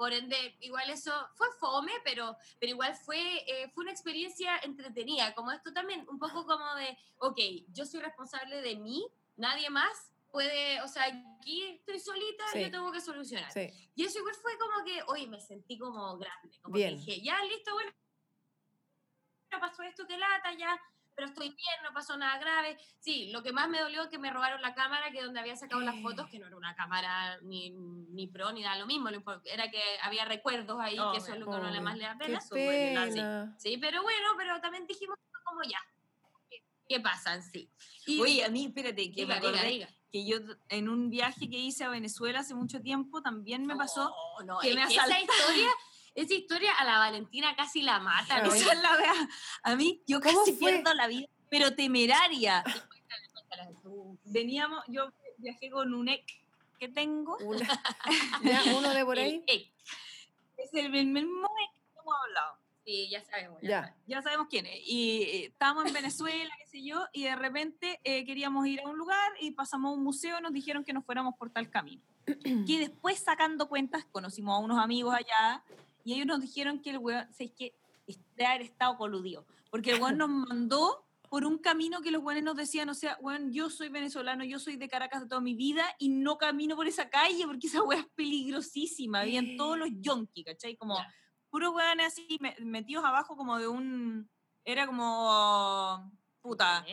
Por 0.00 0.14
ende, 0.14 0.56
igual 0.60 0.88
eso 0.88 1.12
fue 1.34 1.46
fome, 1.60 1.92
pero, 2.02 2.34
pero 2.58 2.72
igual 2.72 2.94
fue, 3.04 3.20
eh, 3.46 3.70
fue 3.74 3.82
una 3.82 3.92
experiencia 3.92 4.56
entretenida, 4.62 5.34
como 5.34 5.52
esto 5.52 5.74
también, 5.74 6.06
un 6.08 6.18
poco 6.18 6.46
como 6.46 6.74
de, 6.76 6.96
ok, 7.18 7.38
yo 7.68 7.84
soy 7.84 8.00
responsable 8.00 8.62
de 8.62 8.76
mí, 8.76 9.06
nadie 9.36 9.68
más 9.68 10.10
puede, 10.32 10.80
o 10.80 10.88
sea, 10.88 11.04
aquí 11.04 11.64
estoy 11.64 12.00
solita, 12.00 12.44
y 12.54 12.62
yo 12.62 12.70
tengo 12.70 12.90
que 12.90 13.02
solucionar. 13.02 13.52
Y 13.94 14.02
eso 14.02 14.20
igual 14.20 14.34
fue 14.36 14.56
como 14.56 14.82
que, 14.86 15.02
hoy 15.08 15.26
me 15.26 15.38
sentí 15.38 15.76
como 15.76 16.16
grande, 16.16 16.58
como 16.62 16.76
que 16.76 16.92
dije, 16.92 17.20
ya, 17.20 17.38
listo, 17.44 17.74
bueno, 17.74 17.92
pasó 19.50 19.82
esto, 19.82 20.06
que 20.06 20.16
lata, 20.16 20.54
ya, 20.54 20.80
pero 21.20 21.32
estoy 21.32 21.48
bien, 21.48 21.82
no 21.84 21.92
pasó 21.92 22.16
nada 22.16 22.38
grave. 22.38 22.78
Sí, 22.98 23.30
lo 23.30 23.42
que 23.42 23.52
más 23.52 23.68
me 23.68 23.78
dolió 23.78 24.04
es 24.04 24.08
que 24.08 24.18
me 24.18 24.30
robaron 24.30 24.62
la 24.62 24.74
cámara, 24.74 25.10
que 25.10 25.22
donde 25.22 25.38
había 25.38 25.54
sacado 25.54 25.82
las 25.82 26.00
fotos, 26.00 26.30
que 26.30 26.38
no 26.38 26.46
era 26.46 26.56
una 26.56 26.74
cámara 26.74 27.38
ni, 27.42 27.68
ni 27.70 28.26
pro 28.26 28.52
ni 28.52 28.62
nada, 28.62 28.78
lo 28.78 28.86
mismo, 28.86 29.10
era 29.44 29.70
que 29.70 29.82
había 30.02 30.24
recuerdos 30.24 30.80
ahí, 30.80 30.96
que 31.12 31.18
eso 31.18 31.34
es 31.34 31.38
lo 31.38 31.44
que 31.44 31.56
uno 31.56 31.82
más 31.82 31.98
le 31.98 32.04
da 32.04 32.16
pena. 32.16 32.40
Sí, 32.40 33.76
pero 33.78 34.02
bueno, 34.02 34.28
pero 34.38 34.58
también 34.62 34.86
dijimos 34.86 35.18
como 35.44 35.62
ya, 35.62 35.78
¿qué, 36.88 37.00
pasa 37.00 37.34
en 37.34 37.42
sí? 37.42 37.68
Y, 38.06 38.18
Oye, 38.18 38.42
a 38.42 38.48
mí, 38.48 38.64
espérate, 38.64 39.12
que 39.12 39.26
me 39.26 39.34
acordé 39.34 39.88
que 40.10 40.24
yo 40.24 40.38
en 40.70 40.88
un 40.88 41.10
viaje 41.10 41.50
que 41.50 41.58
hice 41.58 41.84
a 41.84 41.90
Venezuela 41.90 42.40
hace 42.40 42.54
mucho 42.54 42.80
tiempo 42.80 43.20
también 43.20 43.66
me 43.66 43.76
pasó 43.76 44.10
no, 44.46 44.58
que 44.58 44.74
me 44.74 44.82
asaltaron. 44.82 45.12
Esa 45.12 45.20
historia 45.20 45.68
Esa 46.20 46.34
historia 46.34 46.74
a 46.74 46.84
la 46.84 46.98
Valentina 46.98 47.56
casi 47.56 47.80
la 47.80 47.98
mata. 47.98 48.42
¿no? 48.42 48.52
Esa 48.52 48.74
es 48.74 48.82
la 48.82 48.90
verdad. 48.94 49.28
A 49.62 49.74
mí, 49.74 50.02
yo 50.06 50.20
casi 50.20 50.52
pierdo 50.52 50.92
la 50.92 51.06
vida, 51.06 51.26
pero 51.48 51.74
temeraria. 51.74 52.62
Veníamos, 54.24 54.84
yo 54.88 55.10
viajé 55.38 55.70
con 55.70 55.94
un 55.94 56.10
ex 56.10 56.22
que 56.78 56.88
tengo. 56.88 57.38
uno 57.40 58.90
de 58.94 59.04
por 59.06 59.18
ahí. 59.18 59.42
Es 60.58 60.74
el 60.74 60.90
mismo 60.90 61.48
ex 61.62 61.80
que 61.94 62.00
hemos 62.00 62.14
hablado. 62.22 62.58
Sí, 62.84 63.08
ya 63.08 63.24
sabemos. 63.24 63.58
Ya, 63.62 63.96
ya 64.06 64.20
sabemos 64.20 64.48
quién 64.50 64.66
es. 64.66 64.78
Y 64.84 65.22
eh, 65.22 65.44
estábamos 65.46 65.86
en 65.86 65.94
Venezuela, 65.94 66.52
qué 66.58 66.66
sé 66.66 66.84
yo, 66.84 67.02
y 67.14 67.24
de 67.24 67.36
repente 67.36 67.98
eh, 68.04 68.26
queríamos 68.26 68.66
ir 68.66 68.82
a 68.82 68.88
un 68.90 68.98
lugar 68.98 69.32
y 69.40 69.52
pasamos 69.52 69.90
a 69.90 69.94
un 69.94 70.04
museo 70.04 70.38
y 70.38 70.42
nos 70.42 70.52
dijeron 70.52 70.84
que 70.84 70.92
nos 70.92 71.06
fuéramos 71.06 71.34
por 71.36 71.48
tal 71.50 71.70
camino. 71.70 72.02
que 72.26 72.78
después, 72.78 73.20
sacando 73.20 73.70
cuentas, 73.70 74.04
conocimos 74.12 74.54
a 74.54 74.58
unos 74.58 74.78
amigos 74.78 75.14
allá 75.14 75.64
y 76.04 76.14
ellos 76.14 76.26
nos 76.26 76.40
dijeron 76.40 76.80
que 76.80 76.90
el 76.90 76.98
weón, 76.98 77.28
es 77.38 77.52
que 77.52 77.74
de 78.36 78.46
haber 78.46 78.62
estado 78.62 78.96
coludido. 78.96 79.46
Porque 79.70 79.92
el 79.92 80.02
weón 80.02 80.18
nos 80.18 80.28
mandó 80.28 81.06
por 81.28 81.44
un 81.44 81.58
camino 81.58 82.02
que 82.02 82.10
los 82.10 82.22
weones 82.22 82.42
nos 82.42 82.56
decían, 82.56 82.88
o 82.88 82.94
sea, 82.94 83.16
weón, 83.20 83.52
yo 83.52 83.70
soy 83.70 83.88
venezolano, 83.88 84.44
yo 84.44 84.58
soy 84.58 84.76
de 84.76 84.88
Caracas 84.88 85.22
de 85.22 85.28
toda 85.28 85.40
mi 85.40 85.54
vida 85.54 85.84
y 85.98 86.08
no 86.08 86.36
camino 86.38 86.74
por 86.74 86.88
esa 86.88 87.08
calle 87.08 87.46
porque 87.46 87.68
esa 87.68 87.82
weá 87.82 88.00
es 88.00 88.06
peligrosísima. 88.16 89.20
Habían 89.20 89.56
todos 89.56 89.78
los 89.78 89.88
yonkis, 90.00 90.44
¿cachai? 90.44 90.76
Como 90.76 90.98
puros 91.48 91.72
weones 91.72 92.08
así 92.08 92.38
metidos 92.60 93.04
abajo 93.04 93.36
como 93.36 93.58
de 93.58 93.68
un... 93.68 94.28
Era 94.64 94.86
como... 94.86 96.12
Puta, 96.42 96.84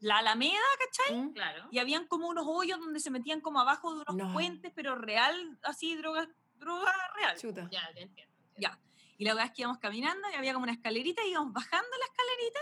la 0.00 0.18
Alameda, 0.18 0.58
¿cachai? 0.78 1.16
Mm. 1.16 1.32
Claro. 1.34 1.68
Y 1.70 1.78
habían 1.78 2.06
como 2.06 2.26
unos 2.28 2.46
hoyos 2.48 2.80
donde 2.80 3.00
se 3.00 3.10
metían 3.10 3.42
como 3.42 3.60
abajo 3.60 3.94
de 3.96 4.04
unos 4.08 4.32
puentes, 4.32 4.72
pero 4.74 4.94
real, 4.94 5.58
así, 5.62 5.94
droga, 5.94 6.26
droga 6.54 6.90
real. 7.14 7.38
Chuta. 7.38 7.68
Ya, 7.70 7.82
te 7.92 8.02
entiendo. 8.02 8.33
Ya. 8.56 8.78
Y 9.16 9.24
la 9.24 9.34
verdad 9.34 9.46
es 9.46 9.52
que 9.52 9.62
íbamos 9.62 9.78
caminando 9.78 10.28
y 10.32 10.34
había 10.34 10.52
como 10.52 10.64
una 10.64 10.72
escalerita 10.72 11.24
y 11.24 11.30
íbamos 11.30 11.52
bajando 11.52 11.88
la 11.98 12.04
escalerita 12.06 12.60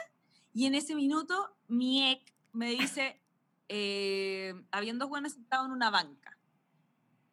y 0.54 0.66
en 0.66 0.74
ese 0.74 0.94
minuto 0.94 1.56
mi 1.68 2.10
ex 2.10 2.32
me 2.52 2.70
dice, 2.70 3.20
eh, 3.68 4.54
habían 4.70 4.98
dos 4.98 5.10
hueones 5.10 5.34
sentados 5.34 5.66
en 5.66 5.72
una 5.72 5.90
banca. 5.90 6.38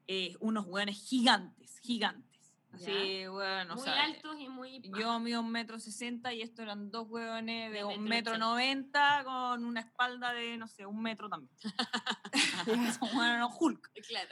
Eh, 0.08 0.36
unos 0.40 0.66
hueones 0.66 0.98
gigantes, 0.98 1.78
gigantes. 1.80 2.30
Así, 2.72 3.26
bueno, 3.28 3.76
muy 3.76 3.90
altos 3.90 4.36
y 4.40 4.48
muy... 4.48 4.80
Yo 4.98 5.20
mido 5.20 5.42
un 5.42 5.52
metro 5.52 5.80
sesenta 5.80 6.34
y 6.34 6.42
estos 6.42 6.60
eran 6.60 6.92
dos 6.92 7.08
hueones 7.10 7.72
de, 7.72 7.84
un 7.84 8.04
metro 8.04 8.38
noventa 8.38 9.24
con 9.24 9.66
una 9.66 9.82
espalda 9.82 10.34
de, 10.34 10.56
no 10.56 10.68
sé, 10.68 10.86
un 10.86 11.02
metro 11.02 11.30
también. 11.30 11.52
Son 13.00 13.18
hueones 13.18 13.50
Hulk. 13.60 13.92
Claro. 14.08 14.30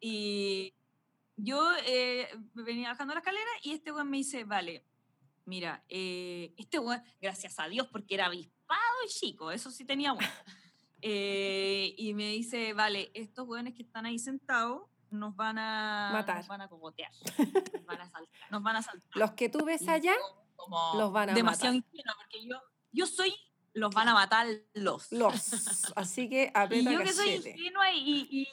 Y 0.00 0.74
yo 1.36 1.70
eh, 1.86 2.28
venía 2.54 2.90
bajando 2.90 3.14
la 3.14 3.20
escalera 3.20 3.50
y 3.62 3.72
este 3.72 3.92
weón 3.92 4.10
me 4.10 4.18
dice, 4.18 4.44
vale, 4.44 4.84
mira, 5.44 5.84
eh, 5.88 6.54
este 6.56 6.78
weón, 6.78 7.02
gracias 7.20 7.58
a 7.58 7.68
Dios, 7.68 7.86
porque 7.88 8.14
era 8.14 8.26
avispado 8.26 8.80
y 9.04 9.08
chico, 9.08 9.50
eso 9.50 9.70
sí 9.70 9.84
tenía 9.84 10.12
bueno. 10.12 10.28
Eh, 11.02 11.94
y 11.98 12.14
me 12.14 12.30
dice, 12.30 12.72
vale, 12.72 13.10
estos 13.12 13.46
weones 13.46 13.74
que 13.74 13.82
están 13.82 14.06
ahí 14.06 14.18
sentados 14.18 14.88
nos 15.10 15.36
van 15.36 15.58
a 15.58 16.08
matar. 16.10 16.38
Nos 16.38 16.48
van 16.48 16.62
a 16.62 16.68
cogotear. 16.68 17.12
nos 17.38 17.84
van 17.86 18.00
a 18.00 18.10
saltar. 18.10 18.50
Nos 18.50 18.62
van 18.62 18.76
a 18.76 18.82
saltar. 18.82 19.10
Los 19.14 19.32
que 19.32 19.48
tú 19.50 19.64
ves 19.64 19.86
allá, 19.86 20.14
los 20.94 21.12
van 21.12 21.30
a 21.30 21.34
demasiado 21.34 21.74
matar. 21.74 21.90
Demasiado 21.92 22.18
porque 22.18 22.46
yo, 22.46 22.60
yo 22.92 23.06
soy 23.06 23.32
los 23.76 23.94
van 23.94 24.08
a 24.08 24.14
matar 24.14 24.46
los. 24.72 25.12
Los. 25.12 25.92
Así 25.96 26.28
que 26.28 26.50
aprieta 26.54 26.90
Y 26.90 26.94
yo 26.94 27.02
que 27.02 27.12
soy 27.12 27.30
ingenua 27.34 27.92
y, 27.92 28.48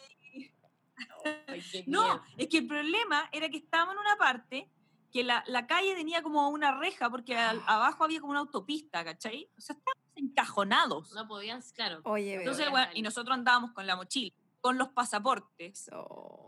no, 1.87 2.21
es 2.37 2.47
que 2.47 2.59
el 2.59 2.67
problema 2.67 3.29
era 3.31 3.49
que 3.49 3.57
estábamos 3.57 3.95
en 3.95 4.01
una 4.01 4.17
parte 4.17 4.69
que 5.13 5.23
la, 5.23 5.43
la 5.47 5.67
calle 5.67 5.93
tenía 5.95 6.23
como 6.23 6.49
una 6.49 6.75
reja, 6.75 7.09
porque 7.09 7.37
abajo 7.37 8.03
había 8.03 8.19
como 8.19 8.31
una 8.31 8.39
autopista, 8.39 9.05
¿cachai? 9.05 9.47
O 9.55 9.61
sea, 9.61 9.75
estábamos 9.75 10.03
encajonados. 10.15 11.13
No 11.13 11.27
podían, 11.27 11.61
claro. 11.75 12.01
Oye, 12.03 12.35
Entonces, 12.35 12.69
bueno, 12.71 12.91
y 12.95 13.03
nosotros 13.03 13.35
andábamos 13.35 13.71
con 13.73 13.85
la 13.85 13.95
mochila, 13.95 14.35
con 14.59 14.79
los 14.79 14.89
pasaportes, 14.89 15.87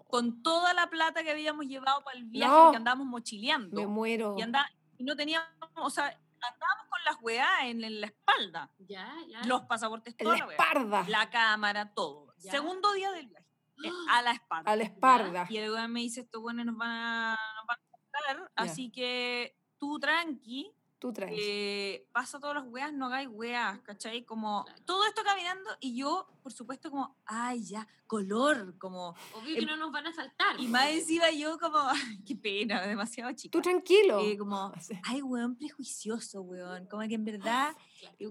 con 0.07 0.41
toda 0.41 0.73
la 0.73 0.89
plata 0.89 1.23
que 1.23 1.29
habíamos 1.29 1.67
llevado 1.67 2.03
para 2.03 2.17
el 2.17 2.25
viaje, 2.25 2.71
que 2.71 2.77
andábamos 2.77 3.05
mochileando. 3.05 3.79
Me 3.79 3.85
muero. 3.85 4.35
Y, 4.37 4.41
anda, 4.41 4.67
y 4.97 5.03
no 5.03 5.15
teníamos, 5.15 5.47
o 5.75 5.89
sea, 5.91 6.05
andábamos 6.05 6.87
con 6.89 7.03
las 7.05 7.17
weas 7.21 7.49
en, 7.65 8.01
la 8.01 8.07
espalda. 8.07 8.71
Ya, 8.79 9.13
ya. 9.27 9.43
Los 9.45 9.61
pasaportes, 9.61 10.17
toda 10.17 10.37
la, 10.39 10.45
la 10.47 10.51
espalda. 10.53 11.05
La 11.07 11.29
cámara, 11.29 11.93
todo. 11.93 12.33
Segundo 12.39 12.93
día 12.93 13.11
del 13.11 13.27
viaje. 13.27 13.44
Eh, 13.83 13.91
a 14.09 14.21
la 14.21 14.31
espalda. 14.31 14.71
A 14.71 14.75
la 14.75 14.83
espalda. 14.83 15.47
Y 15.49 15.57
el 15.57 15.71
weón 15.71 15.91
me 15.91 16.01
dice, 16.01 16.21
estos 16.21 16.41
weones 16.41 16.65
nos 16.65 16.77
van 16.77 16.89
a, 16.89 17.39
nos 17.57 17.67
van 17.67 17.77
a 17.79 18.37
matar, 18.37 18.51
así 18.55 18.91
que 18.91 19.57
tú 19.77 19.99
tranqui. 19.99 20.71
Tú 20.97 21.11
tranqui. 21.11 21.35
Eh, 21.37 22.07
pasa 22.13 22.39
todas 22.39 22.55
las 22.55 22.65
weas, 22.67 22.93
no 22.93 23.07
hagáis 23.07 23.27
weas, 23.29 23.79
¿cachai? 23.81 24.23
Como 24.23 24.65
todo 24.85 25.05
esto 25.05 25.23
caminando 25.23 25.69
y 25.81 25.97
yo, 25.97 26.27
por 26.41 26.53
supuesto, 26.53 26.89
como, 26.89 27.17
ay, 27.25 27.63
ya, 27.65 27.87
color, 28.07 28.77
como... 28.77 29.09
Obvio 29.33 29.55
que 29.55 29.61
em 29.61 29.67
no 29.67 29.75
nos 29.75 29.91
van 29.91 30.07
a 30.07 30.13
saltar. 30.13 30.59
Y 30.59 30.67
más 30.67 30.87
encima 30.87 31.29
yo 31.31 31.59
como, 31.59 31.79
qué 32.25 32.35
pena, 32.35 32.81
demasiado 32.87 33.31
chica. 33.33 33.51
Tú 33.51 33.61
tranquilo. 33.61 34.21
Eh, 34.21 34.37
como, 34.37 34.71
ay, 35.03 35.21
weón, 35.21 35.57
prejuicioso, 35.57 36.41
weón. 36.41 36.87
Como 36.87 37.05
que 37.07 37.15
en 37.15 37.25
verdad, 37.25 37.75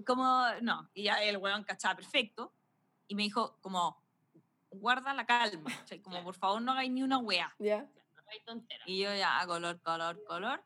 como, 0.05 0.43
no. 0.61 0.89
Y 0.93 1.03
ya 1.03 1.23
el 1.23 1.37
weón 1.37 1.63
cachaba 1.63 1.95
perfecto. 1.95 2.51
Y 3.07 3.13
me 3.13 3.21
dijo, 3.21 3.59
como, 3.61 4.04
guarda 4.79 5.13
la 5.13 5.25
calma. 5.25 5.71
O 5.83 5.87
sea, 5.87 6.01
como 6.01 6.23
por 6.23 6.35
favor 6.35 6.61
no 6.61 6.71
hagáis 6.71 6.91
ni 6.91 7.03
una 7.03 7.17
wea. 7.17 7.53
Ya. 7.59 7.89
Y 8.85 8.99
yo 8.99 9.15
ya, 9.15 9.43
color, 9.45 9.81
color, 9.81 10.23
color. 10.25 10.63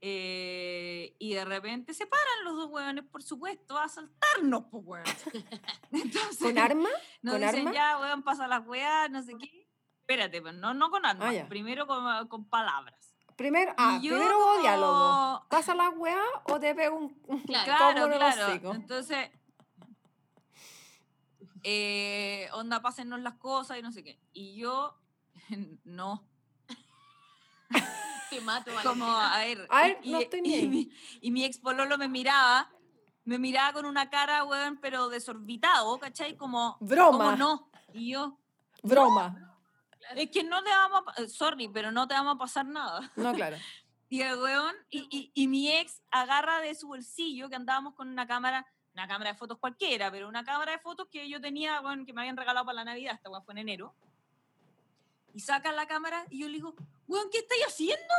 Eh, 0.00 1.16
y 1.18 1.34
de 1.34 1.44
repente 1.44 1.92
se 1.92 2.06
paran 2.06 2.44
los 2.44 2.56
dos 2.56 2.70
hueones, 2.70 3.04
por 3.04 3.22
supuesto, 3.22 3.76
a 3.76 3.88
saltarnos, 3.88 4.64
pues 4.70 4.84
weón. 4.86 5.04
¿Con 6.40 6.58
arma? 6.58 6.88
Nos 7.22 7.34
¿Con 7.34 7.42
dicen, 7.42 7.72
ya, 7.72 7.98
weón, 7.98 8.22
pasa 8.22 8.46
las 8.46 8.64
weas, 8.66 9.10
no 9.10 9.22
sé 9.22 9.36
qué. 9.36 9.68
Espérate, 10.00 10.40
pues 10.40 10.54
no, 10.54 10.72
no 10.72 10.90
con 10.90 11.04
armas, 11.04 11.34
ah, 11.36 11.46
primero 11.48 11.86
con, 11.86 12.28
con, 12.28 12.48
palabras. 12.48 13.14
Primero, 13.36 13.74
ah, 13.76 13.98
primero 14.00 14.38
hubo 14.38 14.60
diálogo. 14.62 15.46
¿Pasa 15.50 15.74
las 15.74 15.94
weas 15.96 16.24
o 16.44 16.58
te 16.58 16.74
pego 16.74 16.96
un, 16.96 17.42
claro, 17.42 18.08
claro. 18.08 18.74
Entonces, 18.74 19.30
eh, 21.62 22.48
onda, 22.52 22.80
pásennos 22.80 23.20
las 23.20 23.34
cosas 23.34 23.78
y 23.78 23.82
no 23.82 23.92
sé 23.92 24.02
qué. 24.02 24.18
Y 24.32 24.56
yo, 24.56 24.98
no. 25.84 26.26
Te 28.30 28.40
mato, 28.42 28.70
Como, 28.82 29.06
a 29.06 29.38
ver, 29.38 29.66
y, 30.02 30.10
no 30.10 30.18
estoy 30.18 30.40
y, 30.44 30.68
mi, 30.68 30.90
y 31.22 31.30
mi 31.30 31.44
ex 31.44 31.58
pololo 31.58 31.96
me 31.96 32.08
miraba, 32.08 32.70
me 33.24 33.38
miraba 33.38 33.72
con 33.72 33.86
una 33.86 34.10
cara, 34.10 34.44
weón, 34.44 34.78
pero 34.82 35.08
desorbitado, 35.08 35.98
¿cachai? 35.98 36.36
Como, 36.36 36.76
broma. 36.80 37.24
Como 37.24 37.36
no. 37.36 37.70
Y 37.94 38.12
yo, 38.12 38.38
broma. 38.82 39.56
Es 40.14 40.30
que 40.30 40.44
no 40.44 40.62
te 40.62 40.70
vamos 40.70 41.02
a, 41.06 41.26
sorry, 41.28 41.68
pero 41.68 41.90
no 41.90 42.06
te 42.06 42.14
vamos 42.14 42.34
a 42.34 42.38
pasar 42.38 42.66
nada. 42.66 43.10
No, 43.16 43.32
claro. 43.32 43.56
y 44.10 44.20
el 44.20 44.38
weón, 44.38 44.74
y, 44.90 45.08
y, 45.10 45.32
y 45.34 45.48
mi 45.48 45.72
ex 45.72 46.02
agarra 46.10 46.60
de 46.60 46.74
su 46.74 46.88
bolsillo, 46.88 47.48
que 47.48 47.56
andábamos 47.56 47.94
con 47.94 48.08
una 48.08 48.26
cámara, 48.26 48.66
una 48.98 49.06
cámara 49.06 49.30
de 49.30 49.38
fotos 49.38 49.58
cualquiera, 49.58 50.10
pero 50.10 50.28
una 50.28 50.44
cámara 50.44 50.72
de 50.72 50.78
fotos 50.78 51.06
que 51.08 51.28
yo 51.28 51.40
tenía, 51.40 51.80
bueno, 51.80 52.04
que 52.04 52.12
me 52.12 52.22
habían 52.22 52.36
regalado 52.36 52.66
para 52.66 52.76
la 52.76 52.84
Navidad, 52.84 53.14
esta 53.14 53.30
fue 53.42 53.54
en 53.54 53.58
enero. 53.58 53.94
Y 55.32 55.40
saca 55.40 55.70
la 55.70 55.86
cámara 55.86 56.26
y 56.30 56.40
yo 56.40 56.48
le 56.48 56.54
digo, 56.54 56.74
weón, 57.06 57.30
¿qué 57.30 57.38
estáis 57.38 57.64
haciendo? 57.64 58.14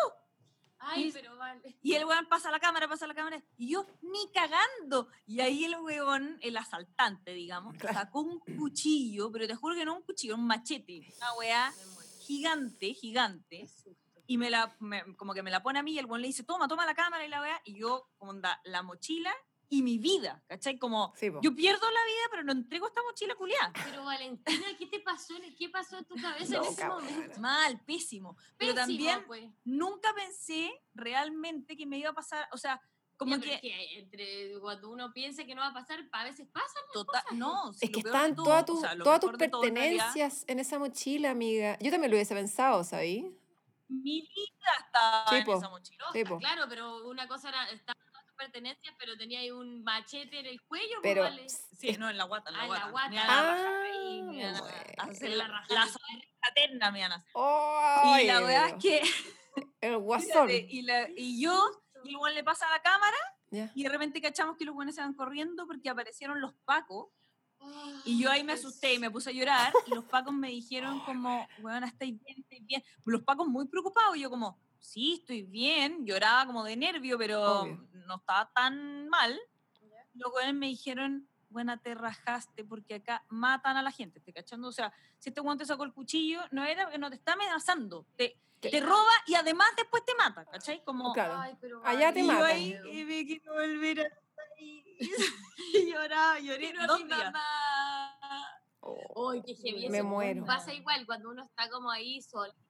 Ay, 0.78 1.08
y, 1.08 1.12
pero 1.12 1.36
vale. 1.36 1.76
Y 1.84 1.96
el 1.96 2.06
weón 2.06 2.28
pasa 2.28 2.50
la 2.50 2.62
cámara, 2.62 2.88
pasa 2.88 3.06
la 3.08 3.14
cámara, 3.14 3.44
y 3.58 3.72
yo, 3.72 3.86
ni 4.02 4.32
cagando. 4.32 5.10
Y 5.28 5.42
ahí 5.42 5.66
el 5.66 5.76
weón, 5.82 6.38
el 6.40 6.56
asaltante, 6.56 7.34
digamos, 7.34 7.76
sacó 7.78 8.22
un 8.22 8.40
cuchillo, 8.40 9.30
pero 9.34 9.48
te 9.48 9.56
juro 9.56 9.76
que 9.76 9.84
no 9.84 9.98
un 9.98 10.04
cuchillo, 10.04 10.36
un 10.36 10.48
machete. 10.48 11.14
Una 11.18 11.34
weá 11.34 11.74
gigante, 12.22 12.94
gigante. 12.94 13.68
Y 14.28 14.38
me 14.38 14.50
la, 14.50 14.78
como 15.18 15.34
que 15.34 15.44
me 15.44 15.52
la 15.52 15.62
pone 15.62 15.80
a 15.80 15.84
mí 15.84 15.92
y 15.92 16.00
el 16.00 16.06
weón 16.06 16.22
le 16.22 16.28
dice, 16.28 16.44
toma, 16.44 16.70
toma 16.70 16.86
la 16.86 16.96
cámara 16.96 17.26
y 17.26 17.28
la 17.28 17.42
weá. 17.42 17.62
Y 17.66 17.80
yo, 17.80 18.08
como 18.18 18.32
onda, 18.32 18.62
la 18.64 18.82
mochila 18.82 19.36
y 19.70 19.84
mi 19.84 20.00
vida, 20.00 20.44
¿cachai? 20.48 20.80
Como 20.80 21.14
yo 21.42 21.56
pierdo 21.56 21.92
la 21.92 22.06
vida, 22.06 22.24
pero 22.32 22.44
no 22.44 22.52
entrego 22.52 22.88
esta 22.88 23.04
mochila 23.04 23.36
culiada. 23.36 23.72
Pero 23.86 24.04
Valentina, 24.04 24.66
¿qué 24.78 24.88
te 24.88 25.00
pasó? 25.00 25.36
¿Qué 25.58 25.70
pasó 25.70 26.00
en 26.00 26.06
tu 26.06 26.16
cabeza 26.16 26.58
en 26.58 26.64
ese 26.64 26.88
momento? 26.88 27.40
Mal, 27.40 27.80
pésimo. 27.86 28.36
Pero 28.58 28.74
también 28.74 29.24
pues. 29.28 29.48
nunca 29.64 30.14
pensé 30.16 30.72
realmente 30.96 31.78
que 31.78 31.86
me 31.86 32.00
iba 32.00 32.10
a 32.10 32.14
pasar, 32.14 32.48
o 32.52 32.58
sea, 32.58 32.82
como 33.16 33.38
que, 33.40 33.60
entre 33.98 34.58
cuando 34.62 34.90
uno 34.90 35.12
piensa 35.14 35.44
que 35.44 35.54
no 35.54 35.62
va 35.62 35.68
a 35.68 35.74
pasar, 35.74 36.00
a 36.10 36.24
veces 36.24 36.48
pasan 36.54 36.84
Total, 36.94 37.22
no, 37.34 37.72
es 37.82 37.90
que 37.90 38.00
están 38.00 38.34
todas 38.34 38.66
tus 38.66 39.32
pertenencias 39.38 40.46
en, 40.48 40.60
esa 40.60 40.80
mochila, 40.80 41.30
amiga. 41.30 41.78
Yo 41.80 41.92
también 41.92 42.12
lo 42.12 42.16
hubiese 42.16 42.34
pensado, 42.34 42.84
¿sabí? 42.86 43.38
Mi 43.90 44.22
vida 44.22 44.72
estaba 44.86 45.38
en 45.38 45.50
esa 45.50 45.70
mochila. 45.70 46.06
Claro, 46.40 46.64
pero 46.70 47.08
una 47.10 47.28
cosa 47.28 47.50
era 47.50 47.70
pertenencias, 48.40 48.96
pero 48.98 49.18
tenía 49.18 49.40
ahí 49.42 49.52
un 49.52 49.84
machete 49.84 50.40
en 50.40 50.46
el 50.48 50.62
cuello. 50.64 50.96
Pero, 51.04 51.28
Sí, 51.78 51.96
no, 51.98 52.10
en 52.10 52.18
la 52.18 52.24
guata. 52.24 52.50
En 52.50 52.56
la, 52.56 52.64
ah, 52.64 52.68
guata. 52.68 52.82
la 52.82 52.92
guata. 52.92 53.12
Ah, 53.28 53.88
y 54.04 54.22
me 54.24 54.46
hacer 54.46 55.30
la, 55.32 55.48
la, 55.48 55.88
la 56.74 56.92
me 56.92 57.02
van 57.02 57.12
a 57.12 57.16
hacer. 57.16 57.32
Oh, 57.34 58.18
y 58.20 58.26
la 58.26 58.42
verdad 58.42 58.70
es 58.70 58.84
que 58.84 59.02
El 59.82 59.98
guasón. 59.98 60.50
y, 60.50 60.86
y, 61.16 61.42
yo, 61.42 61.84
y 62.04 62.12
igual 62.12 62.36
le 62.36 62.44
pasa 62.44 62.68
a 62.68 62.72
la 62.72 62.82
cámara, 62.82 63.18
y 63.76 63.84
de 63.84 63.90
repente 63.90 64.22
cachamos 64.22 64.58
que 64.58 64.66
los 64.66 64.76
buenos 64.76 64.96
se 64.96 65.02
van 65.02 65.14
corriendo 65.14 65.66
porque 65.66 65.90
aparecieron 65.90 66.40
los 66.40 66.54
pacos. 66.66 67.08
Y 68.06 68.22
yo 68.22 68.32
ahí 68.32 68.44
me 68.44 68.54
asusté 68.54 68.94
y 68.94 69.00
me 69.00 69.12
puse 69.12 69.32
a 69.32 69.34
llorar 69.34 69.74
y 69.86 69.94
los 69.94 70.06
pacos 70.06 70.34
me 70.34 70.48
dijeron 70.48 71.02
como, 71.02 71.46
bueno, 71.60 71.86
estáis 71.88 72.18
bien, 72.24 72.40
estáis 72.40 72.66
bien. 72.66 72.84
Los 73.04 73.24
pacos 73.24 73.48
muy 73.48 73.68
preocupados 73.68 74.16
y 74.16 74.22
yo 74.22 74.30
como, 74.30 74.58
sí, 74.80 75.20
estoy 75.20 75.44
bien. 75.44 76.06
Lloraba 76.06 76.46
como 76.46 76.64
de 76.64 76.76
nervio, 76.76 77.18
pero 77.18 77.66
no 77.92 78.16
estaba 78.16 78.52
tan 78.54 79.08
mal. 79.10 79.40
Los 80.14 80.32
buenos 80.32 80.54
me 80.56 80.68
dijeron, 80.68 81.28
buena, 81.50 81.78
te 81.78 81.96
rajaste 81.96 82.64
porque 82.64 82.96
acá 82.96 83.24
matan 83.30 83.78
a 83.78 83.82
la 83.82 83.92
gente, 83.92 84.20
¿te 84.20 84.34
cachando? 84.34 84.68
O 84.68 84.72
sea, 84.72 84.94
si 85.18 85.30
este 85.30 85.42
guante 85.42 85.66
sacó 85.66 85.84
el 85.84 85.94
cuchillo, 85.94 86.42
no 86.52 86.64
era 86.64 86.90
que 86.90 86.98
no 86.98 87.10
te 87.10 87.16
está 87.16 87.34
amenazando, 87.34 88.06
te, 88.16 88.40
te 88.60 88.80
roba 88.82 89.12
y 89.28 89.36
además 89.36 89.70
después 89.78 90.04
te 90.06 90.16
mata, 90.16 90.46
¿cachai? 90.46 90.84
Como, 90.84 91.14
claro. 91.14 91.42
allá 91.84 92.14
te 92.14 92.24
mata. 92.24 92.58
Y 92.58 92.72
yo 92.74 92.84
ahí 92.84 93.06
me 93.06 93.26
quiero 93.26 93.54
volver 93.54 94.02
a 94.02 94.10
y 94.60 95.92
lloraba, 95.92 96.40
lloré 96.40 96.74
dos 96.74 97.08
días. 97.08 97.34
Oh, 98.82 99.34
qué 99.46 99.56
heavy. 99.56 99.90
Me 99.90 100.04
muero. 100.04 100.44
Pasa 100.46 100.74
igual 100.74 101.06
cuando 101.06 101.30
uno 101.30 101.44
está 101.44 101.70
como 101.70 101.90
ahí 101.90 102.22
solito 102.22 102.69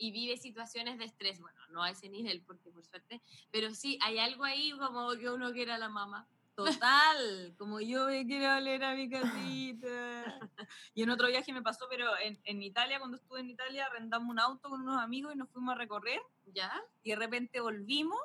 y 0.00 0.10
vive 0.12 0.36
situaciones 0.38 0.98
de 0.98 1.04
estrés. 1.04 1.40
Bueno, 1.40 1.60
no 1.68 1.82
a 1.82 1.90
ese 1.90 2.08
nivel, 2.08 2.42
porque 2.42 2.70
por 2.70 2.84
suerte, 2.84 3.20
pero 3.52 3.74
sí, 3.74 3.98
hay 4.02 4.18
algo 4.18 4.44
ahí 4.44 4.72
como 4.72 5.10
que 5.12 5.30
uno 5.30 5.52
quiere 5.52 5.72
a 5.72 5.78
la 5.78 5.90
mamá. 5.90 6.26
Total, 6.54 7.54
como 7.58 7.80
yo 7.80 8.06
me 8.06 8.26
quiero 8.26 8.54
volver 8.54 8.82
a 8.82 8.94
mi 8.94 9.08
casita. 9.08 10.40
Y 10.94 11.02
en 11.02 11.10
otro 11.10 11.28
viaje 11.28 11.52
me 11.52 11.62
pasó, 11.62 11.86
pero 11.88 12.06
en, 12.18 12.40
en, 12.44 12.62
Italia, 12.62 12.98
cuando 12.98 13.16
estuve 13.16 13.40
en 13.40 13.50
Italia, 13.50 13.86
arrendamos 13.86 14.28
un 14.28 14.38
auto 14.38 14.68
con 14.68 14.82
unos 14.82 15.00
amigos 15.00 15.34
y 15.34 15.38
nos 15.38 15.48
fuimos 15.50 15.74
a 15.74 15.78
recorrer. 15.78 16.20
¿Ya? 16.46 16.72
Y 17.02 17.10
de 17.10 17.16
repente 17.16 17.60
volvimos 17.60 18.20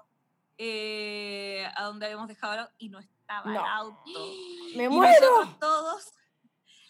eh, 0.57 1.67
a 1.75 1.83
donde 1.83 2.05
habíamos 2.05 2.27
dejado 2.27 2.53
el 2.53 2.59
auto 2.59 2.73
y 2.77 2.89
no 2.89 2.99
estaba 2.99 3.51
el 3.51 3.57
auto. 3.57 4.33
¡Me 4.75 4.89
muero! 4.89 5.57
todos 5.59 6.13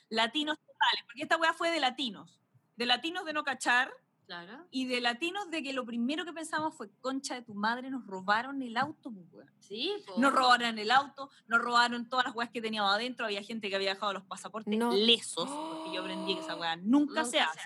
latinos 0.09 0.57
totales, 0.57 1.03
porque 1.05 1.23
esta 1.23 1.37
weá 1.37 1.53
fue 1.53 1.71
de 1.71 1.79
latinos. 1.79 2.39
De 2.75 2.85
latinos 2.85 3.25
de 3.25 3.33
no 3.33 3.43
cachar, 3.43 3.91
y 4.71 4.85
de 4.85 5.01
latinos 5.01 5.49
de 5.49 5.63
que 5.63 5.73
lo 5.73 5.85
primero 5.85 6.25
que 6.25 6.33
pensamos 6.33 6.75
fue, 6.75 6.89
concha 7.01 7.35
de 7.35 7.41
tu 7.41 7.53
madre, 7.53 7.89
nos 7.89 8.05
robaron 8.05 8.61
el 8.61 8.77
auto, 8.77 9.11
pues, 9.31 9.47
Sí, 9.59 9.91
Nos 10.17 10.31
robaron 10.31 10.77
el 10.77 10.91
auto, 10.91 11.31
nos 11.47 11.59
robaron 11.59 12.07
todas 12.07 12.25
las 12.25 12.35
weas 12.35 12.51
que 12.51 12.61
teníamos 12.61 12.91
adentro, 12.93 13.25
había 13.25 13.41
gente 13.41 13.69
que 13.69 13.75
había 13.75 13.95
dejado 13.95 14.13
los 14.13 14.23
pasaportes 14.23 14.77
lesos, 14.93 15.49
porque 15.49 15.95
yo 15.95 16.01
aprendí 16.01 16.35
que 16.35 16.41
esa 16.41 16.55
wea 16.55 16.75
nunca, 16.75 17.25
se 17.25 17.39
hace. 17.39 17.59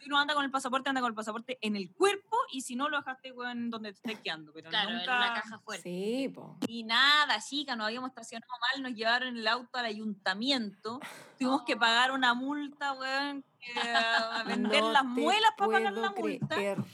Si 0.00 0.08
uno 0.08 0.18
anda 0.18 0.34
con 0.34 0.44
el 0.44 0.50
pasaporte, 0.50 0.88
anda 0.88 1.00
con 1.00 1.10
el 1.10 1.14
pasaporte 1.14 1.58
en 1.60 1.76
el 1.76 1.92
cuerpo, 1.92 2.36
y 2.52 2.62
si 2.62 2.76
no, 2.76 2.88
lo 2.88 2.98
dejaste 2.98 3.34
en 3.50 3.70
donde 3.70 3.92
te 3.92 3.96
estés 3.96 4.20
quedando, 4.20 4.52
pero 4.52 4.70
claro, 4.70 4.90
nunca... 4.90 5.02
en 5.04 5.10
una 5.10 5.34
caja 5.34 5.58
fuerte. 5.58 5.82
Sí, 5.82 6.28
po. 6.28 6.56
Y 6.66 6.84
nada, 6.84 7.38
chica, 7.40 7.76
nos 7.76 7.86
habíamos 7.86 8.10
estacionado 8.10 8.52
mal, 8.72 8.82
nos 8.82 8.94
llevaron 8.94 9.36
el 9.36 9.46
auto 9.46 9.78
al 9.78 9.86
ayuntamiento, 9.86 11.00
tuvimos 11.38 11.62
que 11.62 11.76
pagar 11.76 12.12
una 12.12 12.34
multa, 12.34 12.92
weón, 12.92 13.44
a 13.84 14.42
vender 14.46 14.82
las 14.84 15.04
muelas 15.04 15.50
para 15.56 15.72
pagar 15.72 15.92
la 15.92 16.10
multa. 16.10 16.56
Terrible, 16.56 16.84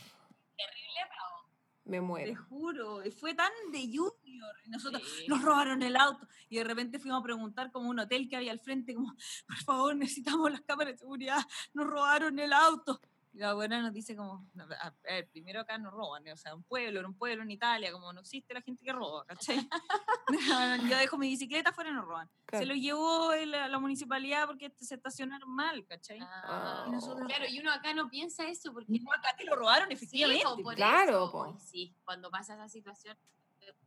Me 1.84 2.00
muero. 2.00 2.32
Te 2.32 2.36
juro, 2.36 3.02
fue 3.18 3.34
tan 3.34 3.52
de 3.70 3.80
junior. 3.86 4.56
Y 4.64 4.70
nosotros 4.70 5.02
nos 5.28 5.42
robaron 5.42 5.82
el 5.82 5.96
auto. 5.96 6.26
Y 6.48 6.56
de 6.56 6.64
repente 6.64 6.98
fuimos 6.98 7.20
a 7.20 7.22
preguntar 7.22 7.70
como 7.70 7.90
un 7.90 7.98
hotel 7.98 8.28
que 8.28 8.36
había 8.36 8.52
al 8.52 8.60
frente, 8.60 8.94
como, 8.94 9.14
por 9.46 9.56
favor, 9.58 9.96
necesitamos 9.96 10.50
las 10.50 10.62
cámaras 10.62 10.94
de 10.94 10.98
seguridad, 10.98 11.42
nos 11.74 11.86
robaron 11.86 12.38
el 12.38 12.52
auto. 12.52 13.00
Y 13.34 13.38
la 13.38 13.50
abuela 13.50 13.80
nos 13.82 13.92
dice 13.92 14.14
como, 14.14 14.46
a 14.80 14.94
ver, 15.02 15.28
primero 15.28 15.60
acá 15.60 15.76
nos 15.76 15.92
roban, 15.92 16.22
o 16.28 16.36
sea, 16.36 16.54
un 16.54 16.62
pueblo, 16.62 17.00
en 17.00 17.06
un 17.06 17.18
pueblo 17.18 17.42
en 17.42 17.50
Italia, 17.50 17.90
como 17.90 18.12
no 18.12 18.20
existe 18.20 18.54
la 18.54 18.62
gente 18.62 18.84
que 18.84 18.92
roba, 18.92 19.24
¿cachai? 19.26 19.68
Yo 20.88 20.96
dejo 20.96 21.18
mi 21.18 21.30
bicicleta 21.30 21.70
afuera 21.70 21.90
y 21.90 21.94
nos 21.94 22.04
roban. 22.04 22.30
Se 22.52 22.64
lo 22.64 22.74
llevó 22.74 23.34
la, 23.34 23.66
la, 23.66 23.78
municipalidad 23.80 24.46
porque 24.46 24.72
se 24.78 24.94
estacionaron 24.94 25.50
mal, 25.50 25.84
¿cachai? 25.84 26.20
Ah, 26.22 26.86
y 26.86 27.26
claro, 27.26 27.44
y 27.48 27.58
uno 27.58 27.72
acá 27.72 27.92
no 27.92 28.08
piensa 28.08 28.46
eso 28.46 28.72
porque... 28.72 29.00
No, 29.00 29.12
acá 29.12 29.34
te 29.36 29.44
lo 29.44 29.56
robaron 29.56 29.90
efectivamente. 29.90 30.44
claro, 30.76 31.58
Sí, 31.58 31.92
cuando 32.04 32.30
pasa 32.30 32.54
esa 32.54 32.68
situación, 32.68 33.18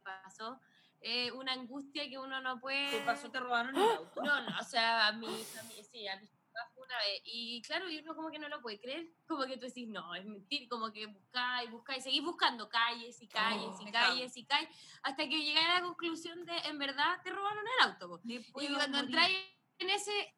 pasó, 0.03 0.59
eh, 0.99 1.31
una 1.31 1.53
angustia 1.53 2.09
que 2.09 2.17
uno 2.17 2.41
no 2.41 2.59
puede... 2.59 2.89
¿Qué 2.89 2.99
pasó? 3.05 3.31
¿Te 3.31 3.39
robaron 3.39 3.77
el 3.77 3.81
auto? 3.81 4.21
No, 4.21 4.41
no, 4.41 4.59
o 4.59 4.63
sea, 4.65 5.07
a 5.07 5.13
mí, 5.13 5.27
a 5.27 5.63
mí 5.63 5.73
sí, 5.89 6.05
a 6.05 6.17
mí 6.17 6.27
una 6.75 6.97
vez. 6.97 7.21
Y 7.25 7.61
claro, 7.61 7.89
y 7.89 7.99
uno 7.99 8.15
como 8.15 8.29
que 8.29 8.39
no 8.39 8.49
lo 8.49 8.61
puede 8.61 8.79
creer, 8.79 9.07
como 9.27 9.45
que 9.45 9.57
tú 9.57 9.65
decís, 9.65 9.87
no, 9.87 10.15
es 10.15 10.25
mentir, 10.25 10.67
como 10.67 10.91
que 10.91 11.05
buscáis, 11.07 11.71
buscáis, 11.71 12.03
seguís 12.03 12.23
buscando 12.23 12.69
calles 12.69 13.21
y 13.21 13.27
calles 13.27 13.75
y 13.79 13.91
calles 13.91 14.37
y 14.37 14.45
calles, 14.45 14.69
hasta 15.03 15.27
que 15.27 15.43
llegáis 15.43 15.67
a 15.67 15.73
la 15.75 15.81
conclusión 15.81 16.45
de, 16.45 16.57
en 16.65 16.77
verdad, 16.77 17.19
te 17.23 17.31
robaron 17.31 17.63
el 17.65 17.89
auto. 17.89 18.21
Y 18.25 18.43
cuando 18.73 18.99
entráis 18.99 19.37
en 19.79 19.89
ese 19.89 20.33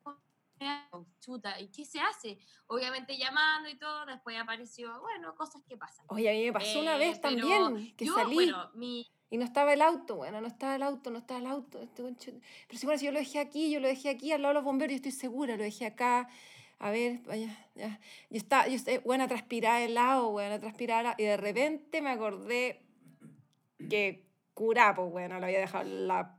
chuta, 1.20 1.60
¿y 1.60 1.70
qué 1.70 1.86
se 1.86 2.00
hace? 2.00 2.38
Obviamente 2.68 3.18
llamando 3.18 3.70
y 3.70 3.78
todo, 3.78 4.06
después 4.06 4.38
apareció, 4.38 5.00
bueno, 5.02 5.36
cosas 5.36 5.64
que 5.64 5.78
pasan. 5.78 6.06
Oye, 6.10 6.30
a 6.30 6.34
mí 6.34 6.46
me 6.46 6.54
pasó 6.54 6.80
una 6.80 6.98
vez 6.98 7.18
eh, 7.18 7.22
también, 7.22 7.96
que 7.96 8.06
salí. 8.06 8.36
Bueno, 8.36 8.70
mi, 8.74 9.08
y 9.32 9.38
no 9.38 9.46
estaba 9.46 9.74
el 9.74 9.82
auto, 9.82 10.16
bueno, 10.16 10.42
no 10.42 10.48
estaba 10.48 10.76
el 10.76 10.84
auto, 10.84 11.12
no 11.12 11.20
estaba 11.20 11.40
el 11.40 11.46
auto. 11.46 11.82
Este 11.82 12.04
Pero 12.68 12.80
si, 12.80 12.86
bueno, 12.86 13.00
si 13.00 13.06
yo 13.06 13.12
lo 13.12 13.20
dejé 13.20 13.40
aquí, 13.40 13.72
yo 13.72 13.80
lo 13.80 13.88
dejé 13.88 14.10
aquí 14.10 14.32
al 14.32 14.42
lado 14.42 14.54
de 14.54 14.56
los 14.56 14.64
bomberos, 14.64 14.92
yo 14.92 14.96
estoy 14.96 15.12
segura, 15.12 15.56
lo 15.56 15.64
dejé 15.64 15.86
acá. 15.86 16.30
A 16.80 16.90
ver, 16.90 17.20
vaya, 17.28 17.56
ya. 17.76 18.00
Yo 18.30 18.38
estaba, 18.38 18.68
yo 18.68 18.76
estoy, 18.76 18.98
bueno, 19.00 19.26
a 19.26 19.28
transpirar 19.28 19.82
el 19.82 19.94
lado, 19.94 20.32
bueno, 20.32 20.56
a 20.56 20.60
transpirar. 20.60 21.14
Y 21.18 21.24
de 21.24 21.38
repente 21.38 22.02
me 22.02 22.10
acordé 22.10 22.82
que 23.90 24.26
Curapo, 24.54 25.10
bueno, 25.10 25.40
lo 25.40 25.46
había 25.46 25.60
dejado 25.60 25.86
en 25.86 26.08
la 26.08 26.36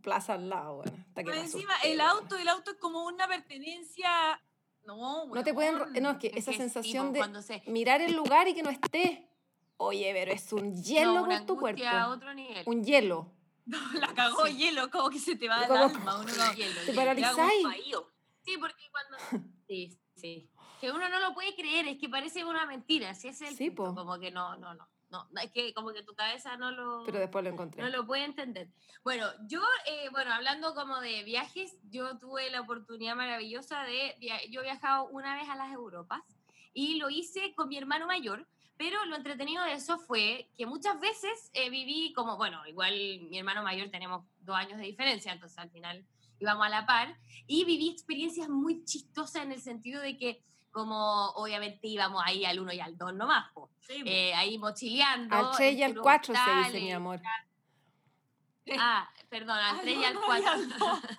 plaza 0.00 0.34
al 0.34 0.48
lado, 0.48 0.76
bueno. 0.76 0.92
Hasta 1.08 1.24
que 1.24 1.38
encima, 1.38 1.74
el 1.84 2.00
auto, 2.00 2.36
el 2.36 2.48
auto 2.48 2.70
es 2.70 2.76
como 2.78 3.04
una 3.04 3.28
pertenencia. 3.28 4.40
No, 4.86 5.26
No 5.26 5.44
te 5.44 5.52
pueden. 5.52 5.78
No, 6.02 6.10
es 6.12 6.18
que 6.18 6.32
esa 6.34 6.52
sensación 6.52 7.12
de 7.12 7.22
mirar 7.66 8.00
el 8.00 8.14
lugar 8.14 8.48
y 8.48 8.54
que 8.54 8.62
no 8.62 8.70
esté. 8.70 9.28
Oye, 9.76 10.12
pero 10.12 10.32
es 10.32 10.52
un 10.52 10.82
hielo 10.82 11.24
por 11.24 11.46
tu 11.46 11.58
cuerpo. 11.58 11.84
A 11.84 12.08
otro 12.08 12.32
nivel. 12.34 12.62
Un 12.66 12.84
hielo. 12.84 13.32
No, 13.66 13.78
la 13.98 14.12
cagó 14.12 14.46
hielo, 14.46 14.90
como 14.90 15.08
que 15.08 15.18
se 15.18 15.36
te 15.36 15.48
va 15.48 15.64
el 15.64 15.72
alma. 15.72 16.20
Uno 16.20 16.30
no, 16.36 16.52
hielo, 16.54 16.80
te 16.84 16.92
paralizáis. 16.92 17.66
Sí, 18.42 18.58
porque 18.58 18.90
cuando. 18.90 19.48
Sí, 19.66 19.98
sí. 20.14 20.50
Que 20.82 20.90
uno 20.90 21.08
no 21.08 21.18
lo 21.18 21.32
puede 21.32 21.54
creer, 21.54 21.88
es 21.88 21.98
que 21.98 22.10
parece 22.10 22.44
una 22.44 22.66
mentira. 22.66 23.14
Si 23.14 23.28
es 23.28 23.40
el. 23.40 23.56
Sí, 23.56 23.74
Como 23.74 24.18
que 24.18 24.30
no, 24.30 24.56
no, 24.58 24.74
no. 24.74 24.86
No, 25.10 25.26
es 25.40 25.50
que 25.52 25.72
como 25.72 25.92
que 25.92 26.02
tu 26.02 26.14
cabeza 26.14 26.56
no 26.56 26.72
lo... 26.72 27.04
Pero 27.04 27.20
después 27.20 27.44
lo 27.44 27.50
encontré. 27.50 27.80
No 27.82 27.88
lo 27.88 28.04
puede 28.04 28.24
entender. 28.24 28.68
Bueno, 29.04 29.28
yo, 29.48 29.62
eh, 29.86 30.08
bueno, 30.10 30.34
hablando 30.34 30.74
como 30.74 31.00
de 31.00 31.22
viajes, 31.22 31.78
yo 31.84 32.18
tuve 32.18 32.50
la 32.50 32.62
oportunidad 32.62 33.14
maravillosa 33.14 33.84
de... 33.84 34.16
Yo 34.50 34.60
he 34.60 34.64
viajado 34.64 35.06
una 35.08 35.36
vez 35.36 35.48
a 35.48 35.54
las 35.54 35.72
Europas 35.72 36.22
y 36.72 36.96
lo 36.96 37.10
hice 37.10 37.54
con 37.54 37.68
mi 37.68 37.78
hermano 37.78 38.08
mayor, 38.08 38.48
pero 38.76 39.04
lo 39.06 39.16
entretenido 39.16 39.62
de 39.64 39.74
eso 39.74 39.98
fue 39.98 40.48
que 40.56 40.66
muchas 40.66 40.98
veces 41.00 41.50
eh, 41.52 41.70
viví 41.70 42.12
como, 42.12 42.36
bueno, 42.36 42.66
igual 42.66 42.92
mi 43.28 43.38
hermano 43.38 43.62
mayor 43.62 43.90
tenemos 43.90 44.24
dos 44.40 44.56
años 44.56 44.78
de 44.78 44.84
diferencia, 44.84 45.32
entonces 45.32 45.58
al 45.58 45.70
final 45.70 46.04
íbamos 46.40 46.66
a 46.66 46.68
la 46.68 46.86
par, 46.86 47.16
y 47.46 47.64
viví 47.64 47.90
experiencias 47.90 48.48
muy 48.48 48.84
chistosas 48.84 49.42
en 49.42 49.52
el 49.52 49.60
sentido 49.60 50.00
de 50.00 50.16
que 50.16 50.42
como 50.74 51.28
obviamente 51.36 51.86
íbamos 51.86 52.20
ahí 52.24 52.44
al 52.44 52.58
1 52.58 52.72
y 52.72 52.80
al 52.80 52.98
2 52.98 53.14
nomás, 53.14 53.46
eh, 53.88 54.34
ahí 54.34 54.58
mochileando. 54.58 55.34
Al 55.34 55.56
3 55.56 55.76
y 55.76 55.82
al 55.84 55.94
4 55.94 56.34
se 56.34 56.54
dice, 56.64 56.80
mi 56.80 56.92
amor. 56.92 57.20
Ah, 58.78 59.06
perdón, 59.28 59.58
al 59.58 59.82
3 59.82 59.94
y 59.94 60.04
al 60.06 60.14
4. 60.18 60.52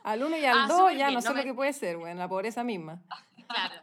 al 0.04 0.24
1 0.24 0.38
y 0.38 0.46
al 0.46 0.68
2 0.68 0.82
ah, 0.82 0.94
ya 0.94 1.12
no 1.12 1.22
sé 1.22 1.32
lo 1.32 1.44
que 1.44 1.54
puede 1.54 1.74
ser, 1.74 1.96
bueno, 1.96 2.18
la 2.18 2.28
pobreza 2.28 2.64
misma. 2.64 3.04
Claro. 3.48 3.76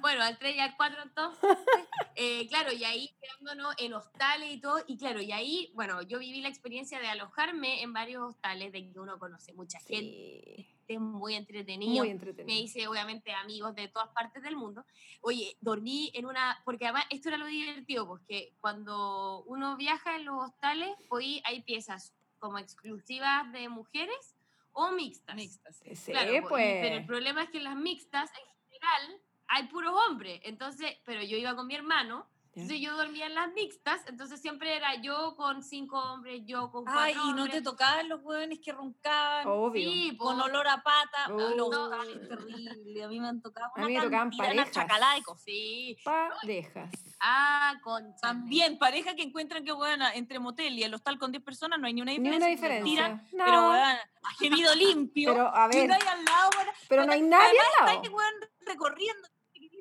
Bueno, 0.00 0.22
al 0.22 0.38
3 0.38 0.56
y 0.56 0.60
al 0.60 0.76
4 0.76 1.02
entonces. 1.02 1.40
Eh, 2.20 2.48
claro, 2.48 2.72
y 2.72 2.82
ahí 2.82 3.16
quedándonos 3.20 3.76
en 3.78 3.92
hostales 3.92 4.52
y 4.52 4.60
todo. 4.60 4.82
Y 4.88 4.98
claro, 4.98 5.22
y 5.22 5.30
ahí, 5.30 5.70
bueno, 5.76 6.02
yo 6.02 6.18
viví 6.18 6.40
la 6.40 6.48
experiencia 6.48 6.98
de 6.98 7.06
alojarme 7.06 7.80
en 7.80 7.92
varios 7.92 8.30
hostales 8.30 8.72
de 8.72 8.90
que 8.90 8.98
uno 8.98 9.20
conoce 9.20 9.52
mucha 9.52 9.78
gente. 9.78 10.66
Es 10.88 10.98
muy 10.98 11.36
entretenido. 11.36 12.02
Muy 12.02 12.10
entretenido. 12.10 12.46
Me 12.52 12.60
hice, 12.60 12.88
obviamente, 12.88 13.30
amigos 13.32 13.76
de 13.76 13.86
todas 13.86 14.08
partes 14.08 14.42
del 14.42 14.56
mundo. 14.56 14.84
Oye, 15.20 15.56
dormí 15.60 16.10
en 16.12 16.26
una. 16.26 16.60
Porque 16.64 16.86
además, 16.86 17.04
esto 17.10 17.28
era 17.28 17.38
lo 17.38 17.46
divertido, 17.46 18.04
porque 18.08 18.52
cuando 18.58 19.44
uno 19.44 19.76
viaja 19.76 20.16
en 20.16 20.24
los 20.24 20.42
hostales, 20.42 20.90
hoy 21.10 21.40
hay 21.44 21.62
piezas 21.62 22.14
como 22.40 22.58
exclusivas 22.58 23.52
de 23.52 23.68
mujeres 23.68 24.34
o 24.72 24.90
mixtas. 24.90 25.36
Mixtas, 25.36 25.80
sí. 25.94 26.10
Claro, 26.10 26.32
pues. 26.48 26.80
Pero 26.80 26.96
el 26.96 27.06
problema 27.06 27.44
es 27.44 27.50
que 27.50 27.60
las 27.60 27.76
mixtas, 27.76 28.30
en 28.30 28.70
general, 28.70 29.22
hay 29.48 29.64
puros 29.68 29.94
hombres. 30.08 30.40
Entonces, 30.44 30.96
pero 31.04 31.22
yo 31.22 31.36
iba 31.36 31.54
con 31.56 31.66
mi 31.66 31.74
hermano 31.74 32.28
Entonces 32.54 32.80
yo 32.80 32.96
dormía 32.96 33.26
en 33.26 33.34
las 33.36 33.52
mixtas, 33.52 34.00
entonces 34.08 34.40
siempre 34.40 34.74
era 34.74 34.96
yo 35.00 35.36
con 35.36 35.62
cinco 35.62 35.96
hombres, 36.00 36.42
yo 36.44 36.72
con 36.72 36.82
cuatro 36.84 37.00
Ay, 37.02 37.12
y 37.12 37.16
no 37.32 37.42
hombres. 37.42 37.52
te 37.52 37.62
tocaban 37.62 38.08
los 38.08 38.20
hueones 38.24 38.58
que 38.64 38.72
roncaban 38.72 39.46
Obvio. 39.46 39.88
Sí, 39.88 40.16
con 40.16 40.40
olor 40.40 40.66
a 40.66 40.82
pata. 40.82 41.26
Oh. 41.30 41.38
Los- 41.54 41.70
No. 41.70 41.90
ay, 41.92 42.18
terrible. 42.28 43.04
A 43.04 43.06
mí 43.08 43.20
me 43.20 43.28
han 43.28 43.40
tocado 43.42 43.66
A 43.68 43.78
una 43.78 43.86
mí 43.86 43.94
me 43.96 44.02
tocaban 44.02 44.28
una 44.34 44.36
parejas. 44.38 45.22
cosas. 45.24 45.42
Sí. 45.44 45.96
Parejas. 46.04 46.90
Ah, 47.20 47.74
con 47.82 48.16
También, 48.20 48.76
pareja 48.78 49.14
que 49.14 49.22
encuentran 49.22 49.64
que, 49.64 49.72
weón, 49.72 50.02
entre 50.14 50.40
motel 50.40 50.76
y 50.78 50.82
el 50.82 50.92
hostal 50.94 51.16
con 51.18 51.30
10 51.30 51.44
personas 51.44 51.78
no 51.78 51.86
hay 51.86 51.94
ni 51.94 52.02
una 52.02 52.10
Ni 52.12 52.18
diferencia. 52.18 52.46
una 52.48 52.56
se 52.56 52.56
diferencia. 52.56 52.90
tiran, 52.92 53.28
No. 53.32 53.44
Pero, 53.44 53.72
a 53.72 54.30
gemido 54.40 54.74
limpio. 54.74 55.32
Pero, 55.34 55.54
a 55.54 55.68
y 55.72 55.76
ver, 55.76 55.88
no 55.88 55.94
hay 55.94 56.00
al 56.08 56.24
lado, 56.24 56.50
weón. 56.56 56.68
pero 56.88 57.04
no 57.06 57.12
hay 57.12 57.22
nadie 57.22 57.58
al 57.60 57.86
lado. 57.86 57.96
estáis, 57.98 58.12
weón, 58.12 58.34
recorriendo, 58.66 59.28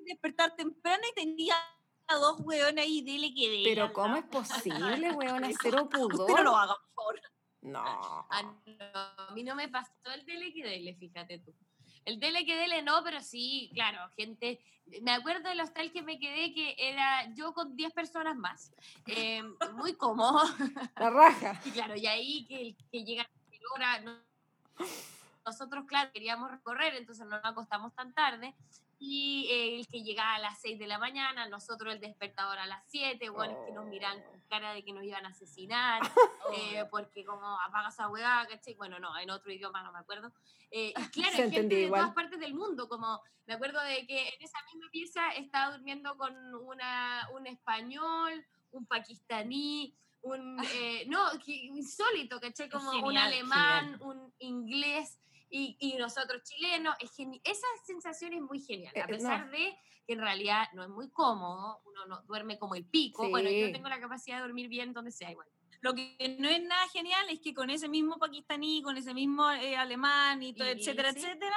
despertar 0.08 0.56
temprano 0.56 1.04
y 1.12 1.16
tenía 1.16 1.56
a 2.08 2.16
dos 2.16 2.40
weones 2.42 2.84
ahí, 2.86 3.02
dele 3.02 3.34
que 3.34 3.50
dele. 3.50 3.64
Pero 3.70 3.92
¿cómo 3.94 4.16
es 4.16 4.26
posible, 4.26 5.12
weón? 5.12 5.44
Cero 5.62 5.84
Usted 5.86 6.00
no 6.00 6.08
lo 6.08 6.18
pudor. 6.18 6.40
haga, 6.40 6.76
por 6.76 6.94
favor. 6.96 7.22
No. 7.62 7.84
Ah, 7.86 8.42
no, 8.66 9.24
a 9.28 9.32
mí 9.34 9.44
no 9.44 9.56
me 9.56 9.68
pasó 9.68 9.92
el 10.14 10.26
dele 10.26 10.54
que 10.54 10.64
dele, 10.64 10.96
fíjate 10.96 11.40
tú. 11.40 11.54
El 12.06 12.20
dele 12.20 12.46
que 12.46 12.56
dele 12.56 12.82
no, 12.82 13.04
pero 13.04 13.20
sí, 13.22 13.70
claro, 13.74 14.00
gente. 14.16 14.60
Me 15.02 15.12
acuerdo 15.12 15.50
del 15.50 15.60
hostal 15.60 15.92
que 15.92 16.02
me 16.02 16.18
quedé 16.18 16.54
que 16.54 16.76
era 16.78 17.34
yo 17.34 17.54
con 17.54 17.76
10 17.76 17.92
personas 17.92 18.38
más. 18.38 18.72
eh, 19.08 19.44
muy 19.74 19.96
cómodo. 19.96 20.40
La 20.96 21.10
raja. 21.10 21.62
Y 21.66 21.72
claro, 21.72 21.96
y 21.98 22.06
ahí 22.08 22.46
que, 22.48 22.78
que 22.90 23.04
llega 23.04 23.24
la 23.52 23.60
hora, 23.76 24.00
no- 24.00 24.24
nosotros, 25.46 25.86
claro, 25.88 26.12
queríamos 26.14 26.50
recorrer, 26.52 26.96
entonces 26.96 27.26
no 27.26 27.36
nos 27.38 27.46
acostamos 27.46 27.94
tan 27.96 28.14
tarde. 28.14 28.56
Y 29.00 29.48
eh, 29.52 29.80
el 29.80 29.88
que 29.88 30.02
llegaba 30.02 30.36
a 30.36 30.40
las 30.40 30.60
6 30.62 30.80
de 30.80 30.88
la 30.88 30.98
mañana, 30.98 31.48
nosotros 31.48 31.94
el 31.94 32.00
despertador 32.00 32.58
a 32.58 32.66
las 32.66 32.84
7, 32.88 33.30
bueno, 33.30 33.56
que 33.66 33.72
nos 33.72 33.86
miran 33.86 34.24
con 34.24 34.40
cara 34.50 34.74
de 34.74 34.84
que 34.84 34.92
nos 34.92 35.04
iban 35.04 35.26
a 35.26 35.30
asesinar, 35.30 36.02
eh, 36.56 36.84
porque 36.90 37.24
como 37.24 37.60
apaga 37.62 37.90
esa 37.90 38.10
hueá, 38.10 38.48
¿cachai? 38.50 38.74
Bueno, 38.74 38.98
no, 39.00 39.18
en 39.20 39.30
otro 39.30 39.52
idioma 39.52 39.84
no 39.84 39.92
me 39.92 40.00
acuerdo. 40.00 40.32
Eh, 40.72 40.90
y 40.90 40.94
claro, 41.12 41.44
hay 41.44 41.52
gente 41.52 41.76
de 41.76 41.82
igual. 41.84 42.02
todas 42.02 42.16
partes 42.16 42.40
del 42.40 42.54
mundo, 42.54 42.90
como 42.90 43.22
me 43.46 43.54
acuerdo 43.54 43.82
de 43.82 44.06
que 44.08 44.30
en 44.30 44.42
esa 44.42 44.58
misma 44.74 44.90
pieza 44.92 45.30
estaba 45.32 45.76
durmiendo 45.76 46.18
con 46.18 46.34
una, 46.56 47.30
un 47.34 47.48
español, 47.48 48.46
un 48.72 48.86
pakistaní, 48.86 49.96
un, 50.22 50.58
eh, 50.74 51.06
no, 51.08 51.22
insólito, 51.46 52.40
¿cachai? 52.40 52.70
Como 52.70 52.92
un 52.92 53.02
Genial, 53.02 53.28
alemán, 53.28 53.98
un 54.02 54.34
inglés 54.40 55.20
y, 55.50 55.78
y 55.80 55.98
nosotros 55.98 56.42
chilenos. 56.44 56.96
Es 57.00 57.12
Esa 57.44 57.68
sensación 57.86 58.34
es 58.34 58.42
muy 58.42 58.60
genial, 58.60 58.94
Eh, 58.96 59.02
a 59.02 59.06
eh, 59.06 59.08
pesar 59.08 59.46
no. 59.46 59.52
de 59.52 59.78
que 60.06 60.14
en 60.14 60.20
realidad 60.20 60.68
no 60.74 60.84
es 60.84 60.90
muy 60.90 61.10
cómodo, 61.12 61.82
uno 61.86 62.06
no 62.06 62.22
duerme 62.24 62.58
como 62.58 62.76
el 62.76 62.86
pico. 62.86 63.30
Bueno, 63.30 63.50
yo 63.50 63.68
Sí. 63.68 63.74
tengo 63.74 63.90
la 63.90 64.00
capacidad 64.00 64.38
de 64.38 64.44
dormir 64.44 64.68
bien 64.70 64.94
donde 64.94 65.12
sea 65.12 65.32
igual. 65.32 65.48
Lo 65.82 65.94
que 65.94 66.38
no 66.40 66.50
es 66.50 66.62
nada 66.64 66.88
genial 66.90 67.28
es 67.30 67.40
que 67.40 67.54
con 67.54 67.70
ese 67.70 67.88
mismo 67.88 68.18
pakistaní, 68.18 68.82
con 68.82 68.98
ese 68.98 69.14
mismo 69.14 69.50
eh, 69.52 69.76
alemán 69.78 70.42
y 70.42 70.54
todo, 70.54 70.68
Y- 70.68 70.72
etcétera, 70.72 71.12
sí. 71.14 71.20
etcétera, 71.20 71.56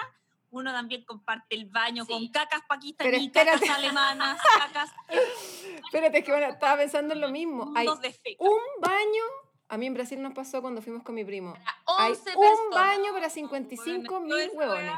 uno 0.51 0.73
también 0.73 1.05
comparte 1.05 1.55
el 1.55 1.67
baño 1.67 2.05
Sí. 2.05 2.13
con 2.13 2.29
cacas 2.29 2.61
espérate. 2.83 3.31
cacas 3.31 3.71
alemanas, 3.71 4.39
cacas 4.59 4.91
Espérate, 5.85 6.19
es 6.19 6.25
que 6.25 6.33
bueno, 6.33 6.47
estaba 6.49 6.77
pensando 6.77 7.15
en 7.15 7.21
lo 7.21 7.31
mismo. 7.31 7.73
Hay 7.77 7.87
un 7.87 8.61
baño. 8.81 9.25
A 9.71 9.77
mí 9.79 9.87
en 9.87 9.95
Brasil 9.95 10.21
nos 10.21 10.33
pasó 10.35 10.61
cuando 10.61 10.83
fuimos 10.83 11.03
con 11.05 11.15
mi 11.15 11.25
primo. 11.25 11.55
Hay 11.99 12.11
11 12.13 12.21
un 12.37 12.43
personas. 12.43 12.71
baño 12.75 13.13
para 13.13 13.31
55 13.31 14.21
Bueno, 14.21 14.37
mil 14.37 14.51
huevones. 14.53 14.93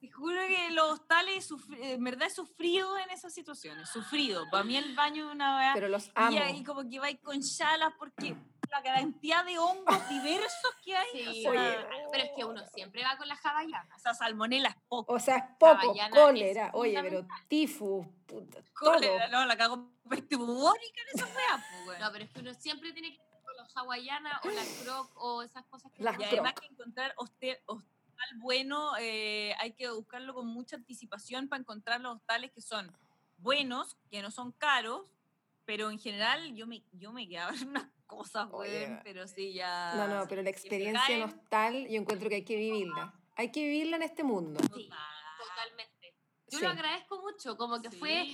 Te 0.00 0.10
juro 0.10 0.40
que 0.48 0.70
los 0.72 0.92
hostales, 0.92 1.48
en 1.80 2.04
verdad 2.04 2.26
he 2.26 2.30
sufrido 2.30 2.98
en 2.98 3.08
esas 3.10 3.32
situaciones, 3.32 3.88
sufrido. 3.88 4.44
Para 4.50 4.64
mí 4.64 4.76
el 4.76 4.94
baño 4.94 5.28
es 5.28 5.34
una 5.34 5.56
weá. 5.56 5.70
Pero 5.74 5.88
los 5.88 6.08
Y 6.08 6.10
amo. 6.14 6.38
ahí 6.42 6.62
como 6.64 6.88
que 6.88 6.98
vais 7.00 7.18
con 7.22 7.40
chalas 7.40 7.92
porque 7.98 8.36
la 8.82 8.82
cantidad 8.82 9.44
de 9.44 9.58
hongos 9.58 10.08
diversos 10.08 10.70
que 10.84 10.96
hay. 10.96 11.06
Sí, 11.12 11.46
o 11.46 11.52
sea, 11.52 11.60
Oye. 11.62 12.06
pero 12.10 12.24
es 12.24 12.30
que 12.36 12.44
uno 12.44 12.66
siempre 12.74 13.02
va 13.02 13.16
con 13.16 13.28
la 13.28 13.34
hawaiana. 13.42 13.94
esa 13.96 14.14
salmonela 14.14 14.68
es 14.70 14.76
poco. 14.88 15.12
O 15.12 15.18
sea, 15.20 15.36
es 15.36 15.44
poco, 15.58 15.94
es 15.94 16.08
cólera. 16.10 16.70
Oye, 16.74 17.00
pero 17.02 17.26
tifus, 17.48 18.06
puta, 18.26 18.62
todo. 18.62 18.92
Cólera, 18.92 19.28
no, 19.28 19.44
la 19.46 19.56
cago 19.56 19.90
peste 20.08 20.36
bubónica 20.36 21.00
en 21.02 21.18
esa 21.20 21.26
weá, 21.26 21.64
pues. 21.84 22.00
No, 22.00 22.12
pero 22.12 22.24
es 22.24 22.30
que 22.30 22.40
uno 22.40 22.54
siempre 22.54 22.92
tiene 22.92 23.08
que 23.08 23.14
ir 23.14 23.42
con 23.44 23.56
la 23.56 23.66
hawaiana 23.74 24.40
o 24.44 24.48
la 24.48 24.62
croc 24.82 25.10
o 25.16 25.42
esas 25.42 25.64
cosas 25.66 25.92
que 25.92 26.02
Las 26.02 26.18
Y 26.18 26.24
además 26.24 26.54
que 26.54 26.66
encontrar 26.66 27.14
hoste- 27.16 27.62
hostal 27.66 27.88
bueno, 28.36 28.96
eh, 28.98 29.54
hay 29.58 29.72
que 29.72 29.90
buscarlo 29.90 30.34
con 30.34 30.46
mucha 30.46 30.76
anticipación 30.76 31.48
para 31.48 31.60
encontrar 31.60 32.00
los 32.00 32.16
hostales 32.16 32.52
que 32.52 32.60
son 32.60 32.90
buenos, 33.38 33.96
que 34.10 34.22
no 34.22 34.30
son 34.30 34.52
caros, 34.52 35.02
pero 35.64 35.90
en 35.90 35.98
general 35.98 36.54
yo 36.54 36.66
me, 36.66 36.84
yo 36.92 37.12
me 37.12 37.28
quedaba 37.28 37.52
en 37.56 37.68
unas 37.68 37.88
cosas, 38.06 38.48
weón, 38.50 39.00
pero 39.02 39.26
sí 39.26 39.54
ya... 39.54 39.94
No, 39.96 40.08
no, 40.08 40.28
pero 40.28 40.42
la 40.42 40.50
experiencia 40.50 41.24
hostal 41.24 41.88
yo 41.88 42.00
encuentro 42.00 42.28
que 42.28 42.36
hay 42.36 42.44
que 42.44 42.56
vivirla. 42.56 43.14
Hay 43.36 43.50
que 43.50 43.62
vivirla 43.62 43.96
en 43.96 44.02
este 44.02 44.22
mundo. 44.22 44.60
Sí, 44.74 44.88
totalmente. 45.38 46.16
Yo 46.48 46.58
Sí. 46.58 46.64
lo 46.64 46.70
agradezco 46.70 47.20
mucho, 47.20 47.56
como 47.56 47.80
que 47.82 47.90
fue. 47.90 48.24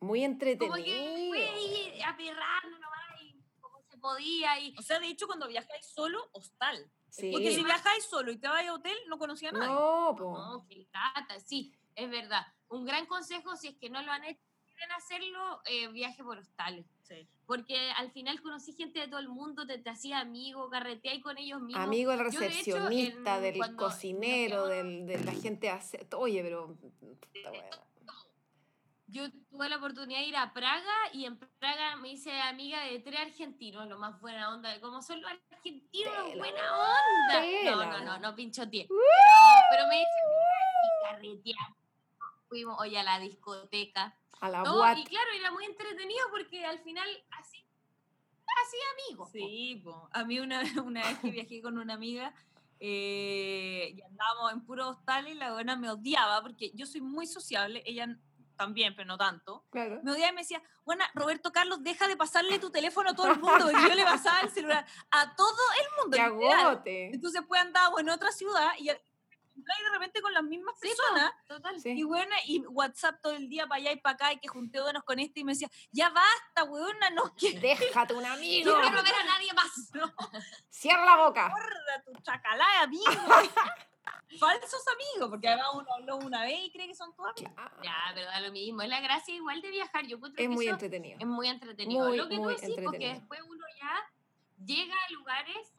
Muy 0.00 0.20
como 0.20 0.32
entretenido. 0.32 0.74
que 0.76 1.26
fue 1.28 1.48
ahí 1.48 2.00
a 2.02 2.16
perrarnos 2.16 2.80
nomás 2.80 3.20
y 3.20 3.42
como 3.60 3.82
se 3.82 3.98
podía 3.98 4.58
y 4.60 4.74
O 4.78 4.82
sea, 4.82 5.00
de 5.00 5.08
hecho, 5.08 5.26
cuando 5.26 5.48
viajáis 5.48 5.86
solo, 5.86 6.30
hostal. 6.32 6.90
Sí. 7.10 7.30
Porque 7.32 7.52
si 7.52 7.64
viajáis 7.64 8.04
solo 8.04 8.30
y 8.30 8.38
te 8.38 8.48
vais 8.48 8.68
a 8.68 8.74
hotel, 8.74 8.96
no 9.08 9.18
conocía 9.18 9.48
a 9.50 9.52
nadie. 9.52 9.68
No, 9.74 10.14
po. 10.16 10.38
no, 10.38 10.66
que 10.66 10.86
lata, 10.92 11.40
sí, 11.40 11.74
es 11.94 12.08
verdad. 12.08 12.46
Un 12.68 12.84
gran 12.84 13.06
consejo, 13.06 13.56
si 13.56 13.68
es 13.68 13.76
que 13.76 13.90
no 13.90 14.00
lo 14.02 14.12
han 14.12 14.24
hecho, 14.24 14.40
quieren 14.78 14.92
hacerlo, 14.96 15.60
eh, 15.66 15.88
viaje 15.88 16.22
por 16.22 16.38
hostales. 16.38 16.86
Sí. 17.02 17.26
Porque 17.46 17.90
al 17.96 18.10
final 18.12 18.40
conocí 18.42 18.72
gente 18.74 19.00
de 19.00 19.08
todo 19.08 19.18
el 19.20 19.28
mundo, 19.28 19.66
te, 19.66 19.78
te 19.78 19.90
hacía 19.90 20.20
amigo, 20.20 20.68
carreteáis 20.70 21.22
con 21.22 21.36
ellos 21.38 21.60
mismos. 21.60 21.82
Amigo 21.84 22.10
del 22.12 22.30
Yo, 22.30 22.40
de 22.40 22.46
hecho, 22.46 22.54
recepcionista, 22.76 23.36
en- 23.36 23.42
del 23.42 23.76
cocinero, 23.76 24.66
del, 24.66 25.06
de 25.06 25.24
la 25.24 25.32
gente 25.32 25.68
hace. 25.70 26.06
Oye, 26.16 26.42
pero. 26.42 26.74
puta 26.76 27.50
wea. 27.50 27.70
Yo 29.10 29.22
tuve 29.50 29.70
la 29.70 29.78
oportunidad 29.78 30.20
de 30.20 30.26
ir 30.26 30.36
a 30.36 30.52
Praga 30.52 30.92
y 31.14 31.24
en 31.24 31.38
Praga 31.38 31.96
me 31.96 32.10
hice 32.12 32.30
amiga 32.42 32.82
de 32.84 32.98
tres 32.98 33.18
argentinos, 33.20 33.88
lo 33.88 33.98
más 33.98 34.20
buena 34.20 34.52
onda. 34.52 34.78
Como 34.82 35.00
son 35.00 35.22
los 35.22 35.30
argentinos, 35.30 36.14
Tela. 36.28 36.36
buena 36.36 36.76
onda. 36.76 37.40
Tela. 37.40 37.86
No, 37.86 37.86
no, 37.86 38.04
no, 38.04 38.18
no 38.18 38.34
pinchoteé. 38.36 38.86
Pero, 38.86 39.00
pero 39.70 39.86
me 39.88 39.96
hice 40.02 40.10
amiga 40.26 40.84
y 40.84 41.04
carreteamos. 41.32 41.78
Fuimos 42.50 42.78
hoy 42.78 42.96
a 42.96 43.02
la 43.02 43.18
discoteca. 43.18 44.14
A 44.40 44.48
la 44.48 44.62
No, 44.62 44.96
y 44.96 45.04
claro, 45.04 45.30
era 45.34 45.50
muy 45.50 45.64
entretenido 45.64 46.20
porque 46.30 46.64
al 46.64 46.78
final 46.80 47.08
así, 47.40 47.64
así 48.64 48.76
amigos. 48.94 49.30
Sí, 49.32 49.80
po. 49.84 50.08
a 50.12 50.24
mí 50.24 50.40
una, 50.40 50.60
una 50.84 51.02
vez 51.02 51.18
que 51.18 51.30
viajé 51.30 51.62
con 51.62 51.78
una 51.78 51.94
amiga 51.94 52.34
eh, 52.80 53.92
y 53.94 54.02
andábamos 54.02 54.52
en 54.52 54.64
puro 54.64 54.88
hostal 54.90 55.28
y 55.28 55.34
la 55.34 55.52
buena 55.52 55.76
me 55.76 55.90
odiaba 55.90 56.40
porque 56.42 56.70
yo 56.74 56.86
soy 56.86 57.00
muy 57.00 57.26
sociable, 57.26 57.82
ella 57.84 58.16
también, 58.56 58.94
pero 58.94 59.06
no 59.06 59.16
tanto. 59.16 59.64
Claro. 59.70 60.00
Me 60.02 60.12
odiaba 60.12 60.32
y 60.32 60.34
me 60.34 60.42
decía, 60.42 60.62
bueno, 60.84 61.04
Roberto 61.14 61.52
Carlos, 61.52 61.82
deja 61.82 62.08
de 62.08 62.16
pasarle 62.16 62.58
tu 62.58 62.70
teléfono 62.70 63.10
a 63.10 63.14
todo 63.14 63.28
el 63.28 63.38
mundo, 63.38 63.68
porque 63.70 63.88
yo 63.88 63.94
le 63.94 64.04
pasaba 64.04 64.40
el 64.40 64.50
celular 64.50 64.84
a 65.10 65.34
todo 65.36 65.56
el 65.80 65.86
mundo. 66.02 66.16
Entonces 66.84 67.42
pues 67.46 67.60
andábamos 67.60 68.00
en 68.00 68.10
otra 68.10 68.32
ciudad 68.32 68.70
y, 68.78 68.90
y 69.58 69.84
de 69.84 69.90
repente 69.90 70.20
con 70.22 70.32
las 70.32 70.42
mismas 70.44 70.74
Sí, 70.80 70.88
personas 70.88 71.32
Total. 71.46 71.80
Sí. 71.80 71.90
y 71.90 72.02
bueno, 72.02 72.34
y 72.46 72.60
WhatsApp 72.66 73.20
todo 73.22 73.32
el 73.34 73.48
día 73.48 73.66
para 73.66 73.80
allá 73.80 73.92
y 73.92 73.96
para 73.96 74.14
acá 74.14 74.32
y 74.32 74.38
que 74.38 74.48
juntémonos 74.48 75.02
con 75.04 75.18
este 75.18 75.40
y 75.40 75.44
me 75.44 75.52
decía, 75.52 75.68
ya 75.90 76.10
basta, 76.10 76.64
weona, 76.64 77.10
no 77.10 77.34
quiero 77.34 77.60
Déjate 77.60 78.14
un 78.14 78.24
amigo. 78.24 78.72
No 78.72 78.80
quiero 78.80 79.02
ver 79.02 79.14
a 79.14 79.24
nadie 79.24 79.52
más. 79.52 79.90
Cierra 80.70 81.04
la 81.04 81.16
boca. 81.24 81.52
tu 82.04 82.12
chacalá, 82.22 82.82
amigo. 82.82 83.04
Falsos 84.38 84.82
amigos, 84.88 85.30
porque 85.30 85.48
además 85.48 85.68
uno 85.74 85.86
habló 85.94 86.16
una 86.18 86.42
vez 86.44 86.58
y 86.64 86.70
cree 86.70 86.86
que 86.86 86.94
son 86.94 87.14
todos 87.14 87.30
amigos. 87.30 87.52
Claro. 87.54 87.76
Ya, 87.82 87.94
pero 88.14 88.26
da 88.26 88.40
lo 88.40 88.52
mismo. 88.52 88.82
Es 88.82 88.88
la 88.88 89.00
gracia 89.00 89.34
igual 89.34 89.60
de 89.62 89.70
viajar. 89.70 90.06
Yo 90.06 90.16
encuentro 90.16 90.42
Es 90.42 90.48
que 90.48 90.54
muy 90.54 90.66
eso 90.66 90.74
entretenido. 90.74 91.18
es 91.18 91.26
muy 91.26 91.48
entretenido. 91.48 92.08
Muy, 92.08 92.16
lo 92.18 92.28
que 92.28 92.36
muy 92.36 92.54
tú 92.54 92.60
decís, 92.60 92.76
porque 92.84 93.08
después 93.08 93.40
uno 93.48 93.64
ya 93.80 94.64
llega 94.64 94.94
a 94.94 95.12
lugares. 95.12 95.72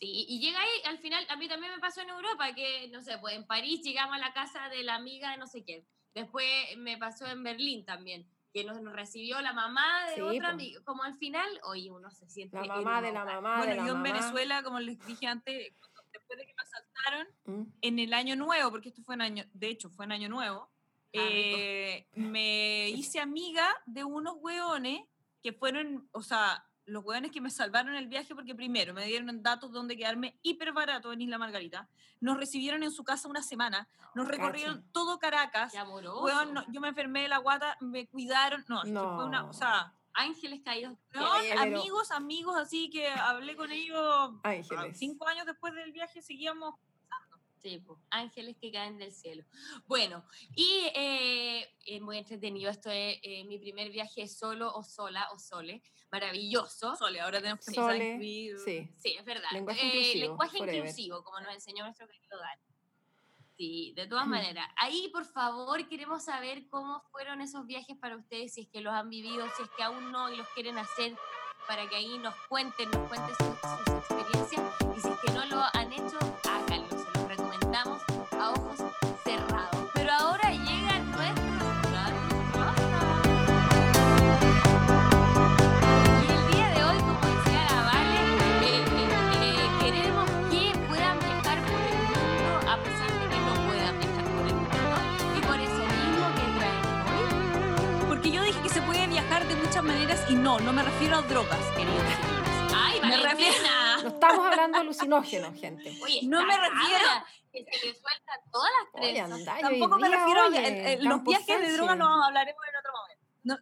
Sí, 0.00 0.24
y 0.28 0.40
llega 0.40 0.58
ahí, 0.60 0.70
al 0.86 0.98
final, 0.98 1.26
a 1.28 1.36
mí 1.36 1.46
también 1.46 1.72
me 1.74 1.78
pasó 1.78 2.00
en 2.00 2.08
Europa, 2.08 2.54
que, 2.54 2.88
no 2.88 3.02
sé, 3.02 3.18
pues 3.18 3.34
en 3.36 3.46
París 3.46 3.82
llegamos 3.82 4.16
a 4.16 4.18
la 4.18 4.32
casa 4.32 4.68
de 4.70 4.82
la 4.82 4.94
amiga 4.94 5.30
de 5.32 5.36
no 5.36 5.46
sé 5.46 5.62
quién. 5.62 5.86
Después 6.14 6.46
me 6.78 6.96
pasó 6.96 7.26
en 7.26 7.42
Berlín 7.42 7.84
también, 7.84 8.26
que 8.52 8.64
nos, 8.64 8.80
nos 8.80 8.94
recibió 8.94 9.40
la 9.42 9.52
mamá 9.52 10.06
de 10.08 10.14
Sí, 10.14 10.20
otra 10.22 10.48
amiga. 10.50 10.80
Como 10.84 11.02
al 11.04 11.16
final, 11.18 11.46
oye, 11.64 11.90
uno 11.90 12.10
se 12.10 12.26
siente. 12.30 12.56
La 12.56 12.64
mamá 12.76 13.02
de 13.02 13.12
la 13.12 13.24
mamá 13.26 13.60
de 13.60 13.66
Bueno, 13.66 13.82
la 13.82 13.88
yo 13.88 13.94
en. 13.96 14.02
Venezuela, 14.02 14.62
como 14.62 14.80
les 14.80 14.98
dije 15.06 15.26
antes, 15.26 15.70
cuando- 15.78 16.00
después 16.12 16.38
de 16.38 16.46
que 16.46 16.54
me 16.54 16.62
asaltaron, 16.62 17.28
Mm. 17.44 17.72
en 17.82 17.98
el 17.98 18.14
año 18.14 18.36
nuevo, 18.36 18.70
porque 18.70 18.88
esto 18.88 19.02
fue 19.02 19.16
en 19.16 19.20
año, 19.20 19.44
de 19.52 19.68
hecho 19.68 19.90
fue 19.90 20.06
en 20.06 20.12
año 20.12 20.28
nuevo, 20.30 20.70
Ah, 21.12 21.18
eh, 21.28 22.06
me 22.14 22.88
hice 23.04 23.20
amiga 23.20 23.66
de 23.84 24.04
unos 24.04 24.34
hueones 24.38 25.02
que 25.42 25.52
fueron, 25.52 26.08
o 26.12 26.22
sea, 26.22 26.64
los 26.86 27.04
hueones 27.04 27.30
que 27.30 27.40
me 27.40 27.50
salvaron 27.50 27.94
el 27.94 28.08
viaje 28.08 28.34
porque 28.34 28.54
primero 28.54 28.92
me 28.94 29.06
dieron 29.06 29.42
datos 29.42 29.72
donde 29.72 29.96
quedarme 29.96 30.38
hiper 30.42 30.72
barato 30.72 31.12
en 31.12 31.22
Isla 31.22 31.38
Margarita. 31.38 31.88
Nos 32.20 32.36
recibieron 32.36 32.82
en 32.82 32.90
su 32.90 33.04
casa 33.04 33.28
una 33.28 33.42
semana. 33.42 33.88
Nos 34.14 34.26
recorrieron 34.28 34.84
todo 34.92 35.18
Caracas. 35.18 35.72
Qué 35.72 35.78
amoroso. 35.78 36.26
yo 36.68 36.80
me 36.80 36.88
enfermé 36.88 37.22
de 37.22 37.28
la 37.28 37.38
guata, 37.38 37.76
me 37.80 38.06
cuidaron. 38.08 38.64
No, 38.68 38.84
no. 38.84 39.16
fue 39.16 39.24
una, 39.26 39.44
o 39.44 39.52
sea, 39.52 39.94
ángeles 40.12 40.60
caídos. 40.64 40.96
No, 41.14 41.32
amigos, 41.58 42.10
amigos, 42.10 42.56
así 42.56 42.90
que 42.90 43.08
hablé 43.08 43.56
con 43.56 43.70
ellos 43.72 44.32
ángeles. 44.42 44.98
cinco 44.98 45.26
años 45.28 45.46
después 45.46 45.74
del 45.74 45.92
viaje, 45.92 46.22
seguíamos 46.22 46.74
Sí, 47.62 47.84
ángeles 48.10 48.56
que 48.58 48.72
caen 48.72 48.96
del 48.96 49.12
cielo. 49.12 49.44
Bueno, 49.86 50.24
y 50.56 50.90
eh, 50.94 52.00
muy 52.00 52.16
entretenido. 52.16 52.70
Esto 52.70 52.90
es 52.90 53.18
eh, 53.22 53.44
mi 53.44 53.58
primer 53.58 53.90
viaje 53.90 54.26
solo 54.28 54.72
o 54.74 54.82
sola 54.82 55.28
o 55.32 55.38
sole. 55.38 55.82
Maravilloso. 56.10 56.96
Sole, 56.96 57.20
ahora 57.20 57.40
tenemos 57.40 57.64
que 57.64 57.74
sole, 57.74 58.18
sí. 58.18 58.88
sí, 58.96 59.16
es 59.18 59.24
verdad. 59.24 59.48
Lenguaje 59.52 59.80
eh, 59.82 59.86
inclusivo. 59.86 60.26
Lenguaje 60.26 60.58
inclusivo, 60.58 61.22
como 61.22 61.40
nos 61.40 61.54
enseñó 61.54 61.84
nuestro 61.84 62.08
querido 62.08 62.38
Dani. 62.38 62.62
Sí, 63.58 63.92
de 63.94 64.06
todas 64.06 64.26
maneras. 64.26 64.66
Ahí, 64.76 65.10
por 65.12 65.26
favor, 65.26 65.86
queremos 65.86 66.24
saber 66.24 66.66
cómo 66.68 67.02
fueron 67.12 67.42
esos 67.42 67.66
viajes 67.66 67.94
para 67.98 68.16
ustedes, 68.16 68.54
si 68.54 68.62
es 68.62 68.68
que 68.68 68.80
los 68.80 68.94
han 68.94 69.10
vivido, 69.10 69.46
si 69.54 69.62
es 69.64 69.70
que 69.76 69.82
aún 69.82 70.10
no 70.10 70.32
y 70.32 70.36
los 70.38 70.48
quieren 70.54 70.78
hacer, 70.78 71.14
para 71.68 71.86
que 71.86 71.96
ahí 71.96 72.16
nos 72.18 72.34
cuenten, 72.48 72.90
nos 72.90 73.06
cuenten 73.06 73.36
sus, 73.36 73.60
sus 73.60 73.94
experiencias. 73.96 74.62
Y 74.96 75.00
si 75.00 75.08
es 75.08 75.20
que 75.20 75.32
no 75.32 75.44
lo 75.44 75.62
han 75.74 75.92
hecho, 75.92 76.18
y 100.30 100.34
no, 100.34 100.60
no 100.60 100.72
me 100.72 100.82
refiero 100.84 101.16
a 101.16 101.22
drogas, 101.22 101.58
queridos 101.76 102.04
Ay, 102.72 103.00
me 103.00 103.16
refiero 103.16 103.56
No 104.02 104.08
estamos 104.08 104.46
hablando 104.46 104.78
de 104.78 104.82
alucinógenos, 104.82 105.60
gente. 105.60 105.92
Oye, 106.02 106.20
no 106.22 106.46
me 106.46 106.56
refiero 106.56 107.06
que 107.52 107.64
se 107.64 107.86
le 107.86 107.92
sueltan 107.92 108.40
todas 108.50 108.70
las 108.78 108.92
tres. 108.94 109.30
Oye, 109.30 109.44
Tampoco 109.60 109.98
me 109.98 110.08
refiero 110.08 110.40
a 110.42 110.48
los 110.48 111.24
viajes 111.24 111.60
de 111.60 111.72
drogas, 111.72 111.98
lo 111.98 112.06
hablaremos 112.06 112.62
en 112.66 112.76
otro 112.76 112.92
momento. 112.92 113.26
No, 113.42 113.58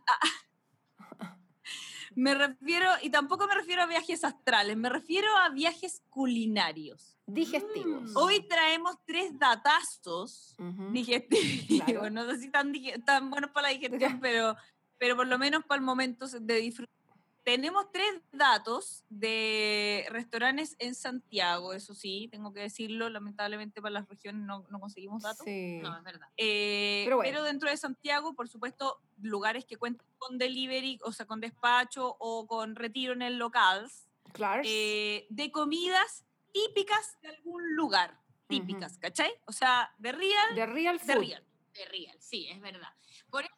ah, 1.21 1.37
me 2.15 2.35
refiero, 2.35 2.91
y 3.03 3.11
tampoco 3.11 3.47
me 3.47 3.55
refiero 3.55 3.83
a 3.83 3.87
viajes 3.87 4.23
astrales, 4.23 4.77
me 4.77 4.91
refiero 4.91 5.35
a 5.39 5.49
viajes 5.49 6.03
culinarios. 6.11 7.19
Digestivos. 7.27 8.15
Hoy 8.15 8.47
traemos 8.47 8.97
tres 9.05 9.39
datazos 9.39 10.55
digestivos. 10.93 12.11
No 12.13 12.27
sé 12.27 12.39
si 12.39 12.51
tan, 12.51 12.73
tan 13.05 13.31
buenos 13.31 13.51
para 13.51 13.69
la 13.69 13.75
digestión, 13.75 14.21
pero 14.21 14.57
pero 14.99 15.17
por 15.17 15.27
lo 15.27 15.39
menos 15.39 15.65
para 15.65 15.79
el 15.79 15.85
momento 15.85 16.27
de 16.27 16.55
disfrutar. 16.57 16.99
Tenemos 17.45 17.91
tres 17.91 18.21
datos 18.31 19.05
de 19.09 20.07
restaurantes 20.11 20.77
en 20.79 20.95
Santiago, 20.95 21.73
eso 21.73 21.95
sí, 21.95 22.29
tengo 22.31 22.53
que 22.53 22.61
decirlo, 22.61 23.09
lamentablemente 23.09 23.81
para 23.81 23.95
las 23.95 24.07
regiones 24.07 24.45
no, 24.45 24.67
no 24.69 24.79
conseguimos 24.79 25.23
datos. 25.23 25.47
Sí. 25.47 25.79
No, 25.83 25.97
es 25.97 26.05
verdad. 26.05 26.29
Eh, 26.37 27.09
pero, 27.23 27.43
dentro 27.43 27.71
de 27.71 27.77
Santiago, 27.79 28.35
por 28.35 28.51
supuesto, 28.51 29.01
lugares 29.23 29.65
que 29.65 29.79
cuentan 29.79 30.07
con 30.19 30.37
delivery, 30.37 30.99
o 31.03 31.13
sea, 31.13 31.25
con 31.25 31.41
despacho 31.41 32.17
o 32.19 32.47
con 32.47 32.77
retiro 32.77 33.15
en 33.15 33.23
el 33.23 33.39
local. 33.39 33.91
Claro. 34.33 34.63
Eh, 34.67 35.27
de 35.31 35.51
comidas 35.51 36.27
típicas 36.53 37.17
de 37.23 37.29
algún 37.29 37.75
lugar. 37.77 38.21
Típicas, 38.47 38.99
¿cachai? 38.99 39.31
O 39.47 39.53
sea, 39.53 39.95
de 39.97 40.13
real. 40.13 40.55
De 40.55 40.67
real 40.67 41.01
food. 41.01 41.07
De 41.09 41.15
real. 41.15 41.45
De 41.73 41.85
real, 41.87 42.17
sí, 42.21 42.47
es 42.51 42.61
verdad. 42.61 42.93
Por 43.31 43.45
eso 43.45 43.58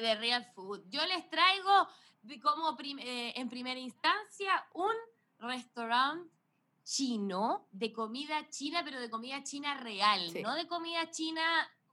de 0.00 0.14
Real 0.16 0.44
Food. 0.54 0.82
Yo 0.88 1.04
les 1.06 1.28
traigo 1.30 1.88
como 2.42 2.76
eh, 2.80 3.32
en 3.36 3.48
primera 3.48 3.78
instancia 3.78 4.66
un 4.74 4.94
restaurante 5.38 6.30
chino 6.84 7.66
de 7.70 7.92
comida 7.92 8.48
china, 8.50 8.82
pero 8.84 9.00
de 9.00 9.10
comida 9.10 9.42
china 9.42 9.74
real, 9.74 10.32
no 10.42 10.54
de 10.54 10.66
comida 10.66 11.10
china 11.10 11.42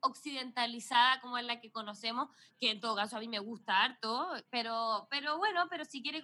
occidentalizada 0.01 1.21
como 1.21 1.37
es 1.37 1.45
la 1.45 1.61
que 1.61 1.71
conocemos, 1.71 2.29
que 2.59 2.71
en 2.71 2.79
todo 2.79 2.95
caso 2.95 3.17
a 3.17 3.19
mí 3.19 3.27
me 3.27 3.39
gusta 3.39 3.83
harto, 3.83 4.29
pero, 4.49 5.07
pero 5.09 5.37
bueno, 5.37 5.67
pero 5.69 5.85
si 5.85 6.01
quiere 6.01 6.21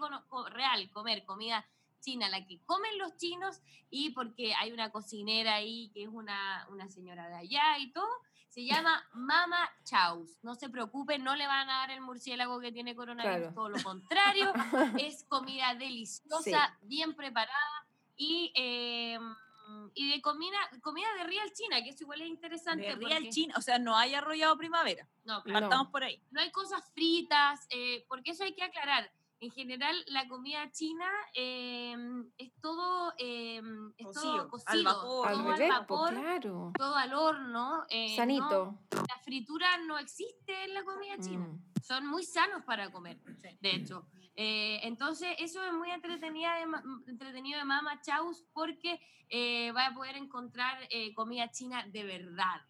real 0.52 0.90
comer 0.92 1.24
comida 1.26 1.66
china, 2.00 2.30
la 2.30 2.46
que 2.46 2.62
comen 2.64 2.98
los 2.98 3.16
chinos 3.18 3.62
y 3.90 4.12
porque 4.12 4.54
hay 4.56 4.72
una 4.72 4.92
cocinera 4.92 5.56
ahí 5.56 5.90
que 5.94 6.04
es 6.04 6.10
una, 6.10 6.68
una 6.70 6.88
señora 6.90 7.28
de 7.30 7.36
allá 7.36 7.78
y 7.80 7.92
todo, 7.92 8.10
se 8.58 8.66
llama 8.66 9.08
Mama 9.14 9.70
Chaus. 9.84 10.40
No 10.42 10.56
se 10.56 10.68
preocupen, 10.68 11.24
no 11.24 11.36
le 11.36 11.46
van 11.46 11.70
a 11.70 11.74
dar 11.74 11.92
el 11.92 12.02
murciélago 12.02 12.60
que 12.60 12.72
tiene 12.72 12.96
coronavirus, 12.96 13.54
todo 13.54 13.70
lo 13.70 13.84
contrario. 13.84 14.52
es 15.00 15.24
comida 15.26 15.76
deliciosa, 15.76 16.76
bien 16.82 17.14
preparada 17.14 17.86
y, 18.16 18.52
em, 18.56 19.22
y 19.94 20.10
de 20.10 20.22
comida, 20.24 20.58
comida 20.82 21.06
de 21.20 21.26
Real 21.26 21.54
China, 21.54 21.84
que 21.84 21.92
eso 21.92 22.04
igual 22.04 22.22
es 22.22 22.30
interesante. 22.30 22.88
De 22.88 22.96
Real 22.96 23.30
China, 23.30 23.54
o 23.58 23.62
sea, 23.62 23.78
no 23.78 23.96
hay 23.96 24.16
arrollado 24.16 24.58
primavera. 24.58 25.08
No, 25.24 25.44
Partamos 25.44 25.90
por 25.90 26.04
ahí. 26.04 26.20
No 26.32 26.42
hay 26.42 26.50
cosas 26.50 26.82
fritas, 26.96 27.68
eh, 27.70 28.06
porque 28.10 28.32
eso 28.32 28.44
hay 28.44 28.56
que 28.56 28.64
aclarar 28.64 29.12
en 29.40 29.52
general 29.52 29.96
la 30.08 30.28
comida 30.28 30.70
china 30.72 31.06
em, 31.34 32.30
es 32.38 32.52
todo, 32.60 33.14
eh, 33.18 33.62
es 33.98 34.12
todo 34.12 34.50
cocido, 34.50 34.72
al 34.72 34.84
vapor, 34.84 35.32
todo 35.32 35.54
al, 35.54 35.70
vapor, 35.70 36.14
todo 36.78 36.96
al 36.96 37.14
horno. 37.14 37.84
Eh, 37.90 38.16
Sanito. 38.16 38.80
La 38.92 39.20
fritura 39.24 39.78
no 39.86 39.98
existe 40.00 40.64
en 40.64 40.74
la 40.74 40.84
comida 40.84 41.18
china. 41.20 41.46
Mm. 41.46 41.82
Son 41.84 42.08
muy 42.08 42.24
sanos 42.24 42.64
para 42.64 42.92
comer, 42.92 43.20
de 43.62 43.70
hecho. 43.70 44.08
Eh, 44.36 44.80
entonces, 44.84 45.30
eso 45.40 45.64
es 45.64 45.74
muy 45.74 45.92
entretenida 45.92 46.56
de, 46.56 47.12
entretenido 47.12 47.60
de 47.60 47.66
Mama 47.66 48.00
Chaus 48.02 48.44
porque 48.54 49.00
eh, 49.30 49.72
va 49.72 49.88
a 49.88 49.94
poder 49.94 50.16
encontrar 50.16 50.78
comida 51.16 51.50
china 51.52 51.86
de 51.88 52.04
verdad. 52.04 52.62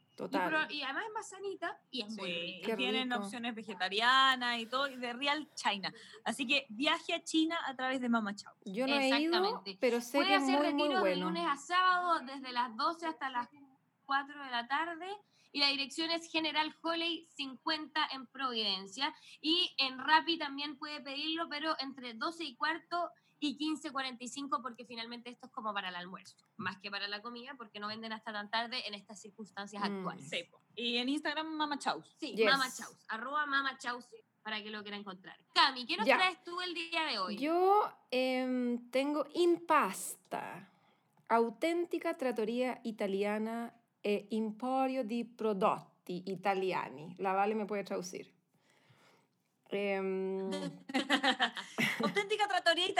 Y, 0.70 0.82
además 0.82 1.04
es 1.06 1.14
más 1.14 1.30
sanita 1.30 1.80
y 1.92 2.02
es 2.02 2.10
muy 2.16 2.62
tienen 2.76 3.14
opciones 3.14 3.54
vegetarianas 3.54 4.60
y 4.60 4.66
todo, 4.66 4.88
y 4.88 4.96
de 4.96 5.14
Real 5.14 5.48
China. 5.54 5.94
Así 6.24 6.48
que 6.48 6.66
viaje 6.70 7.14
a 7.14 7.24
China 7.24 7.58
a 7.66 7.76
través 7.76 8.02
de 8.02 8.10
Mama 8.10 8.36
Chao. 8.36 8.54
Yo 8.66 8.88
no 8.88 8.96
he 8.96 9.20
ido, 9.20 9.64
pero 9.80 10.02
sé 10.02 10.26
que 10.26 10.36
es 10.36 10.42
muy, 10.42 10.74
muy 10.74 10.88
bueno. 10.88 11.04
de 11.04 11.16
lunes 11.18 11.46
a 11.48 11.58
sábado, 11.58 12.20
desde 12.26 12.52
las 12.52 12.76
12 12.76 13.06
hasta 13.06 13.30
las 13.30 13.48
4 14.06 14.44
de 14.44 14.52
la 14.52 14.68
tarde. 14.68 15.08
Y 15.52 15.60
la 15.60 15.70
dirección 15.70 16.12
es 16.12 16.30
General 16.30 16.76
Holley 16.82 17.28
50 17.36 18.10
en 18.14 18.28
Providencia. 18.28 19.14
Y 19.42 19.74
en 19.78 19.98
Rappi 19.98 20.38
también 20.38 20.78
puede 20.78 21.00
pedirlo, 21.02 21.48
pero 21.50 21.76
entre 21.80 22.14
12 22.14 22.44
y 22.44 22.56
cuarto 22.56 23.12
y 23.40 23.58
15.45 23.58 24.62
porque 24.62 24.86
finalmente 24.86 25.30
esto 25.30 25.48
es 25.48 25.52
como 25.52 25.74
para 25.74 25.90
el 25.90 25.96
almuerzo, 25.96 26.36
más 26.58 26.78
que 26.80 26.90
para 26.90 27.08
la 27.08 27.22
comida 27.22 27.54
porque 27.58 27.80
no 27.80 27.88
venden 27.88 28.14
hasta 28.14 28.34
tan 28.34 28.50
tarde 28.50 28.88
en 28.88 28.94
estas 28.94 29.22
circunstancias 29.22 29.82
mm. 29.82 29.86
actuales. 29.86 30.32
Y 30.76 30.98
en 30.98 31.10
Instagram 31.10 31.48
Mama 31.48 31.78
Chaus. 31.78 32.16
Sí, 32.20 32.36
Mama 32.44 32.72
Chaus, 32.72 32.98
arroba 33.10 33.46
Mama 33.46 33.78
Chaus 33.78 34.06
para 34.44 34.64
que 34.64 34.70
lo 34.70 34.82
quiera 34.82 34.98
encontrar. 34.98 35.38
Cami, 35.54 35.86
¿qué 35.86 35.98
nos 35.98 36.06
traes 36.06 36.44
tú 36.44 36.60
el 36.62 36.74
día 36.74 37.04
de 37.04 37.20
hoy? 37.20 37.38
Yo 37.38 37.92
em, 38.10 38.90
tengo 38.90 39.28
Impasta, 39.34 40.70
auténtica 41.28 42.14
trattoria 42.14 42.80
italiana 42.84 43.74
e 44.02 44.28
emporio 44.32 45.04
di 45.04 45.26
prodotti 45.26 46.32
italiani. 46.32 47.14
La 47.18 47.34
Vale 47.34 47.56
me 47.56 47.66
puede 47.66 47.84
traducir. 47.84 48.34
Trattoria 49.70 50.82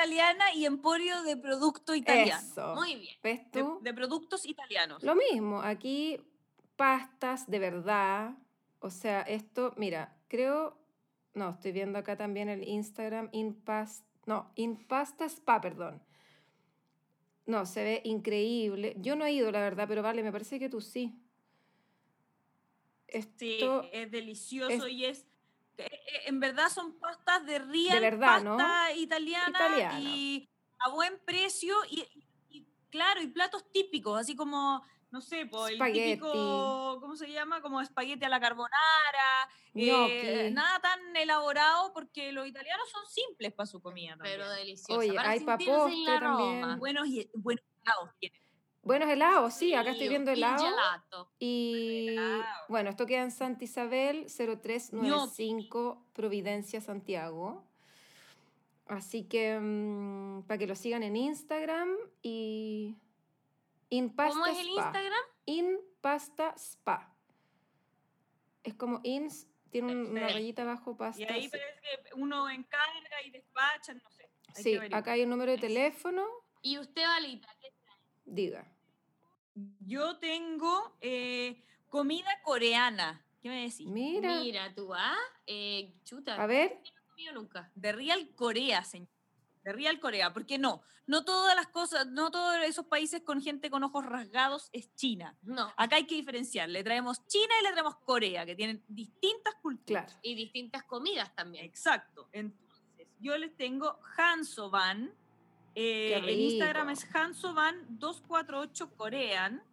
italiana 0.08 0.54
y 0.54 0.66
emporio 0.66 1.22
de 1.24 1.38
producto 1.38 1.94
italiano. 1.94 2.76
Muy 2.76 2.96
bien. 2.96 3.16
¿Ves 3.22 3.52
tú? 3.52 3.80
De, 3.82 3.94
productos 3.94 4.46
italianos. 4.46 5.04
Lo 5.04 5.16
mismo, 5.16 5.62
aquí 5.62 6.20
pastas 6.76 7.50
de 7.50 7.60
verdad. 7.60 8.36
O 8.80 8.90
sea, 8.90 9.22
esto, 9.22 9.74
mira, 9.78 10.16
creo, 10.28 10.78
no, 11.34 11.52
estoy 11.52 11.72
viendo 11.72 12.00
acá 12.00 12.16
también 12.16 12.50
el 12.50 12.68
Instagram, 12.68 13.30
Inpast, 13.32 14.06
no, 14.26 14.52
Impasta 14.56 15.26
Spa, 15.26 15.60
perdón. 15.62 16.02
No, 17.46 17.66
se 17.66 17.84
ve 17.84 18.02
increíble. 18.04 18.96
Yo 19.00 19.16
no 19.16 19.26
he 19.26 19.32
ido, 19.32 19.52
la 19.52 19.62
verdad, 19.62 19.88
pero 19.88 20.02
vale, 20.02 20.22
me 20.22 20.32
parece 20.32 20.60
que 20.60 20.70
tú 20.70 20.82
sí. 20.82 21.22
Esto 23.08 23.84
sí, 23.84 23.90
es 23.94 24.12
delicioso 24.12 24.88
y 24.88 25.06
es 25.06 25.26
en 26.26 26.40
verdad 26.40 26.70
son 26.70 27.00
pastas 27.00 27.46
de 27.46 27.60
real, 27.60 28.20
pasta 28.20 28.94
italiana, 28.94 30.00
y 30.00 30.50
a 30.80 30.90
buen 30.92 31.20
precio 31.26 31.76
y, 31.90 32.06
claro, 32.90 33.22
y 33.22 33.28
platos 33.28 33.72
típicos, 33.72 34.20
así 34.20 34.36
como 34.36 34.84
no 35.10 35.22
sé, 35.22 35.46
pues 35.46 35.80
el 35.80 35.94
típico, 35.94 36.98
¿cómo 37.00 37.16
se 37.16 37.32
llama? 37.32 37.62
Como 37.62 37.80
espagueti 37.80 38.26
a 38.26 38.30
la 38.30 38.42
carbonara, 38.42 39.50
eh, 39.74 40.50
nada 40.52 40.80
tan 40.80 41.16
elaborado 41.16 41.94
porque 41.94 42.32
los 42.32 42.46
italianos 42.46 42.90
son 42.90 43.06
simples 43.06 43.54
para 43.54 43.68
su 43.68 43.82
comida. 43.82 44.18
Pero 44.22 44.50
delicioso. 44.52 45.00
Oye, 45.00 45.18
hay 45.18 45.40
para 45.42 45.58
también. 45.58 46.78
Buenos, 46.78 47.08
buenos 47.36 47.64
helados 47.84 48.10
tienen. 48.20 48.47
Buenos 48.88 49.10
helados, 49.10 49.54
sí, 49.54 49.74
acá 49.74 49.92
estoy 49.92 50.08
viendo 50.08 50.32
helado. 50.32 51.30
Y, 51.40 52.16
bueno, 52.70 52.90
esto 52.90 53.06
queda 53.06 53.24
en 53.24 53.32
Santa 53.32 53.66
Isabel 53.66 54.28
0395 54.30 56.06
Providencia, 56.14 56.80
Santiago. 56.80 57.66
Así 58.86 59.26
que 59.26 59.60
mm, 59.60 60.44
para 60.44 60.58
que 60.58 60.68
lo 60.68 60.76
sigan 60.76 61.04
en 61.04 61.18
Instagram 61.18 61.90
y 62.22 62.96
In 63.90 64.08
¿Cómo 64.08 64.46
es 64.46 64.58
el 64.58 64.68
Instagram? 64.68 65.24
In 65.46 65.80
Pasta 66.00 66.54
Spa. 66.58 67.14
Es 68.64 68.74
como 68.74 69.02
ins, 69.04 69.48
tiene 69.70 69.98
una 69.98 70.30
rayita 70.30 70.62
abajo, 70.62 70.96
pasta. 70.96 71.22
Y 71.22 71.26
ahí 71.26 71.50
parece 71.50 71.82
que 71.82 72.14
uno 72.16 72.50
encarga 72.50 73.22
y 73.26 73.32
despacha, 73.32 73.94
no 73.96 74.10
sé. 74.12 74.30
sí, 74.54 74.78
acá 74.94 75.12
hay 75.12 75.24
un 75.24 75.30
número 75.32 75.52
de 75.52 75.58
teléfono. 75.58 76.26
¿Y 76.62 76.80
usted, 76.80 77.06
Valita, 77.06 77.50
qué 77.60 77.68
trae? 77.82 77.98
Diga. 78.24 78.77
Yo 79.80 80.18
tengo 80.18 80.98
eh, 81.02 81.64
comida 81.90 82.30
coreana. 82.44 83.26
¿Qué 83.42 83.50
me 83.50 83.62
decís? 83.62 83.88
Mira. 83.88 84.40
Mira, 84.40 84.74
tú, 84.74 84.94
¿ah? 84.94 85.16
Eh, 85.46 85.94
chuta. 86.04 86.36
A 86.42 86.48
ver. 86.48 86.80
No 86.84 86.90
he 86.90 87.10
comido 87.10 87.34
nunca. 87.34 87.72
De 87.76 87.92
Real 87.92 88.30
Corea, 88.36 88.84
señor 88.84 89.18
de 89.68 89.74
Real 89.74 90.00
Corea, 90.00 90.32
porque 90.32 90.58
no, 90.58 90.82
no 91.08 91.26
todas 91.26 91.54
las 91.54 91.68
cosas, 91.68 92.08
no 92.08 92.32
todos 92.32 92.56
esos 92.64 92.86
países 92.86 93.22
con 93.22 93.42
gente 93.42 93.70
con 93.70 93.84
ojos 93.84 94.06
rasgados 94.06 94.70
es 94.72 94.96
China. 94.96 95.38
No. 95.42 95.74
Acá 95.76 95.98
hay 95.98 96.08
que 96.08 96.16
diferenciar, 96.16 96.70
le 96.70 96.86
traemos 96.86 97.28
China 97.28 97.54
y 97.60 97.64
le 97.66 97.72
traemos 97.74 97.98
Corea, 97.98 98.46
que 98.46 98.56
tienen 98.56 98.82
distintas 98.88 99.56
culturas. 99.56 100.18
Y 100.22 100.36
distintas 100.36 100.84
comidas 100.84 101.36
también. 101.36 101.66
Exacto. 101.66 102.30
Entonces, 102.32 103.10
yo 103.20 103.38
les 103.38 103.58
tengo 103.58 104.00
Hansoban, 104.16 105.14
eh, 105.80 106.16
el 106.16 106.28
Instagram 106.40 106.90
es 106.90 107.08
Hansoban248 107.08 108.96
Corean, 108.96 109.64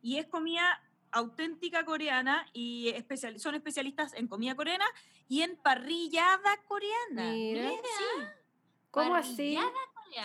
y 0.00 0.16
es 0.16 0.26
comida 0.28 0.80
auténtica 1.10 1.84
coreana 1.84 2.46
y 2.54 2.88
especial, 2.88 3.38
son 3.38 3.54
especialistas 3.54 4.14
en 4.14 4.28
comida 4.28 4.54
coreana 4.54 4.86
y 5.28 5.42
en 5.42 5.58
parrillada 5.58 6.56
coreana. 6.66 7.32
Mira. 7.32 7.70
¿Cómo 8.90 9.14
así? 9.14 9.58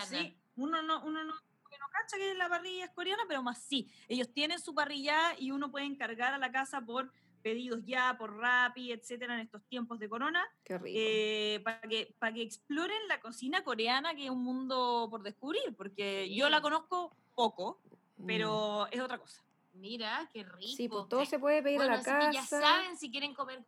Sí, 0.08 0.34
uno 0.56 0.80
no, 0.80 1.04
uno 1.04 1.24
no, 1.24 1.34
no 1.34 1.88
cacha 1.92 2.16
que 2.16 2.34
la 2.34 2.48
parrilla 2.48 2.86
es 2.86 2.90
coreana, 2.92 3.24
pero 3.28 3.42
más 3.42 3.62
sí. 3.62 3.92
Ellos 4.08 4.32
tienen 4.32 4.60
su 4.60 4.74
parrilla 4.74 5.38
y 5.38 5.50
uno 5.50 5.70
puede 5.70 5.84
encargar 5.84 6.32
a 6.32 6.38
la 6.38 6.50
casa 6.50 6.80
por 6.80 7.12
pedidos 7.42 7.80
ya, 7.84 8.16
por 8.18 8.36
Rappi, 8.36 8.92
etcétera, 8.92 9.34
en 9.34 9.40
estos 9.40 9.62
tiempos 9.64 9.98
de 9.98 10.08
corona. 10.08 10.42
Qué 10.64 10.78
rico. 10.78 10.98
Eh, 10.98 11.60
para, 11.64 11.80
que, 11.82 12.14
para 12.18 12.32
que 12.32 12.42
exploren 12.42 13.08
la 13.08 13.20
cocina 13.20 13.62
coreana, 13.64 14.14
que 14.14 14.24
es 14.24 14.30
un 14.30 14.42
mundo 14.42 15.08
por 15.10 15.22
descubrir, 15.22 15.74
porque 15.76 16.32
yo 16.34 16.48
la 16.48 16.60
conozco 16.60 17.14
poco, 17.34 17.80
pero 18.26 18.86
mm. 18.86 18.94
es 18.94 19.00
otra 19.00 19.18
cosa. 19.18 19.42
Mira, 19.74 20.28
qué 20.32 20.44
rico. 20.44 20.76
Sí, 20.76 20.88
pues 20.88 21.08
todo 21.08 21.24
se 21.24 21.38
puede 21.38 21.62
pedir 21.62 21.80
a 21.82 21.86
la 21.86 22.02
casa. 22.02 22.30
ya 22.30 22.44
saben 22.44 22.96
si 22.96 23.10
quieren 23.10 23.34
comer. 23.34 23.64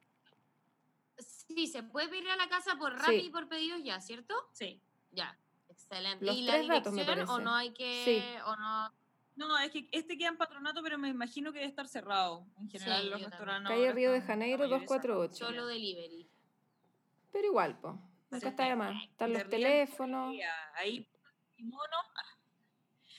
Sí, 1.19 1.67
se 1.67 1.83
puede 1.83 2.09
pedir 2.09 2.29
a 2.31 2.37
la 2.37 2.49
casa 2.49 2.77
por 2.77 2.93
Rappi 2.93 3.27
y 3.27 3.31
por 3.31 3.49
pedidos 3.49 3.83
ya, 3.83 4.01
¿cierto? 4.01 4.35
Sí. 4.53 4.81
Ya, 5.13 5.39
excelente. 5.69 6.33
¿Y 6.33 6.43
la 6.43 6.59
dirección 6.59 7.29
o 7.29 7.39
no 7.39 7.55
hay 7.55 7.73
que, 7.73 8.39
o 8.47 8.57
no? 8.57 8.93
No, 9.37 9.59
es 9.59 9.71
que 9.73 9.89
este 9.91 10.17
queda 10.17 10.29
en 10.29 10.37
patronato, 10.37 10.83
pero 10.83 10.97
me 10.97 11.09
imagino 11.09 11.53
que 11.53 11.59
debe 11.59 11.69
estar 11.69 11.89
cerrado 11.89 12.47
en 12.59 12.71
general 12.71 13.11
los 13.11 13.23
restaurantes. 13.23 13.71
Calle 13.71 13.93
Río 13.93 14.13
de 14.13 14.23
Janeiro 14.23 14.69
248. 14.69 15.47
Solo 15.47 15.67
delivery. 15.67 16.29
Pero 17.33 17.47
igual, 17.49 17.79
pues. 17.81 17.95
Nunca 18.31 18.49
está 18.49 18.65
de 18.65 18.77
más. 18.77 19.05
Están 19.05 19.33
los 19.33 19.49
teléfonos. 19.49 20.37
Ahí, 20.75 21.09
kimono. 21.57 21.97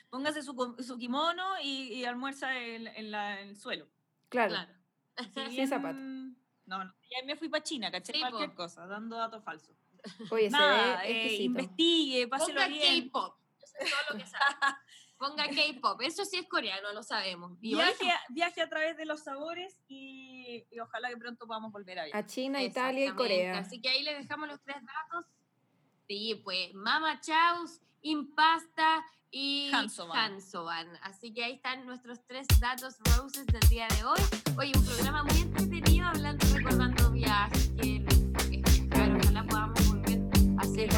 Póngase 0.09 0.41
su, 0.41 0.75
su 0.79 0.97
kimono 0.97 1.59
y, 1.61 1.93
y 1.93 2.05
almuerza 2.05 2.57
en, 2.57 2.87
en, 2.87 3.11
la, 3.11 3.41
en, 3.41 3.49
el 3.49 3.57
suelo. 3.57 3.87
Claro. 4.29 4.53
claro. 4.53 5.51
Sin 5.51 5.67
zapato. 5.67 5.97
No, 5.97 6.83
no. 6.83 6.93
Ya 7.09 7.25
me 7.25 7.35
fui 7.35 7.49
para 7.49 7.63
China, 7.63 7.91
caché 7.91 8.19
cualquier 8.19 8.53
cosa, 8.53 8.87
dando 8.87 9.17
datos 9.17 9.43
falsos. 9.43 9.75
Oye, 10.31 10.49
Nada, 10.49 11.01
se 11.01 11.07
ve 11.07 11.27
eh, 11.27 11.43
investigue, 11.43 12.27
páselo 12.27 12.61
Ponga 12.61 12.75
K-pop. 12.77 13.37
Eso 13.61 13.75
es 13.79 13.89
todo 13.89 14.13
lo 14.13 14.17
que 14.19 14.27
sabe. 14.29 14.45
Ponga 15.17 15.47
K-pop, 15.47 16.01
eso 16.01 16.25
sí 16.25 16.37
es 16.37 16.47
coreano, 16.47 16.91
lo 16.93 17.01
sabemos. 17.01 17.57
Y 17.61 17.75
viaje, 17.75 17.95
bueno. 17.99 18.13
viaje, 18.29 18.61
a 18.61 18.69
través 18.69 18.97
de 18.97 19.05
los 19.05 19.23
sabores 19.23 19.81
y, 19.87 20.65
y, 20.69 20.79
ojalá 20.79 21.09
que 21.09 21.17
pronto 21.17 21.47
podamos 21.47 21.71
volver 21.71 21.99
a 21.99 22.05
viajar. 22.05 22.23
A 22.23 22.25
China, 22.27 22.61
Italia 22.61 23.07
y 23.07 23.11
Corea. 23.11 23.59
Así 23.59 23.81
que 23.81 23.89
ahí 23.89 24.03
les 24.03 24.17
dejamos 24.17 24.49
los 24.49 24.61
tres 24.61 24.77
datos. 24.77 25.25
Sí, 26.07 26.41
pues 26.43 26.73
Mama 26.73 27.19
Chaus, 27.21 27.79
Impasta 28.01 29.05
y 29.31 29.71
Hansovan. 29.73 30.97
Así 31.01 31.33
que 31.33 31.43
ahí 31.43 31.53
están 31.53 31.85
nuestros 31.85 32.19
tres 32.27 32.47
datos 32.59 32.95
roses 33.17 33.45
del 33.47 33.67
día 33.69 33.87
de 33.97 34.05
hoy. 34.05 34.19
Hoy 34.57 34.71
un 34.75 34.85
programa 34.85 35.23
muy 35.23 35.41
entretenido 35.41 36.07
hablando, 36.07 36.45
recordando 36.53 37.11
viajes, 37.11 37.71
que 37.81 37.97
es 37.97 38.49
viajar. 38.49 39.17
Ojalá 39.17 39.43
podamos 39.43 39.87
volver 39.87 40.21
a 40.57 40.61
hacer 40.61 40.89